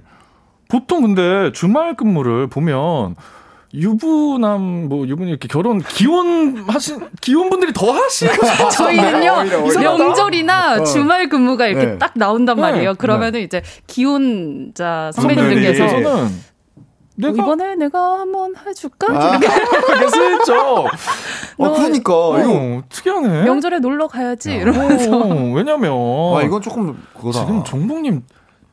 보통 0.68 1.02
근데 1.02 1.52
주말 1.52 1.96
근무를 1.96 2.46
보면 2.48 3.16
유부남 3.74 4.88
뭐 4.90 5.08
유부녀 5.08 5.30
이렇게 5.30 5.48
결혼 5.48 5.80
기혼 5.80 6.66
하신 6.68 7.00
기혼 7.22 7.50
분들이 7.50 7.72
더 7.72 7.92
하시고 7.92 8.34
저희는요 8.74 9.36
오히려, 9.42 9.64
오히려. 9.64 9.98
명절이나 9.98 10.82
어. 10.82 10.84
주말 10.84 11.30
근무가 11.30 11.68
이렇게 11.68 11.86
네. 11.86 11.98
딱 11.98 12.14
나온단 12.16 12.56
네. 12.56 12.62
말이에요. 12.64 12.96
그러면은 12.96 13.42
이제 13.42 13.62
기혼자 13.86 15.12
선배님들께서. 15.14 15.88
저는 15.88 16.08
어, 16.08 16.30
내가 17.16 17.34
이번에 17.34 17.76
내가 17.76 18.20
한번 18.22 18.54
해줄까? 18.66 19.08
아, 19.12 19.38
그렇게 19.38 20.08
슬쩍 20.10 20.86
어, 20.88 20.88
그러니까 21.58 21.92
이거 22.00 22.34
어, 22.38 22.82
특이하네. 22.88 23.44
명절에 23.44 23.80
놀러 23.80 24.08
가야지 24.08 24.54
이러면서 24.54 25.18
어, 25.18 25.52
왜냐면 25.54 25.92
아, 26.38 26.42
이건 26.44 26.62
조금 26.62 26.98
그거다. 27.16 27.40
지금 27.46 27.64
종국님 27.66 28.24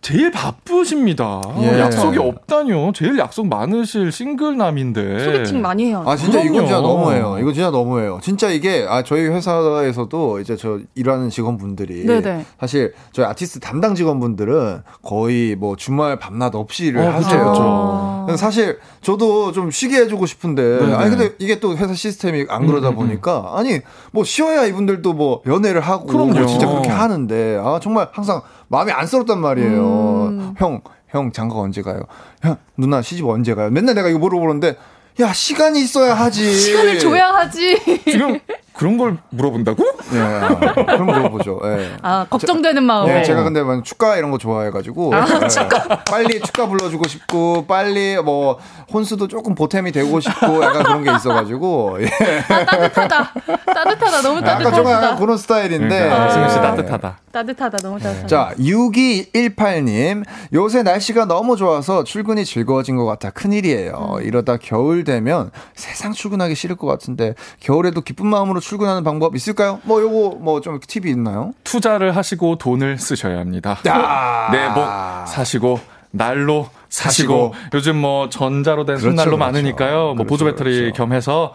제일 0.06 0.30
바쁘십니다. 0.30 1.40
예. 1.62 1.80
약속이 1.80 2.16
없다뇨. 2.16 2.92
제일 2.94 3.18
약속 3.18 3.48
많으실 3.48 4.12
싱글남인데. 4.12 5.18
소개팅 5.18 5.60
많이 5.60 5.86
해요. 5.86 6.04
아 6.06 6.14
진짜 6.14 6.40
이건 6.42 6.60
진짜 6.60 6.76
그럼요. 6.80 6.86
너무해요. 6.86 7.38
이거 7.40 7.52
진짜 7.52 7.70
너무해요. 7.70 8.20
진짜 8.22 8.48
이게 8.50 8.86
아 8.88 9.02
저희 9.02 9.26
회사에서도 9.26 10.38
이제 10.38 10.54
저 10.54 10.78
일하는 10.94 11.28
직원분들이 11.28 12.06
네네. 12.06 12.46
사실 12.60 12.94
저희 13.10 13.26
아티스트 13.26 13.58
담당 13.58 13.96
직원분들은 13.96 14.82
거의 15.02 15.56
뭐 15.56 15.74
주말 15.74 16.20
밤낮 16.20 16.54
없이 16.54 16.86
일을 16.86 17.00
어, 17.00 17.10
하세요. 17.10 18.22
그래서 18.26 18.40
사실 18.40 18.78
저도 19.00 19.50
좀 19.50 19.72
쉬게 19.72 20.02
해주고 20.02 20.26
싶은데 20.26 20.78
네네. 20.78 20.94
아니 20.94 21.10
근데 21.10 21.34
이게 21.40 21.58
또 21.58 21.76
회사 21.76 21.92
시스템이 21.92 22.46
안 22.48 22.68
그러다 22.68 22.90
음, 22.90 22.92
음, 22.92 22.96
보니까 22.96 23.54
아니 23.56 23.80
뭐 24.12 24.22
쉬어야 24.22 24.66
이분들도 24.66 25.14
뭐 25.14 25.42
연애를 25.48 25.80
하고 25.80 26.06
그럼요. 26.06 26.46
진짜 26.46 26.68
그렇게 26.68 26.90
하는데 26.90 27.60
아 27.60 27.80
정말 27.82 28.08
항상 28.12 28.42
마음이 28.68 28.92
안쓰럽단 28.92 29.40
말이에요. 29.40 30.26
음. 30.28 30.54
형, 30.58 30.80
형 31.08 31.32
장가 31.32 31.56
언제 31.56 31.82
가요? 31.82 32.02
야 32.46 32.58
누나 32.76 33.02
시집 33.02 33.26
언제 33.26 33.54
가요? 33.54 33.70
맨날 33.70 33.94
내가 33.94 34.08
이거 34.08 34.18
물어보는데 34.18 34.76
야 35.20 35.32
시간이 35.32 35.80
있어야 35.80 36.14
하지. 36.14 36.54
시간을 36.54 36.98
줘야 36.98 37.28
하지. 37.28 37.78
지금 38.04 38.38
그런 38.76 38.98
걸 38.98 39.16
물어본다고? 39.30 39.84
예. 40.12 40.84
그럼 40.84 41.06
물어보죠. 41.06 41.60
예. 41.64 41.96
아 42.02 42.26
걱정되는 42.28 42.82
마음에. 42.82 43.18
예, 43.20 43.22
제가 43.22 43.42
근데 43.42 43.62
뭐 43.62 43.82
축가 43.82 44.16
이런 44.16 44.30
거 44.30 44.38
좋아해가지고 44.38 45.14
아, 45.14 45.26
예. 45.26 46.04
빨리 46.08 46.40
축가 46.40 46.66
불러주고 46.68 47.08
싶고 47.08 47.66
빨리 47.66 48.16
뭐 48.22 48.58
혼수도 48.92 49.28
조금 49.28 49.54
보탬이 49.54 49.92
되고 49.92 50.20
싶고 50.20 50.62
약간 50.62 50.82
그런 50.82 51.04
게 51.04 51.14
있어가지고 51.14 51.98
예. 52.02 52.06
아, 52.48 52.64
따뜻하다. 52.64 53.32
따뜻하다. 53.66 54.22
너무 54.22 54.38
약간 54.38 54.60
좀 54.62 54.72
약간 54.72 54.84
따뜻하다. 54.84 55.16
그런 55.16 55.36
스타일인데 55.38 55.98
그러니까 55.98 56.28
승현 56.30 56.50
씨 56.50 56.56
예. 56.56 56.60
따뜻하다. 56.60 57.18
따뜻하다. 57.32 57.78
너무 57.78 57.98
따뜻하다. 57.98 58.26
자, 58.28 58.52
6218님. 58.58 60.24
요새 60.52 60.82
날씨가 60.82 61.26
너무 61.26 61.56
좋아서 61.56 62.04
출근이 62.04 62.44
즐거워진 62.44 62.96
것 62.96 63.04
같아 63.04 63.30
큰일이에요. 63.30 64.18
이러다 64.22 64.56
겨울 64.58 65.04
되면 65.04 65.50
세상 65.74 66.12
출근하기 66.12 66.54
싫을 66.54 66.76
것 66.76 66.86
같은데 66.86 67.34
겨울에도 67.60 68.00
기쁜 68.00 68.26
마음으로 68.26 68.60
출근하는 68.66 69.04
방법 69.04 69.36
있을까요? 69.36 69.78
뭐 69.84 70.00
요거 70.02 70.38
뭐 70.40 70.60
좀 70.60 70.80
팁이 70.84 71.08
있나요? 71.10 71.52
투자를 71.62 72.16
하시고 72.16 72.56
돈을 72.56 72.98
쓰셔야 72.98 73.38
합니다. 73.38 73.78
야. 73.86 74.48
내복 74.50 74.84
사시고 75.28 75.78
날로 76.10 76.68
사시고, 76.88 77.52
사시고. 77.52 77.54
요즘 77.74 77.96
뭐 77.96 78.28
전자로 78.28 78.84
된 78.84 78.96
그렇죠, 78.96 79.10
손난로 79.10 79.36
그렇죠. 79.36 79.38
많으니까요. 79.38 79.96
뭐 79.98 80.14
그렇죠, 80.14 80.28
보조 80.28 80.44
배터리 80.46 80.76
그렇죠. 80.78 80.94
겸해서 80.96 81.54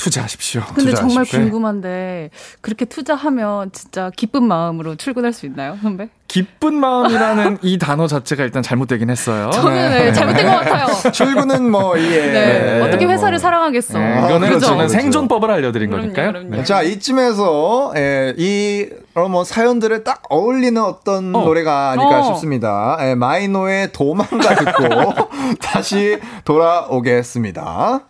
투자하십시오. 0.00 0.62
근데 0.74 0.94
정말 0.94 1.24
투자하십시오. 1.24 1.40
궁금한데 1.40 2.30
그렇게 2.62 2.86
투자하면 2.86 3.70
진짜 3.72 4.10
기쁜 4.16 4.44
마음으로 4.44 4.96
출근할 4.96 5.32
수 5.32 5.46
있나요, 5.46 5.78
선배? 5.82 6.08
기쁜 6.26 6.74
마음이라는 6.74 7.58
이 7.62 7.76
단어 7.76 8.06
자체가 8.06 8.44
일단 8.44 8.62
잘못되긴 8.62 9.10
했어요. 9.10 9.50
저는 9.50 9.90
네, 9.90 10.12
잘못된 10.12 10.46
것 10.46 10.52
같아요. 10.52 10.86
출근은 11.10 11.68
뭐, 11.68 11.98
예. 11.98 12.32
네. 12.32 12.80
어떻게 12.82 13.04
회사를 13.04 13.40
사랑하겠어. 13.40 13.98
네, 13.98 14.04
아, 14.04 14.26
이거는 14.28 14.48
그렇죠, 14.48 14.66
저는 14.66 14.86
그렇죠. 14.86 14.92
생존법을 14.92 15.50
알려드린 15.50 15.90
그럼요, 15.90 16.04
거니까요. 16.06 16.32
그럼요. 16.32 16.56
네. 16.56 16.64
자, 16.64 16.82
이쯤에서, 16.82 17.94
예, 17.96 18.34
이, 18.38 18.88
어, 19.14 19.28
뭐, 19.28 19.42
사연들에 19.42 20.04
딱 20.04 20.22
어울리는 20.30 20.80
어떤 20.80 21.34
어. 21.34 21.40
노래가 21.44 21.90
아닐까 21.90 22.20
어. 22.20 22.22
싶습니다. 22.22 22.96
예, 23.00 23.16
마이노의 23.16 23.90
도망가 23.92 24.54
듣고 24.54 25.12
다시 25.60 26.20
돌아오겠습니다. 26.44 28.02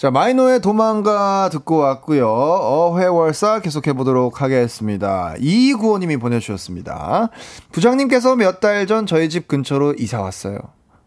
자, 0.00 0.10
마이노의 0.10 0.60
도망가 0.60 1.50
듣고 1.50 1.76
왔고요. 1.76 2.26
어회월사 2.26 3.60
계속해 3.60 3.92
보도록 3.92 4.40
하겠습니다. 4.40 5.34
이구호님이 5.38 6.16
보내주셨습니다. 6.16 7.28
부장님께서 7.72 8.34
몇 8.34 8.60
달 8.60 8.86
전 8.86 9.04
저희 9.06 9.28
집 9.28 9.46
근처로 9.46 9.92
이사 9.98 10.22
왔어요. 10.22 10.56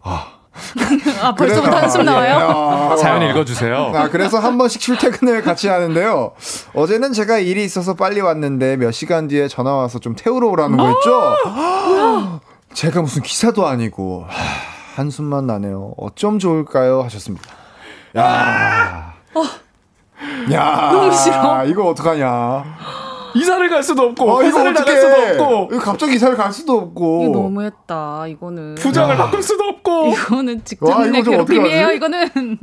아, 0.03 0.27
벌써부터 1.35 1.35
그래서- 1.71 1.71
한숨 1.71 2.01
예, 2.01 2.03
나와요? 2.05 2.35
아, 2.91 2.95
사연 2.97 3.23
읽어주세요. 3.31 3.75
아, 3.95 4.09
그래서 4.09 4.37
한 4.37 4.59
번씩 4.59 4.79
출퇴근을 4.79 5.41
같이 5.41 5.67
하는데요. 5.69 6.33
어제는 6.75 7.13
제가 7.13 7.39
일이 7.39 7.63
있어서 7.63 7.95
빨리 7.95 8.21
왔는데 8.21 8.77
몇 8.77 8.91
시간 8.91 9.27
뒤에 9.27 9.47
전화 9.47 9.73
와서 9.73 9.97
좀 9.97 10.13
태우러 10.15 10.49
오라는 10.49 10.77
거 10.77 10.91
있죠? 10.91 11.35
제가 12.75 13.01
무슨 13.01 13.23
기사도 13.23 13.65
아니고 13.65 14.25
하, 14.27 15.01
한숨만 15.01 15.47
나네요. 15.47 15.93
어쩜 15.97 16.37
좋을까요? 16.37 17.01
하셨습니다. 17.01 17.49
야. 18.17 19.13
야. 20.51 20.89
너무 20.91 21.11
싫어. 21.11 21.65
이거 21.65 21.85
어떡하냐. 21.89 22.63
이사를 23.35 23.67
갈 23.69 23.81
수도 23.81 24.03
없고 24.03 24.23
어, 24.31 24.41
이거 24.41 24.43
회사를 24.43 24.73
나갈. 24.73 24.95
수도 25.01 25.15
없고 25.43 25.79
갑자기 25.79 26.15
이사를 26.15 26.37
갈 26.37 26.53
수도 26.53 26.77
없고. 26.77 27.23
이거 27.23 27.39
너무했다. 27.39 28.27
이거는. 28.27 28.75
부장을 28.75 29.15
바꿀 29.17 29.41
수도 29.41 29.63
없고 29.63 30.07
이거는 30.09 30.55
와, 30.57 30.61
직장 30.63 31.01
내 31.01 31.07
이거 31.19 31.23
좀 31.23 31.31
괴롭힘이에요. 31.33 31.87
어떡하지? 31.87 31.95
이거는 31.95 32.57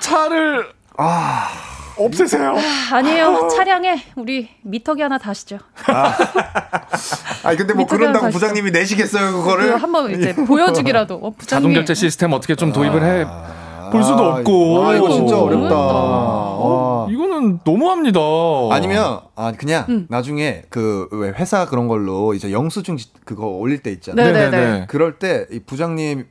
차를 0.00 0.68
아. 0.96 1.48
없애세요. 1.96 2.54
아 2.92 3.02
니에요. 3.02 3.46
차량에 3.48 4.02
우리 4.16 4.48
미터기 4.62 5.00
하나 5.02 5.16
다시죠. 5.16 5.58
아니, 7.44 7.56
근데 7.56 7.72
뭐 7.72 7.86
그런다고 7.86 8.18
그냥 8.26 8.32
부장님이 8.32 8.72
내시겠어요, 8.72 9.32
그거를? 9.32 9.66
그거 9.66 9.76
한번 9.76 10.10
이제 10.10 10.34
보여주기라도. 10.46 11.14
어, 11.22 11.30
부장님. 11.36 11.62
자동 11.68 11.72
결제 11.72 11.94
시스템 11.94 12.32
어떻게 12.32 12.56
좀 12.56 12.72
도입을 12.72 13.02
해 13.04 13.26
볼 13.90 14.02
수도 14.02 14.24
아, 14.24 14.36
없고. 14.38 14.84
아, 14.84 14.94
이거 14.94 15.10
진짜 15.10 15.36
어, 15.36 15.44
어렵다. 15.44 15.74
어, 15.76 17.06
와. 17.06 17.12
이거는 17.12 17.60
너무합니다. 17.64 18.20
아니면 18.70 19.20
아 19.36 19.52
그냥 19.52 19.84
음. 19.88 20.06
나중에 20.08 20.62
그 20.70 21.08
왜 21.12 21.28
회사 21.30 21.66
그런 21.66 21.86
걸로 21.88 22.34
이제 22.34 22.50
영수증 22.52 22.96
지- 22.96 23.10
그거 23.24 23.46
올릴 23.46 23.78
때 23.82 23.90
있잖아요. 23.92 24.32
네네네. 24.32 24.86
그럴 24.88 25.18
때 25.18 25.46
이 25.52 25.60
부장님 25.60 26.26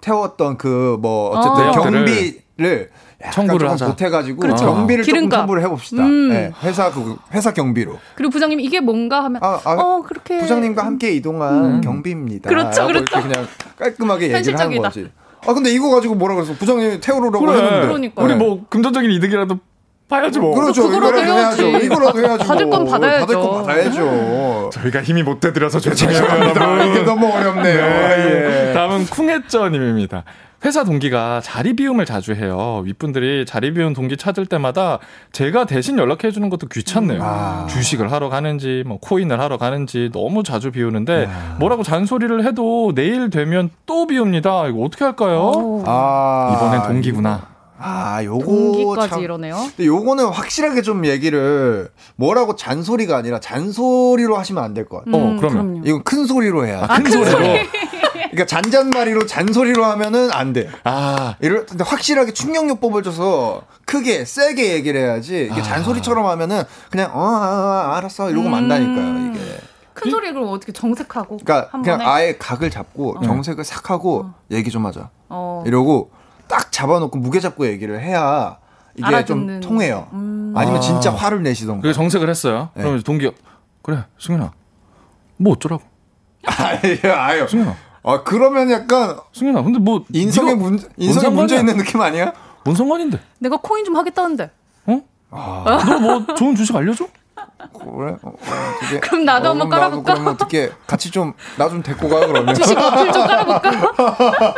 태웠던 0.00 0.56
그 0.58 0.98
뭐 1.00 1.30
어쨌든 1.30 1.68
어. 1.68 1.72
경비를 1.72 2.90
청구를 3.32 3.58
조금 3.60 3.72
하자. 3.72 3.86
보태가지고 3.88 4.40
그렇죠. 4.40 4.66
경비를 4.66 5.04
조금 5.04 5.14
기름값. 5.14 5.38
청구를 5.40 5.62
해봅시다. 5.62 6.02
음. 6.04 6.28
네, 6.28 6.52
회사 6.62 6.90
그 6.92 7.16
회사 7.32 7.52
경비로 7.52 7.98
그리고 8.14 8.30
부장님 8.30 8.60
이게 8.60 8.80
뭔가 8.80 9.24
하면 9.24 9.42
아, 9.42 9.58
아, 9.64 9.72
어 9.72 10.02
그렇게 10.02 10.38
부장님과 10.38 10.84
함께 10.84 11.12
이동한 11.12 11.80
경비입니다. 11.80 12.48
그렇죠, 12.48 12.86
그렇죠. 12.86 13.22
그냥 13.22 13.46
깔끔하게 13.78 14.32
얘기를 14.34 14.58
하는 14.58 14.76
현실적이다. 14.76 14.82
거지. 14.88 15.10
아 15.46 15.54
근데 15.54 15.70
이거 15.70 15.90
가지고 15.90 16.14
뭐라 16.14 16.34
그래서 16.34 16.52
부장님 16.54 17.00
태우러 17.00 17.28
오라고 17.28 17.46
그래. 17.46 17.56
했는데 17.58 17.86
그러니까요. 17.86 18.26
우리 18.26 18.34
뭐 18.34 18.64
금전적인 18.68 19.10
이득이라도 19.10 19.58
봐야지 20.08 20.38
뭐. 20.38 20.54
그렇죠. 20.54 20.84
그거라도 20.88 21.20
이거라도 21.20 21.38
해야지. 21.40 21.62
해야죠. 21.64 21.84
이거라도 21.84 22.20
해야죠. 22.20 22.44
받을 22.44 22.70
건 22.70 22.84
받아야죠. 22.84 23.26
받을 23.26 23.40
건 23.40 23.66
받아야죠. 23.66 24.70
저희가 24.72 25.02
힘이 25.02 25.22
못 25.22 25.40
죄송해요, 25.40 25.68
죄송합니다. 25.94 26.84
이게. 26.84 27.02
너무 27.02 27.26
어렵네요. 27.26 27.86
네. 27.86 28.68
예. 28.68 28.72
다음은 28.72 29.06
쿵해쩌님입니다. 29.06 30.24
회사 30.64 30.84
동기가 30.84 31.40
자리 31.42 31.76
비움을 31.76 32.06
자주 32.06 32.32
해요. 32.32 32.82
윗분들이 32.84 33.44
자리 33.46 33.74
비운 33.74 33.92
동기 33.92 34.16
찾을 34.16 34.46
때마다 34.46 34.98
제가 35.32 35.64
대신 35.66 35.98
연락해 35.98 36.30
주는 36.30 36.48
것도 36.48 36.68
귀찮네요. 36.68 37.20
아. 37.22 37.66
주식을 37.68 38.10
하러 38.10 38.28
가는지 38.28 38.82
뭐 38.86 38.98
코인을 39.00 39.38
하러 39.38 39.58
가는지 39.58 40.10
너무 40.12 40.42
자주 40.42 40.70
비우는데 40.72 41.28
뭐라고 41.58 41.82
잔소리를 41.82 42.44
해도 42.44 42.92
내일 42.94 43.28
되면 43.30 43.70
또 43.84 44.06
비웁니다. 44.06 44.68
이거 44.68 44.82
어떻게 44.82 45.04
할까요? 45.04 45.52
어, 45.54 45.82
아, 45.86 46.56
이번엔 46.56 46.82
동기구나. 46.88 47.55
아, 47.78 48.22
요거 48.24 48.44
동기까지 48.44 49.10
참. 49.10 49.22
이러네요. 49.22 49.56
근데 49.76 49.86
요거는 49.86 50.26
확실하게 50.26 50.82
좀 50.82 51.04
얘기를 51.06 51.88
뭐라고 52.16 52.56
잔소리가 52.56 53.16
아니라 53.16 53.40
잔소리로 53.40 54.36
하시면 54.36 54.62
안 54.62 54.74
될 54.74 54.84
것 54.88 55.04
같아요. 55.04 55.14
어, 55.22 55.36
그러면. 55.38 55.42
음, 55.60 55.72
그럼요. 55.74 55.82
이건 55.86 56.02
큰 56.04 56.26
소리로 56.26 56.66
해야 56.66 56.86
돼. 56.86 56.92
아, 56.92 56.96
큰 56.98 57.10
소리로. 57.10 57.38
그러니까 58.30 58.46
잔잔말이로 58.46 59.26
잔소리로 59.26 59.84
하면은 59.84 60.30
안 60.32 60.52
돼. 60.52 60.68
아, 60.84 61.36
이럴 61.40 61.64
근데 61.66 61.84
확실하게 61.84 62.32
충격요법을 62.32 63.02
줘서 63.02 63.62
크게 63.86 64.24
세게 64.24 64.72
얘기를 64.74 65.00
해야지 65.00 65.48
아. 65.50 65.54
이게 65.54 65.62
잔소리처럼 65.62 66.26
하면은 66.26 66.62
그냥 66.90 67.10
어 67.14 67.20
아, 67.24 67.92
아, 67.92 67.96
알았어 67.96 68.30
이러고 68.30 68.46
음. 68.46 68.50
만다니까요 68.50 69.30
이게. 69.34 69.56
큰 69.94 70.10
소리 70.10 70.30
그럼 70.32 70.48
어떻게 70.50 70.72
정색하고 70.72 71.38
그러니까 71.38 71.68
한 71.72 71.80
그냥 71.82 71.98
번에 71.98 72.10
아예 72.10 72.36
각을 72.36 72.68
잡고 72.70 73.16
정색을 73.24 73.64
싹 73.64 73.90
하고 73.90 74.26
얘기 74.50 74.70
좀 74.70 74.84
하자. 74.84 75.08
어. 75.30 75.62
이러고 75.66 76.10
딱 76.48 76.70
잡아놓고 76.72 77.18
무게 77.18 77.40
잡고 77.40 77.66
얘기를 77.66 78.00
해야 78.00 78.58
이게 78.94 79.06
알아듣는. 79.06 79.60
좀 79.60 79.70
통해요. 79.70 80.08
음. 80.12 80.52
아니면 80.56 80.78
아. 80.78 80.80
진짜 80.80 81.12
화를 81.12 81.42
내시던가. 81.42 81.82
그래서 81.82 81.96
정색을 81.96 82.28
했어요. 82.30 82.70
네. 82.74 82.82
그러면 82.82 83.02
동기가 83.02 83.32
그래 83.82 84.04
승윤아 84.18 84.52
뭐 85.38 85.52
어쩌라고 85.52 85.82
아유, 86.46 87.12
아유. 87.12 87.46
승윤아 87.48 87.74
아, 88.04 88.22
그러면 88.22 88.70
약간 88.70 89.16
승윤아 89.32 89.62
근데 89.62 89.78
뭐 89.78 90.04
인성에 90.12 90.54
문, 90.54 90.78
인성에 90.96 91.24
뭔 91.26 91.36
문제? 91.38 91.56
있는 91.58 91.76
느낌 91.76 92.00
아니야? 92.00 92.32
뭔 92.64 92.76
상관인데 92.76 93.18
내가 93.38 93.56
코인 93.58 93.84
좀 93.84 93.96
하겠다는데. 93.96 94.50
너뭐 95.30 96.34
좋은 96.36 96.54
주식 96.54 96.74
알려줘? 96.74 97.06
그래? 97.58 98.12
어, 98.22 98.28
어, 98.28 98.32
어떻게, 98.76 99.00
그럼 99.00 99.24
나도 99.24 99.48
한번 99.50 99.68
그럼 99.68 99.80
깔아볼까? 99.80 100.12
그러면 100.14 100.34
어떻게 100.34 100.70
같이 100.86 101.10
좀 101.10 101.32
나 101.56 101.68
좀 101.68 101.82
데리고 101.82 102.08
가 102.08 102.26
그러면. 102.26 102.54
주식 102.54 102.76
어플 102.78 103.12
좀 103.12 103.26
깔아볼까? 103.26 103.72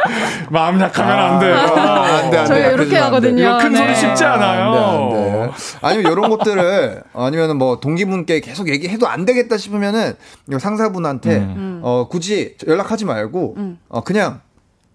마음 0.50 0.80
약하면 0.80 1.18
안 1.18 1.38
돼요. 1.38 1.54
아, 1.56 2.02
안 2.02 2.30
돼, 2.30 2.38
안 2.38 2.44
돼. 2.44 2.54
저희 2.54 2.60
이렇게 2.74 2.82
안 2.82 2.88
돼. 2.88 2.98
하거든요. 2.98 3.42
이거 3.42 3.58
큰 3.58 3.76
소리 3.76 3.86
네. 3.88 3.94
쉽지 3.94 4.24
않아요. 4.24 4.64
안 4.64 4.72
돼, 4.72 5.30
안 5.38 5.46
돼. 5.48 5.52
아니면 5.80 6.12
이런 6.12 6.30
것들을 6.30 7.02
아니면 7.14 7.56
뭐 7.58 7.78
동기분께 7.80 8.40
계속 8.40 8.68
얘기해도 8.68 9.06
안 9.06 9.24
되겠다 9.24 9.56
싶으면은 9.56 10.14
상사분한테 10.58 11.36
음. 11.36 11.80
어 11.82 12.08
굳이 12.08 12.56
연락하지 12.66 13.04
말고 13.04 13.56
어 13.88 14.00
그냥 14.02 14.40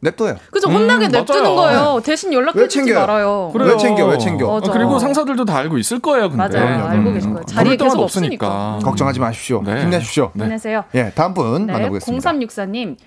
냅둬요. 0.04 0.36
그죠 0.52 0.70
혼나게 0.70 1.08
음, 1.08 1.12
냅두는 1.12 1.42
맞아요. 1.44 1.56
거예요. 1.56 2.02
대신 2.04 2.30
왜 2.30 2.36
연락해주지? 2.38 2.94
말아요. 2.94 3.50
그래요. 3.54 3.70
왜 3.72 3.78
챙겨? 3.78 4.06
왜 4.06 4.18
챙겨? 4.18 4.58
아, 4.58 4.60
그리고 4.72 5.00
상사들도 5.00 5.46
다 5.46 5.58
알고 5.58 5.78
있을 5.78 6.00
거예요. 6.00 6.30
근데 6.30 6.60
맞아요. 6.60 6.86
알고 6.86 7.14
계실 7.14 7.30
거예요. 7.32 7.46
자리에 7.46 7.78
때마다 7.78 7.96
계속 7.96 8.04
없으니까. 8.04 8.48
없으니까. 8.48 8.80
걱정하지 8.86 9.20
마십시오. 9.20 9.62
네. 9.66 9.82
힘내십시오. 9.82 10.32
네. 10.34 10.44
힘내세요. 10.46 10.84
예, 10.96 11.12
다음 11.16 11.34
분 11.34 11.66
네, 11.68 11.74
만나보겠습니다. 11.74 12.32
0364님. 12.32 12.98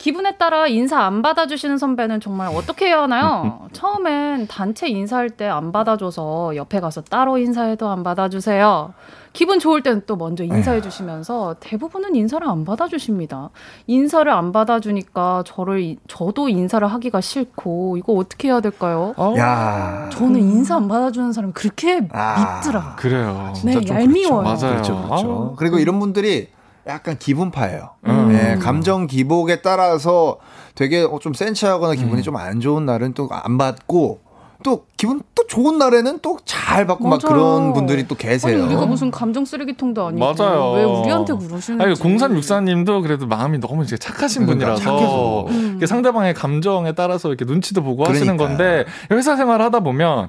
기분에 0.00 0.38
따라 0.38 0.66
인사 0.66 0.98
안 1.02 1.20
받아주시는 1.20 1.76
선배는 1.76 2.20
정말 2.20 2.48
어떻게 2.56 2.86
해야 2.86 3.02
하나요? 3.02 3.68
처음엔 3.74 4.46
단체 4.48 4.88
인사할 4.88 5.28
때 5.28 5.46
안 5.46 5.72
받아줘서 5.72 6.56
옆에 6.56 6.80
가서 6.80 7.02
따로 7.02 7.36
인사해도 7.36 7.86
안 7.86 8.02
받아주세요. 8.02 8.94
기분 9.34 9.58
좋을 9.58 9.82
때는 9.82 10.02
또 10.06 10.16
먼저 10.16 10.42
인사해 10.42 10.80
주시면서 10.80 11.56
대부분은 11.60 12.14
인사를 12.16 12.48
안 12.48 12.64
받아주십니다. 12.64 13.50
인사를 13.88 14.32
안 14.32 14.52
받아주니까 14.52 15.42
저를 15.46 15.80
이- 15.82 15.98
저도 16.08 16.48
인사를 16.48 16.86
하기가 16.88 17.20
싫고 17.20 17.98
이거 17.98 18.14
어떻게 18.14 18.48
해야 18.48 18.60
될까요? 18.60 19.12
어? 19.18 19.34
야. 19.36 20.08
저는 20.12 20.36
인사 20.40 20.76
안 20.76 20.88
받아주는 20.88 21.30
사람이 21.32 21.52
그렇게 21.52 22.08
아. 22.12 22.60
밉더라. 22.62 22.96
그래요. 22.96 23.52
네, 23.66 23.74
얄미워요. 23.86 24.42
그렇죠. 24.44 24.64
맞아요. 24.66 24.74
그렇죠, 24.76 24.96
그렇죠. 25.06 25.26
아우. 25.30 25.54
그리고 25.56 25.78
이런 25.78 26.00
분들이 26.00 26.48
약간 26.86 27.18
기분파예요. 27.18 27.90
음. 28.06 28.32
예, 28.32 28.56
감정 28.60 29.06
기복에 29.06 29.60
따라서 29.62 30.38
되게 30.74 31.02
어, 31.02 31.18
좀 31.20 31.34
센치하거나 31.34 31.94
기분이 31.94 32.16
음. 32.18 32.22
좀안 32.22 32.60
좋은 32.60 32.86
날은 32.86 33.12
또 33.14 33.28
안 33.30 33.58
받고 33.58 34.20
또 34.62 34.84
기분 34.96 35.22
또 35.34 35.46
좋은 35.46 35.78
날에는 35.78 36.18
또 36.20 36.36
잘 36.44 36.86
받고 36.86 37.08
막 37.08 37.20
맞아요. 37.22 37.34
그런 37.34 37.72
분들이 37.72 38.06
또 38.06 38.14
계세요. 38.14 38.54
아니 38.54 38.64
우리가 38.64 38.86
무슨 38.86 39.10
감정 39.10 39.44
쓰레기통도 39.44 40.06
아니고 40.06 40.34
맞아요. 40.34 40.72
왜 40.72 40.84
우리한테 40.84 41.34
그러시는지. 41.34 41.84
아니, 41.84 41.94
0364님도 41.94 43.02
그래도 43.02 43.26
마음이 43.26 43.58
너무 43.58 43.82
이제 43.82 43.96
착하신 43.96 44.46
그러니까 44.46 44.74
분이라서 44.76 44.82
착해서. 44.84 45.46
음. 45.48 45.80
상대방의 45.86 46.34
감정에 46.34 46.92
따라서 46.92 47.28
이렇게 47.28 47.44
눈치도 47.44 47.82
보고 47.82 48.04
하시는 48.04 48.36
그러니까요. 48.36 48.48
건데 48.58 48.84
회사 49.10 49.36
생활 49.36 49.60
하다 49.62 49.80
보면 49.80 50.28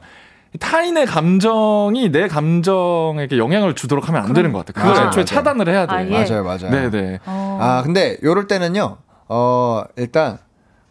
타인의 0.60 1.06
감정이 1.06 2.12
내 2.12 2.28
감정에게 2.28 3.38
영향을 3.38 3.74
주도록 3.76 4.10
하면 4.10 4.24
안 4.24 4.34
되는 4.34 4.52
것 4.52 4.66
같아요. 4.66 4.74
그걸 4.84 4.92
맞아요, 4.96 5.08
애초에 5.08 5.22
맞아요. 5.24 5.26
차단을 5.26 5.70
해야 5.70 5.86
돼요. 5.88 5.98
아, 5.98 6.04
예. 6.06 6.10
맞아요, 6.30 6.44
맞아요. 6.44 6.70
네네. 6.90 7.20
어. 7.26 7.58
아 7.62 7.82
근데 7.84 8.18
요럴 8.24 8.48
때는요. 8.48 8.98
어 9.30 9.84
일단 9.96 10.38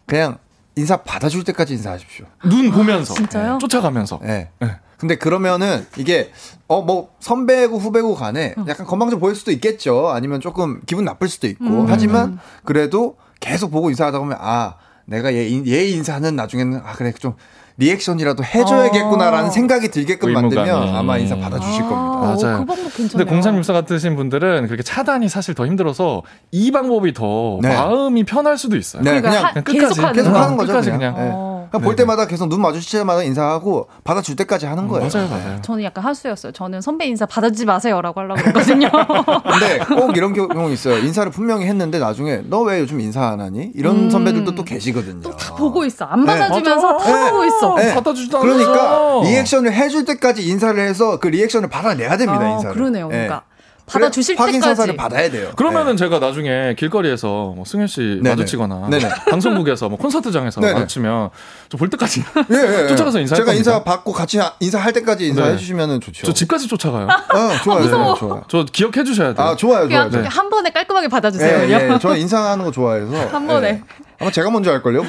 그냥 0.07 0.37
인사 0.75 0.97
받아줄 0.97 1.43
때까지 1.43 1.73
인사하십시오. 1.73 2.25
눈 2.49 2.71
보면서. 2.71 3.13
진짜요? 3.13 3.59
쫓아가면서. 3.59 4.19
예. 4.23 4.49
근데 4.97 5.15
그러면은 5.15 5.85
이게 5.97 6.31
어 6.67 6.81
뭐 6.81 7.09
선배고 7.19 7.77
후배고 7.77 8.15
간에 8.15 8.55
약간 8.67 8.85
건방져 8.87 9.17
보일 9.19 9.35
수도 9.35 9.51
있겠죠. 9.51 10.09
아니면 10.09 10.39
조금 10.41 10.81
기분 10.85 11.05
나쁠 11.05 11.27
수도 11.27 11.47
있고. 11.47 11.65
음. 11.65 11.85
하지만 11.87 12.39
그래도 12.65 13.17
계속 13.39 13.69
보고 13.71 13.89
인사하다 13.89 14.17
보면 14.19 14.37
아 14.39 14.75
내가 15.05 15.33
얘, 15.33 15.47
인- 15.47 15.67
얘 15.67 15.85
인사는 15.87 16.35
나중에는 16.35 16.81
아 16.85 16.93
그래 16.93 17.11
좀 17.11 17.33
리액션이라도 17.77 18.43
해줘야겠구나라는 18.43 19.47
어. 19.47 19.51
생각이 19.51 19.89
들게끔 19.89 20.29
의무감이. 20.29 20.55
만들면 20.55 20.95
아마 20.95 21.17
인사 21.17 21.35
받아주실 21.37 21.83
아, 21.83 21.87
겁니다. 21.87 22.11
어, 22.11 22.19
맞아요. 22.21 22.59
그 22.59 22.65
방법 22.65 22.75
괜찮아요. 22.95 23.25
근데 23.25 23.41
0364 23.41 23.73
같으신 23.73 24.15
분들은 24.15 24.67
그렇게 24.67 24.83
차단이 24.83 25.29
사실 25.29 25.53
더 25.55 25.65
힘들어서 25.65 26.21
이 26.51 26.71
방법이 26.71 27.13
더 27.13 27.59
네. 27.61 27.69
마음이 27.75 28.23
편할 28.25 28.57
수도 28.57 28.75
있어요. 28.77 29.01
네, 29.03 29.21
그러니까 29.21 29.29
그냥 29.29 29.45
하- 29.45 29.51
그냥 29.53 29.63
끝까지, 29.63 30.13
계속 30.13 30.31
거. 30.33 30.39
하는 30.41 30.57
거죠. 30.57 30.67
끝까지 30.73 30.91
그냥. 30.91 31.15
그냥. 31.15 31.50
그냥 31.71 31.83
볼 31.85 31.95
네. 31.95 32.03
때마다 32.03 32.27
계속 32.27 32.49
눈 32.49 32.61
마주칠 32.61 32.99
때마다 32.99 33.23
인사하고 33.23 33.87
받아줄 34.03 34.35
때까지 34.35 34.65
하는 34.65 34.87
거예요. 34.87 35.07
맞아요, 35.11 35.27
맞아요. 35.29 35.61
저는 35.61 35.83
약간 35.83 36.03
하수였어요. 36.03 36.51
저는 36.51 36.81
선배 36.81 37.05
인사 37.05 37.25
받아주지 37.25 37.65
마세요라고 37.65 38.19
하려고 38.19 38.41
그랬거든요. 38.41 38.89
근데 39.49 39.79
꼭 39.95 40.15
이런 40.17 40.33
경우 40.33 40.71
있어요. 40.71 40.97
인사를 40.99 41.31
분명히 41.31 41.65
했는데 41.65 41.97
나중에 41.99 42.41
너 42.49 42.61
왜 42.61 42.79
요즘 42.79 42.99
인사 42.99 43.25
안 43.25 43.39
하니? 43.41 43.71
이런 43.73 43.95
음. 44.05 44.09
선배들도 44.11 44.53
또 44.53 44.63
계시거든요. 44.63 45.21
또 45.21 45.31
다 45.35 45.55
보고 45.55 45.83
있어. 45.85 46.05
안 46.05 46.25
네. 46.25 46.27
받아주면서 46.37 46.93
맞아. 46.93 47.05
다 47.05 47.31
보고 47.31 47.45
있어. 47.45 47.75
네. 47.75 47.93
받아주지도 47.95 48.37
않아. 48.37 48.45
그러니까 48.53 49.21
리액션을 49.23 49.73
해줄 49.73 50.05
때까지 50.05 50.47
인사를 50.47 50.79
해서 50.79 51.17
그 51.19 51.27
리액션을 51.29 51.69
받아내야 51.69 52.17
됩니다. 52.17 52.39
아, 52.45 52.49
인사를. 52.51 52.73
그러네요. 52.75 53.05
예. 53.07 53.09
그러니까 53.11 53.43
받아 53.91 54.11
주실 54.11 54.35
그래, 54.35 54.45
확인 54.45 54.61
사살을 54.61 54.93
때까지. 54.93 54.97
받아야 54.97 55.29
돼요. 55.29 55.51
그러면은 55.55 55.93
예. 55.93 55.95
제가 55.97 56.19
나중에 56.19 56.75
길거리에서 56.77 57.53
뭐 57.55 57.63
승현 57.65 57.87
씨 57.87 57.99
네네. 58.21 58.29
마주치거나 58.31 58.89
네네. 58.89 59.09
방송국에서 59.29 59.89
뭐 59.89 59.97
콘서트장에서 59.97 60.61
네네. 60.61 60.73
마주치면 60.73 61.29
저 61.69 61.77
볼 61.77 61.89
때까지 61.89 62.23
예, 62.51 62.55
예, 62.55 62.83
예. 62.83 62.87
쫓아가서 62.87 63.19
인사할 63.19 63.37
제가 63.37 63.45
겁니다. 63.45 63.53
인사 63.53 63.83
받고 63.83 64.11
같이 64.11 64.37
하- 64.39 64.53
인사할 64.59 64.93
때까지 64.93 65.27
인사해 65.27 65.51
네. 65.51 65.57
주시면 65.57 66.01
좋죠. 66.01 66.25
저 66.27 66.33
집까지 66.33 66.67
쫓아가요. 66.67 67.07
어, 67.07 67.63
좋아요. 67.63 67.79
무서워. 67.81 68.15
좋아요. 68.15 68.15
좋아요. 68.17 68.43
저 68.49 68.65
기억해 68.71 69.03
주셔야 69.03 69.33
돼요. 69.33 69.47
아, 69.47 69.55
좋아요. 69.55 69.87
좋아요. 69.89 70.09
그냥 70.09 70.23
네. 70.23 70.27
한 70.29 70.49
번에 70.49 70.69
깔끔하게 70.71 71.07
받아 71.07 71.31
주세요. 71.31 71.57
예, 71.63 71.65
그냥. 71.67 71.93
예. 71.93 71.99
저 72.01 72.15
인사하는 72.15 72.63
거 72.65 72.71
좋아해서. 72.71 73.27
한 73.27 73.47
번에. 73.47 73.67
예. 73.69 73.81
아마 74.19 74.29
제가 74.31 74.49
먼저 74.51 74.71
할 74.71 74.81
걸요? 74.83 75.03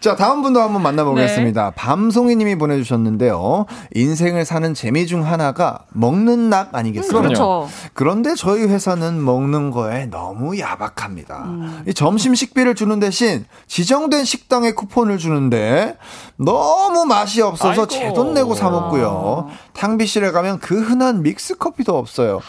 자, 0.00 0.16
다음 0.16 0.42
분도 0.42 0.60
한번 0.60 0.82
만나보겠습니다. 0.82 1.64
네. 1.64 1.70
밤송이 1.76 2.36
님이 2.36 2.56
보내주셨는데요. 2.56 3.66
인생을 3.94 4.44
사는 4.44 4.74
재미 4.74 5.06
중 5.06 5.26
하나가 5.26 5.80
먹는 5.90 6.48
낙 6.50 6.74
아니겠습니까? 6.74 7.22
그렇죠. 7.22 7.68
그런데 7.92 8.34
저희 8.34 8.62
회사는 8.64 9.24
먹는 9.24 9.70
거에 9.70 10.06
너무 10.06 10.58
야박합니다. 10.58 11.44
음. 11.44 11.82
이 11.88 11.94
점심 11.94 12.34
식비를 12.34 12.74
주는 12.74 12.98
대신 13.00 13.44
지정된 13.66 14.24
식당에 14.24 14.72
쿠폰을 14.72 15.18
주는데 15.18 15.96
너무 16.36 17.04
맛이 17.06 17.40
없어서. 17.42 17.86
제 17.86 18.12
돈 18.14 18.34
내고 18.34 18.54
사 18.54 18.70
먹고요. 18.70 19.48
탕비실에 19.72 20.30
가면 20.30 20.58
그 20.60 20.80
흔한 20.80 21.22
믹스 21.22 21.56
커피도 21.56 21.96
없어요. 21.96 22.40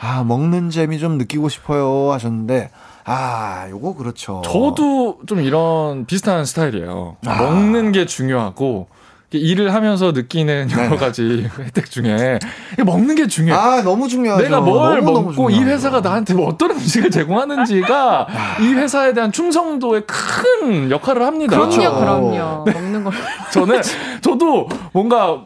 아, 0.00 0.22
먹는 0.22 0.70
재미 0.70 0.98
좀 1.00 1.18
느끼고 1.18 1.48
싶어요 1.48 2.12
하셨는데 2.12 2.70
아, 3.10 3.66
요거 3.70 3.94
그렇죠. 3.94 4.42
저도 4.44 5.20
좀 5.26 5.40
이런 5.40 6.04
비슷한 6.04 6.44
스타일이에요. 6.44 7.16
아. 7.26 7.42
먹는 7.42 7.92
게 7.92 8.04
중요하고 8.04 8.88
일을 9.30 9.74
하면서 9.74 10.12
느끼는 10.12 10.70
여러 10.70 10.90
네. 10.90 10.96
가지 10.96 11.48
혜택 11.58 11.90
중에 11.90 12.38
이 12.78 12.82
먹는 12.82 13.14
게 13.14 13.26
중요해요. 13.26 13.60
아, 13.60 13.82
너무 13.82 14.08
중요하죠. 14.08 14.42
내가 14.42 14.60
뭘 14.60 14.96
너무너무 15.00 15.30
먹고 15.30 15.50
이 15.50 15.54
중요하죠. 15.54 15.74
회사가 15.74 16.00
나한테 16.00 16.34
뭐 16.34 16.48
어떤 16.48 16.70
음식을 16.72 17.10
제공하는지가 17.10 18.26
이 18.62 18.72
회사에 18.74 19.12
대한 19.12 19.32
충성도에 19.32 20.02
큰 20.02 20.90
역할을 20.90 21.22
합니다. 21.22 21.56
그렇죠. 21.58 21.80
그럼요, 21.80 22.30
그럼요. 22.30 22.64
먹는 22.64 23.04
걸. 23.04 23.12
저는 23.52 23.80
저도 24.22 24.68
뭔가 24.92 25.44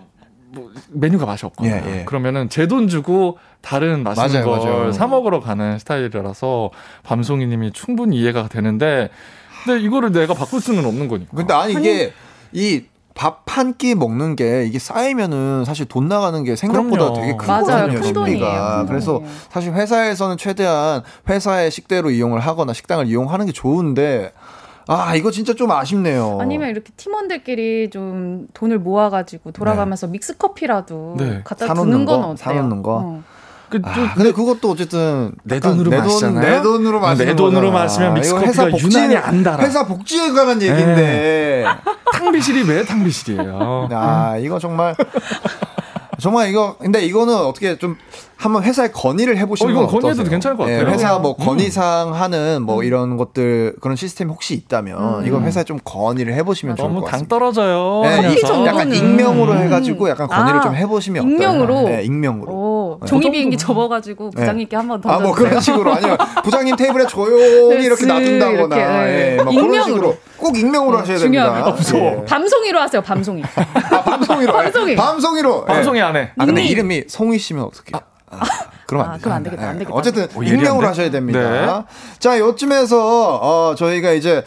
뭐 0.55 0.71
메뉴가 0.91 1.25
맛이 1.27 1.47
없거나 1.47 1.71
예, 1.71 2.01
예. 2.01 2.05
그러면은 2.05 2.49
제 2.49 2.67
돈 2.67 2.89
주고 2.89 3.39
다른 3.61 4.03
맛있는 4.03 4.45
맞아요, 4.45 4.61
걸 4.61 4.71
맞아요. 4.77 4.93
사 4.93 5.07
먹으러 5.07 5.41
가는 5.41 5.79
스타일이라서 5.79 6.71
밤송이님이 7.03 7.73
충분히 7.73 8.19
이해가 8.21 8.49
되는데 8.49 9.09
근데 9.65 9.81
이거를 9.81 10.13
내가 10.13 10.35
바꿀 10.35 10.61
수는 10.61 10.85
없는 10.85 11.09
거니까. 11.09 11.31
근데 11.37 11.55
아니 11.55 11.73
이게 11.75 12.13
이 12.53 12.85
밥한끼 13.15 13.95
먹는 13.95 14.37
게 14.37 14.65
이게 14.65 14.79
쌓이면은 14.79 15.65
사실 15.67 15.85
돈 15.87 16.09
나가는 16.09 16.43
게 16.45 16.57
생각보다 16.57 17.11
그럼요. 17.11 17.15
되게. 17.21 17.37
크거든요. 17.37 18.01
큰 18.01 18.03
식비가. 18.03 18.87
그래서 18.89 19.13
돈이에요. 19.19 19.33
사실 19.51 19.73
회사에서는 19.75 20.37
최대한 20.39 21.03
회사의 21.29 21.71
식대로 21.71 22.11
이용을 22.11 22.41
하거나 22.41 22.73
식당을 22.73 23.07
이용하는 23.07 23.45
게 23.47 23.53
좋은데 23.53 24.33
아 24.89 25.15
이거 25.15 25.31
진짜 25.31 25.55
좀 25.55 25.71
아쉽네요. 25.71 26.39
아니면 26.41 26.71
이렇게 26.71 26.93
팀원들끼리 26.97 27.91
좀 27.91 28.47
돈을 28.55 28.79
모아가지고 28.79 29.53
돌아가면서 29.53 30.07
믹스 30.09 30.37
커피라도 30.37 31.15
네. 31.19 31.41
갖다 31.45 31.67
사놓는 31.67 31.91
두는 31.93 32.05
건 32.07 32.21
거? 32.21 32.27
어때요? 32.29 32.37
사놓는 32.37 32.83
거? 32.83 33.01
어. 33.05 33.23
그, 33.71 33.81
아, 33.85 34.13
근데 34.15 34.33
그것도 34.33 34.71
어쨌든 34.71 35.33
내 35.45 35.59
돈으로 35.59 35.89
내 35.91 35.97
돈- 35.97 36.05
마시잖아요? 36.07 36.41
내 36.57 36.63
돈으로 36.63 37.01
마시는 37.01 37.27
내 37.31 37.35
돈으로 37.37 37.69
거잖아. 37.69 37.83
마시면 37.85 38.15
믹스 38.15 38.29
이거 38.31 38.41
커피가 38.41 38.51
회사 38.51 38.69
복지, 38.69 38.85
유난히 38.99 39.17
안 39.17 39.43
달아. 39.43 39.65
회사 39.65 39.87
복지에 39.87 40.31
관한 40.33 40.61
얘기인데. 40.61 41.65
탕비실이 42.13 42.65
왜 42.69 42.85
탕비실이에요? 42.85 43.89
아 43.93 44.37
이거 44.37 44.59
정말 44.59 44.95
정말 46.19 46.51
이거 46.51 46.77
근데 46.79 47.03
이거는 47.05 47.35
어떻게 47.35 47.79
좀 47.79 47.97
한번 48.43 48.65
회사에 48.65 48.89
건의를 48.89 49.37
해보시는 49.39 49.71
어, 49.73 49.75
건 49.75 49.85
이건 49.85 49.93
건의해도 49.93 50.21
어떠세요? 50.23 50.31
괜찮을 50.31 50.57
것 50.57 50.69
예, 50.69 50.79
같아요. 50.79 50.93
회사 50.93 51.19
뭐 51.21 51.37
음. 51.39 51.45
건의사항 51.45 52.15
하는 52.15 52.63
뭐 52.63 52.83
이런 52.83 53.17
것들 53.17 53.77
그런 53.81 53.95
시스템 53.97 54.31
혹시 54.31 54.55
있다면 54.55 55.21
음. 55.23 55.27
이건 55.27 55.45
회사에 55.45 55.63
좀 55.65 55.79
건의를 55.85 56.35
해보시면 56.35 56.75
좋을 56.77 56.89
너무 56.89 57.01
것당 57.01 57.13
같습니다. 57.13 57.35
떨어져요. 57.37 58.01
네, 58.03 58.09
이- 58.33 58.41
하면서. 58.43 58.67
약간 58.67 58.93
익명으로 58.93 59.55
해가지고 59.57 60.09
약간 60.09 60.27
건의를 60.27 60.59
아, 60.59 60.63
좀 60.63 60.75
해보시면 60.75 61.23
익명으로? 61.23 61.75
어떨까요? 61.75 61.97
네, 61.99 62.03
익명으로. 62.03 62.53
오, 62.53 62.99
네. 63.01 63.07
종이 63.07 63.31
비행기 63.31 63.57
접어가지고 63.57 64.31
부장님께 64.31 64.75
한번 64.77 65.01
더. 65.01 65.09
아, 65.11 65.21
뭐 65.21 65.33
그런 65.33 65.61
식으로 65.61 65.93
아니면 65.93 66.17
부장님 66.43 66.75
테이블에 66.77 67.07
조용히 67.07 67.77
네, 67.77 67.83
이렇게 67.85 68.05
쓱 68.05 68.09
놔둔다거나 68.09 68.77
이렇게, 68.77 68.77
네. 68.77 69.33
예, 69.33 69.37
막 69.37 69.45
그런 69.51 69.55
익명으로. 69.65 69.85
식으로 69.85 70.17
꼭 70.39 70.59
익명으로 70.59 70.99
하셔야 70.99 71.17
중요합니다. 71.19 71.75
됩니다. 71.77 71.99
예. 72.23 72.25
밤송이로 72.25 72.81
하세요. 72.81 73.03
밤송이. 73.03 73.43
밤송이로. 73.43 74.53
밤송이. 74.53 74.97
밤송이로. 74.97 75.67
예. 75.69 75.73
방송이 75.73 76.01
안 76.03 76.17
해. 76.17 76.31
아 76.37 76.45
근데. 76.45 76.65
이름이 76.65 77.05
송이 77.07 77.39
씨면 77.39 77.65
어떡해요? 77.65 78.03
아, 78.33 78.45
그러면 78.87 79.09
안 79.09 79.15
아. 79.15 79.19
그럼 79.19 79.37
안 79.37 79.43
되겠다, 79.43 79.63
안 79.69 79.75
예. 79.75 79.79
되겠다. 79.81 79.95
어쨌든 79.95 80.25
오, 80.35 80.43
익명으로 80.43 80.59
예리한데? 80.59 80.87
하셔야 80.87 81.11
됩니다. 81.11 81.41
네. 81.41 81.85
자, 82.19 82.39
요쯤에서 82.39 83.39
어 83.43 83.75
저희가 83.77 84.13
이제 84.13 84.45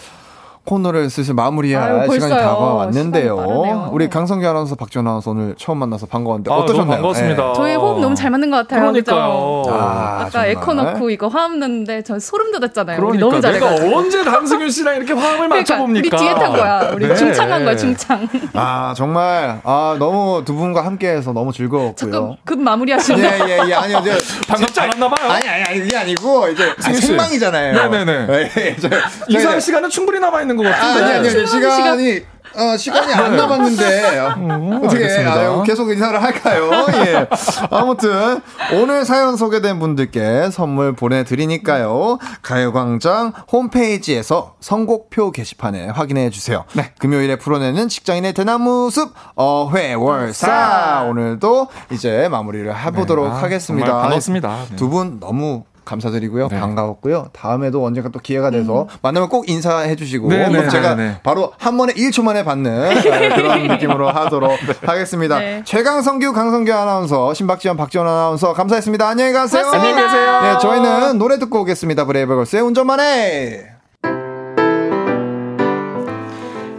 코너를 0.66 1.09
슬슬 1.11 1.36
마무리할 1.36 1.84
아유, 1.84 2.11
시간이 2.11 2.20
벌써요. 2.20 2.39
다가왔는데요. 2.41 3.36
시간이 3.36 3.47
빠르네요. 3.47 3.89
우리 3.91 4.09
강성기 4.09 4.45
아나운서 4.47 4.76
박지원 4.76 5.07
아나운서 5.07 5.30
오늘 5.32 5.53
처음 5.59 5.78
만나서 5.78 6.07
반가웠는데 6.07 6.51
아, 6.51 6.55
어떠셨나요? 6.55 7.01
너무 7.01 7.13
반갑습니다. 7.13 7.49
예. 7.49 7.53
저희 7.55 7.76
호흡 7.76 7.99
너무 8.01 8.16
잘 8.16 8.32
맞는 8.32 8.49
것 8.49 8.57
같아요. 8.57 8.82
그러니까요. 8.91 9.63
아, 9.70 10.18
아까 10.22 10.30
정말. 10.32 10.49
에코 10.49 10.74
넣고 10.74 11.09
이거 11.11 11.28
화음 11.28 11.59
넣는데 11.59 12.01
저 12.03 12.18
소름 12.18 12.51
돋았잖아요. 12.51 12.97
그러니까 12.99 13.20
너무 13.26 13.41
잘해가지고. 13.41 13.86
내가 13.86 13.97
언제 13.97 14.24
강승윤 14.24 14.70
씨랑 14.72 14.95
이렇게 14.95 15.13
화음을 15.13 15.49
그러니까 15.49 15.55
맞춰봅니까? 15.57 16.18
우리 16.18 16.24
뒤에 16.24 16.34
탄 16.34 16.51
거야. 16.53 16.91
우리 16.95 17.07
네. 17.07 17.16
중창한 17.16 17.63
거야, 17.63 17.76
중창. 17.76 18.28
아, 18.53 18.93
정말 18.97 19.59
아, 19.63 19.95
너무 19.99 20.41
두 20.45 20.55
분과 20.55 20.84
함께 20.84 21.09
해서 21.09 21.32
너무 21.32 21.53
즐거웠고요. 21.53 22.38
급 22.43 22.59
마무리하시는 22.59 23.20
예, 23.24 23.39
예, 23.47 23.70
예. 23.70 23.74
아니요. 23.74 24.01
저, 24.03 24.11
반갑지 24.51 24.80
않았나 24.80 25.09
봐요. 25.09 25.30
아니, 25.32 25.47
아니, 25.47 25.63
아니, 25.63 25.80
그게 25.82 25.95
아니고, 25.95 26.47
이제, 26.49 26.74
아. 26.84 26.91
생방이잖아요. 26.91 27.89
네 27.89 28.05
네네. 28.05 28.51
예, 28.57 28.76
저, 28.80 28.89
저 28.89 28.95
이사할 29.28 29.57
이제- 29.57 29.66
시간은 29.68 29.89
충분히 29.89 30.20
남아 30.20 30.41
있는 30.41 30.55
것 30.58 30.66
아, 30.68 30.72
같은데. 30.72 31.03
아니, 31.03 31.12
아니, 31.14 31.30
아니, 31.30 31.47
시간- 31.47 31.76
시간이, 31.76 32.22
어, 32.58 32.78
시간이 32.78 33.14
안 33.14 33.36
남았는데, 33.36 34.20
어떻게, 34.82 35.03
알겠습니다. 35.03 35.34
아유, 35.34 35.64
계속 35.66 35.89
인사를 35.91 36.24
할까요? 36.24 36.70
예. 37.06 37.28
아무튼, 37.70 38.39
오늘 38.74 39.03
사연 39.03 39.36
소개된 39.36 39.78
분들께 39.80 40.51
선물 40.51 40.95
보내드리니까요. 40.95 42.18
가요광장 42.41 43.34
홈페이지에서 43.51 44.56
선곡표 44.62 45.32
게시판에 45.32 45.88
확인해 45.89 46.30
주세요. 46.30 46.64
네. 46.74 46.93
금요일에 46.99 47.36
풀어내는 47.38 47.89
직장인의 47.89 48.32
대나무 48.32 48.89
숲, 48.89 49.14
어회월사. 49.36 51.08
오늘도 51.10 51.68
이제 51.91 52.28
마무리를 52.30 52.74
해보도록 52.86 53.26
네, 53.28 53.32
아, 53.32 53.36
하겠습니다. 53.43 54.01
반갑습니다. 54.01 54.58
네. 54.70 54.76
두분 54.78 55.20
너무 55.20 55.64
감사드리고요. 55.86 56.47
네. 56.49 56.59
반가웠고요. 56.59 57.27
다음에도 57.31 57.83
언젠가 57.86 58.09
또 58.09 58.19
기회가 58.19 58.49
돼서 58.49 58.88
만나면 59.01 59.29
꼭 59.29 59.49
인사해 59.49 59.95
주시고 59.95 60.29
네, 60.29 60.49
네, 60.49 60.67
제가 60.67 60.95
네, 60.95 61.09
네. 61.09 61.19
바로 61.23 61.53
한 61.57 61.77
번에 61.77 61.93
1초 61.93 62.23
만에 62.23 62.43
받는 62.43 62.89
네, 63.03 63.29
그런 63.29 63.67
느낌으로 63.67 64.09
하도록 64.09 64.51
하겠습니다. 64.81 65.39
네. 65.39 65.61
최강성규, 65.63 66.33
강성규 66.33 66.73
아나운서, 66.73 67.33
신박지원, 67.33 67.77
박지원 67.77 68.07
아나운서 68.07 68.53
감사했습니다. 68.53 69.07
안녕히 69.07 69.31
가세요. 69.31 69.63
고맙습니다. 69.63 69.89
안녕히 69.89 70.09
계세요. 70.09 70.41
네, 70.41 70.59
저희는 70.59 71.17
노래 71.17 71.38
듣고 71.39 71.61
오겠습니다. 71.61 72.05
브레이브걸스의 72.05 72.61
운전만 72.63 72.99
해. 72.99 73.75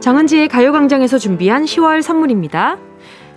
정은지의 0.01 0.49
가요광장에서 0.49 1.19
준비한 1.19 1.65
10월 1.65 2.01
선물입니다. 2.01 2.77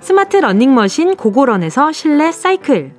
스마트 0.02 0.38
러닝머신 0.38 1.16
고고런에서 1.16 1.92
실내 1.92 2.32
사이클. 2.32 2.99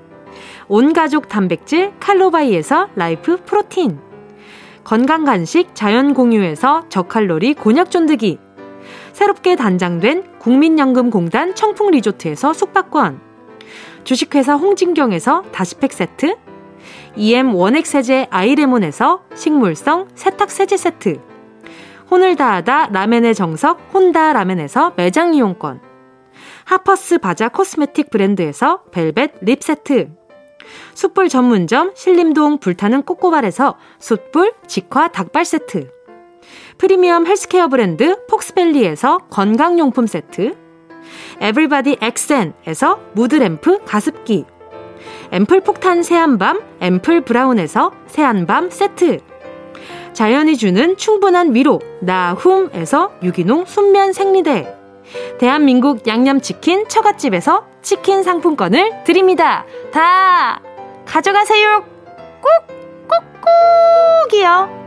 온가족 0.73 1.27
단백질 1.27 1.91
칼로바이에서 1.99 2.87
라이프 2.95 3.35
프로틴. 3.43 3.99
건강 4.85 5.25
간식 5.25 5.75
자연 5.75 6.13
공유에서 6.13 6.87
저칼로리 6.87 7.55
곤약 7.55 7.91
쫀득이. 7.91 8.39
새롭게 9.11 9.57
단장된 9.57 10.39
국민연금공단 10.39 11.55
청풍 11.55 11.91
리조트에서 11.91 12.53
숙박권. 12.53 13.19
주식회사 14.05 14.55
홍진경에서 14.55 15.43
다시팩 15.51 15.91
세트. 15.91 16.37
EM 17.17 17.53
원액 17.53 17.85
세제 17.85 18.27
아이레몬에서 18.29 19.23
식물성 19.35 20.07
세탁 20.15 20.49
세제 20.49 20.77
세트. 20.77 21.19
혼을 22.09 22.37
다하다 22.37 22.91
라멘의 22.93 23.35
정석 23.35 23.89
혼다 23.93 24.31
라멘에서 24.31 24.93
매장 24.95 25.33
이용권. 25.33 25.81
하퍼스 26.63 27.17
바자 27.17 27.49
코스메틱 27.49 28.09
브랜드에서 28.09 28.83
벨벳 28.93 29.33
립 29.41 29.61
세트. 29.61 30.20
숯불 30.93 31.29
전문점 31.29 31.91
신림동 31.95 32.59
불타는 32.59 33.03
꼬꼬발에서 33.03 33.77
숯불 33.99 34.53
직화 34.67 35.09
닭발 35.09 35.45
세트. 35.45 35.89
프리미엄 36.77 37.27
헬스케어 37.27 37.67
브랜드 37.67 38.25
폭스밸리에서 38.27 39.19
건강용품 39.29 40.07
세트. 40.07 40.55
에브리바디 41.39 41.97
엑센에서 42.01 42.99
mood 43.13 43.48
lamp 43.48 43.83
가습기. 43.85 44.45
앰플 45.31 45.61
폭탄 45.61 46.03
새한밤 46.03 46.61
앰플 46.81 47.21
브라운에서 47.21 47.91
새한밤 48.07 48.69
세트. 48.69 49.19
자연이 50.13 50.57
주는 50.57 50.97
충분한 50.97 51.55
위로 51.55 51.79
나훔에서 52.01 53.13
유기농 53.23 53.65
순면 53.65 54.13
생리대. 54.13 54.80
대한민국 55.39 56.07
양념치킨 56.07 56.87
처갓집에서 56.87 57.65
치킨 57.81 58.23
상품권을 58.23 59.03
드립니다. 59.03 59.65
다 59.91 60.61
가져가세요. 61.05 61.83
꼭이요. 64.29 64.81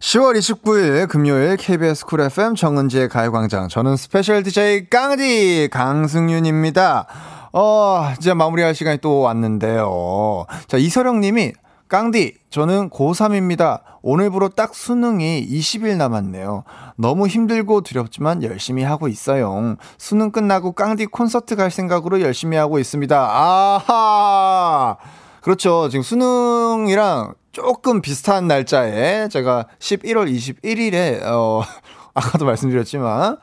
시 0.00 0.16
10월 0.16 0.38
29일 0.38 1.08
금요일 1.08 1.58
KBS 1.58 2.06
쿨 2.06 2.22
FM 2.22 2.54
정은지의 2.54 3.10
가요광장. 3.10 3.68
저는 3.68 3.96
special 3.96 4.42
DJ 4.42 4.88
깡디 4.88 5.68
강승윤입니다. 5.70 7.06
어, 7.52 8.12
이제 8.18 8.34
마무리할 8.34 8.74
시간이 8.74 8.98
또 8.98 9.20
왔는데요. 9.20 10.46
자, 10.66 10.76
이서령 10.76 11.20
님이 11.20 11.52
깡디, 11.88 12.34
저는 12.50 12.90
고3입니다. 12.90 13.80
오늘부로 14.02 14.50
딱 14.50 14.74
수능이 14.74 15.46
20일 15.50 15.96
남았네요. 15.96 16.64
너무 16.96 17.26
힘들고 17.26 17.80
두렵지만 17.80 18.42
열심히 18.42 18.82
하고 18.82 19.08
있어요. 19.08 19.76
수능 19.96 20.30
끝나고 20.30 20.72
깡디 20.72 21.06
콘서트 21.06 21.56
갈 21.56 21.70
생각으로 21.70 22.20
열심히 22.20 22.56
하고 22.58 22.78
있습니다. 22.78 23.16
아하! 23.18 24.96
그렇죠. 25.40 25.88
지금 25.88 26.02
수능이랑 26.02 27.34
조금 27.52 28.02
비슷한 28.02 28.46
날짜에 28.46 29.28
제가 29.28 29.66
11월 29.78 30.30
21일에, 30.30 31.22
어, 31.24 31.62
아까도 32.12 32.44
말씀드렸지만, 32.44 33.38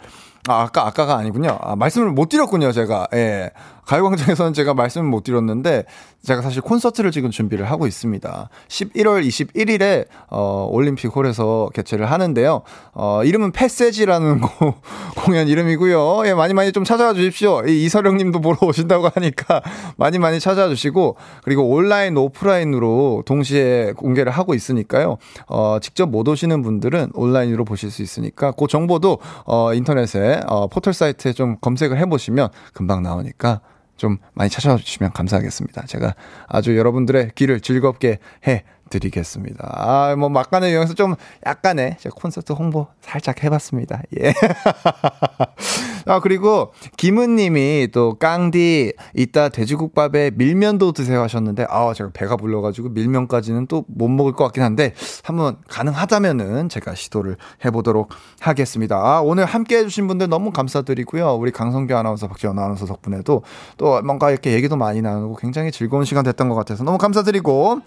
아, 0.47 0.61
아까, 0.61 0.85
아까가 0.85 1.15
아니군요. 1.15 1.57
아, 1.59 1.75
말씀을 1.75 2.11
못 2.11 2.29
드렸군요, 2.29 2.71
제가. 2.71 3.07
예. 3.13 3.49
가요광장에서는 3.85 4.53
제가 4.53 4.73
말씀을 4.73 5.07
못 5.07 5.23
드렸는데, 5.23 5.85
제가 6.25 6.41
사실 6.41 6.61
콘서트를 6.61 7.11
지금 7.11 7.29
준비를 7.29 7.69
하고 7.69 7.87
있습니다. 7.87 8.49
11월 8.67 9.25
21일에, 9.25 10.07
어, 10.29 10.67
올림픽 10.71 11.15
홀에서 11.15 11.69
개최를 11.73 12.11
하는데요. 12.11 12.63
어, 12.93 13.23
이름은 13.23 13.51
패세지라는 13.51 14.41
고, 14.41 14.73
공연 15.17 15.47
이름이고요. 15.47 16.23
예, 16.25 16.33
많이 16.33 16.53
많이 16.53 16.71
좀 16.71 16.83
찾아와 16.83 17.13
주십시오. 17.13 17.63
이 17.67 17.85
이서령 17.85 18.17
님도 18.17 18.41
보러 18.41 18.57
오신다고 18.61 19.09
하니까 19.13 19.61
많이 19.97 20.17
많이 20.17 20.39
찾아와 20.39 20.67
주시고, 20.67 21.15
그리고 21.43 21.69
온라인, 21.69 22.17
오프라인으로 22.17 23.23
동시에 23.25 23.93
공개를 23.95 24.31
하고 24.31 24.55
있으니까요. 24.55 25.17
어, 25.47 25.77
직접 25.79 26.09
못 26.09 26.27
오시는 26.27 26.63
분들은 26.63 27.11
온라인으로 27.13 27.65
보실 27.65 27.91
수 27.91 28.01
있으니까, 28.01 28.51
그 28.51 28.65
정보도, 28.67 29.19
어, 29.45 29.73
인터넷에, 29.73 30.41
어, 30.47 30.67
포털 30.67 30.93
사이트에 30.93 31.33
좀 31.33 31.57
검색을 31.61 31.97
해보시면 31.99 32.49
금방 32.73 33.03
나오니까 33.03 33.61
좀 33.97 34.17
많이 34.33 34.49
찾아와 34.49 34.77
주시면 34.77 35.11
감사하겠습니다. 35.13 35.85
제가 35.85 36.15
아주 36.47 36.77
여러분들의 36.77 37.31
귀를 37.35 37.59
즐겁게 37.59 38.19
해 38.47 38.63
드리겠습니다. 38.89 39.69
아, 39.71 40.15
뭐, 40.15 40.29
막간을 40.29 40.69
이용해서 40.69 40.93
좀 40.93 41.15
약간의 41.45 41.97
콘서트 42.15 42.53
홍보 42.53 42.87
살짝 43.01 43.43
해봤습니다. 43.43 44.01
예. 44.19 44.33
아, 46.07 46.19
그리고 46.19 46.71
김은 46.97 47.35
님이 47.35 47.87
또 47.91 48.13
깡디, 48.15 48.93
이따 49.15 49.49
돼지국밥에 49.49 50.31
밀면도 50.35 50.91
드세요 50.91 51.21
하셨는데, 51.21 51.65
아, 51.69 51.93
제가 51.93 52.11
배가 52.13 52.35
불러가지고 52.37 52.89
밀면까지는 52.89 53.67
또 53.67 53.85
못 53.87 54.07
먹을 54.09 54.33
것 54.33 54.43
같긴 54.45 54.63
한데, 54.63 54.93
한번 55.23 55.57
가능하다면은 55.67 56.69
제가 56.69 56.95
시도를 56.95 57.37
해보도록 57.63 58.09
하겠습니다. 58.39 58.97
아, 58.97 59.21
오늘 59.21 59.45
함께 59.45 59.77
해주신 59.77 60.07
분들 60.07 60.29
너무 60.29 60.51
감사드리고요. 60.51 61.35
우리 61.35 61.51
강성규 61.51 61.95
아나운서, 61.95 62.27
박지원 62.27 62.57
아나운서 62.59 62.85
덕분에도 62.85 63.43
또 63.77 64.01
뭔가 64.01 64.31
이렇게 64.31 64.53
얘기도 64.53 64.75
많이 64.75 65.01
나누고 65.01 65.35
굉장히 65.37 65.71
즐거운 65.71 66.05
시간 66.05 66.23
됐던 66.23 66.49
것 66.49 66.55
같아서 66.55 66.83
너무 66.83 66.97
감사드리고, 66.97 67.81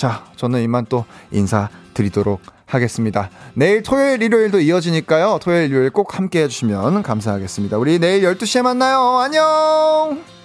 자, 0.00 0.24
저는 0.36 0.62
이만 0.62 0.86
또 0.88 1.04
인사드리도록 1.30 2.40
하겠습니다. 2.64 3.28
내일 3.52 3.82
토요일, 3.82 4.22
일요일도 4.22 4.60
이어지니까요. 4.60 5.40
토요일, 5.42 5.64
일요일 5.64 5.90
꼭 5.90 6.16
함께 6.16 6.42
해주시면 6.44 7.02
감사하겠습니다. 7.02 7.76
우리 7.76 7.98
내일 7.98 8.22
12시에 8.22 8.62
만나요. 8.62 9.18
안녕! 9.18 10.39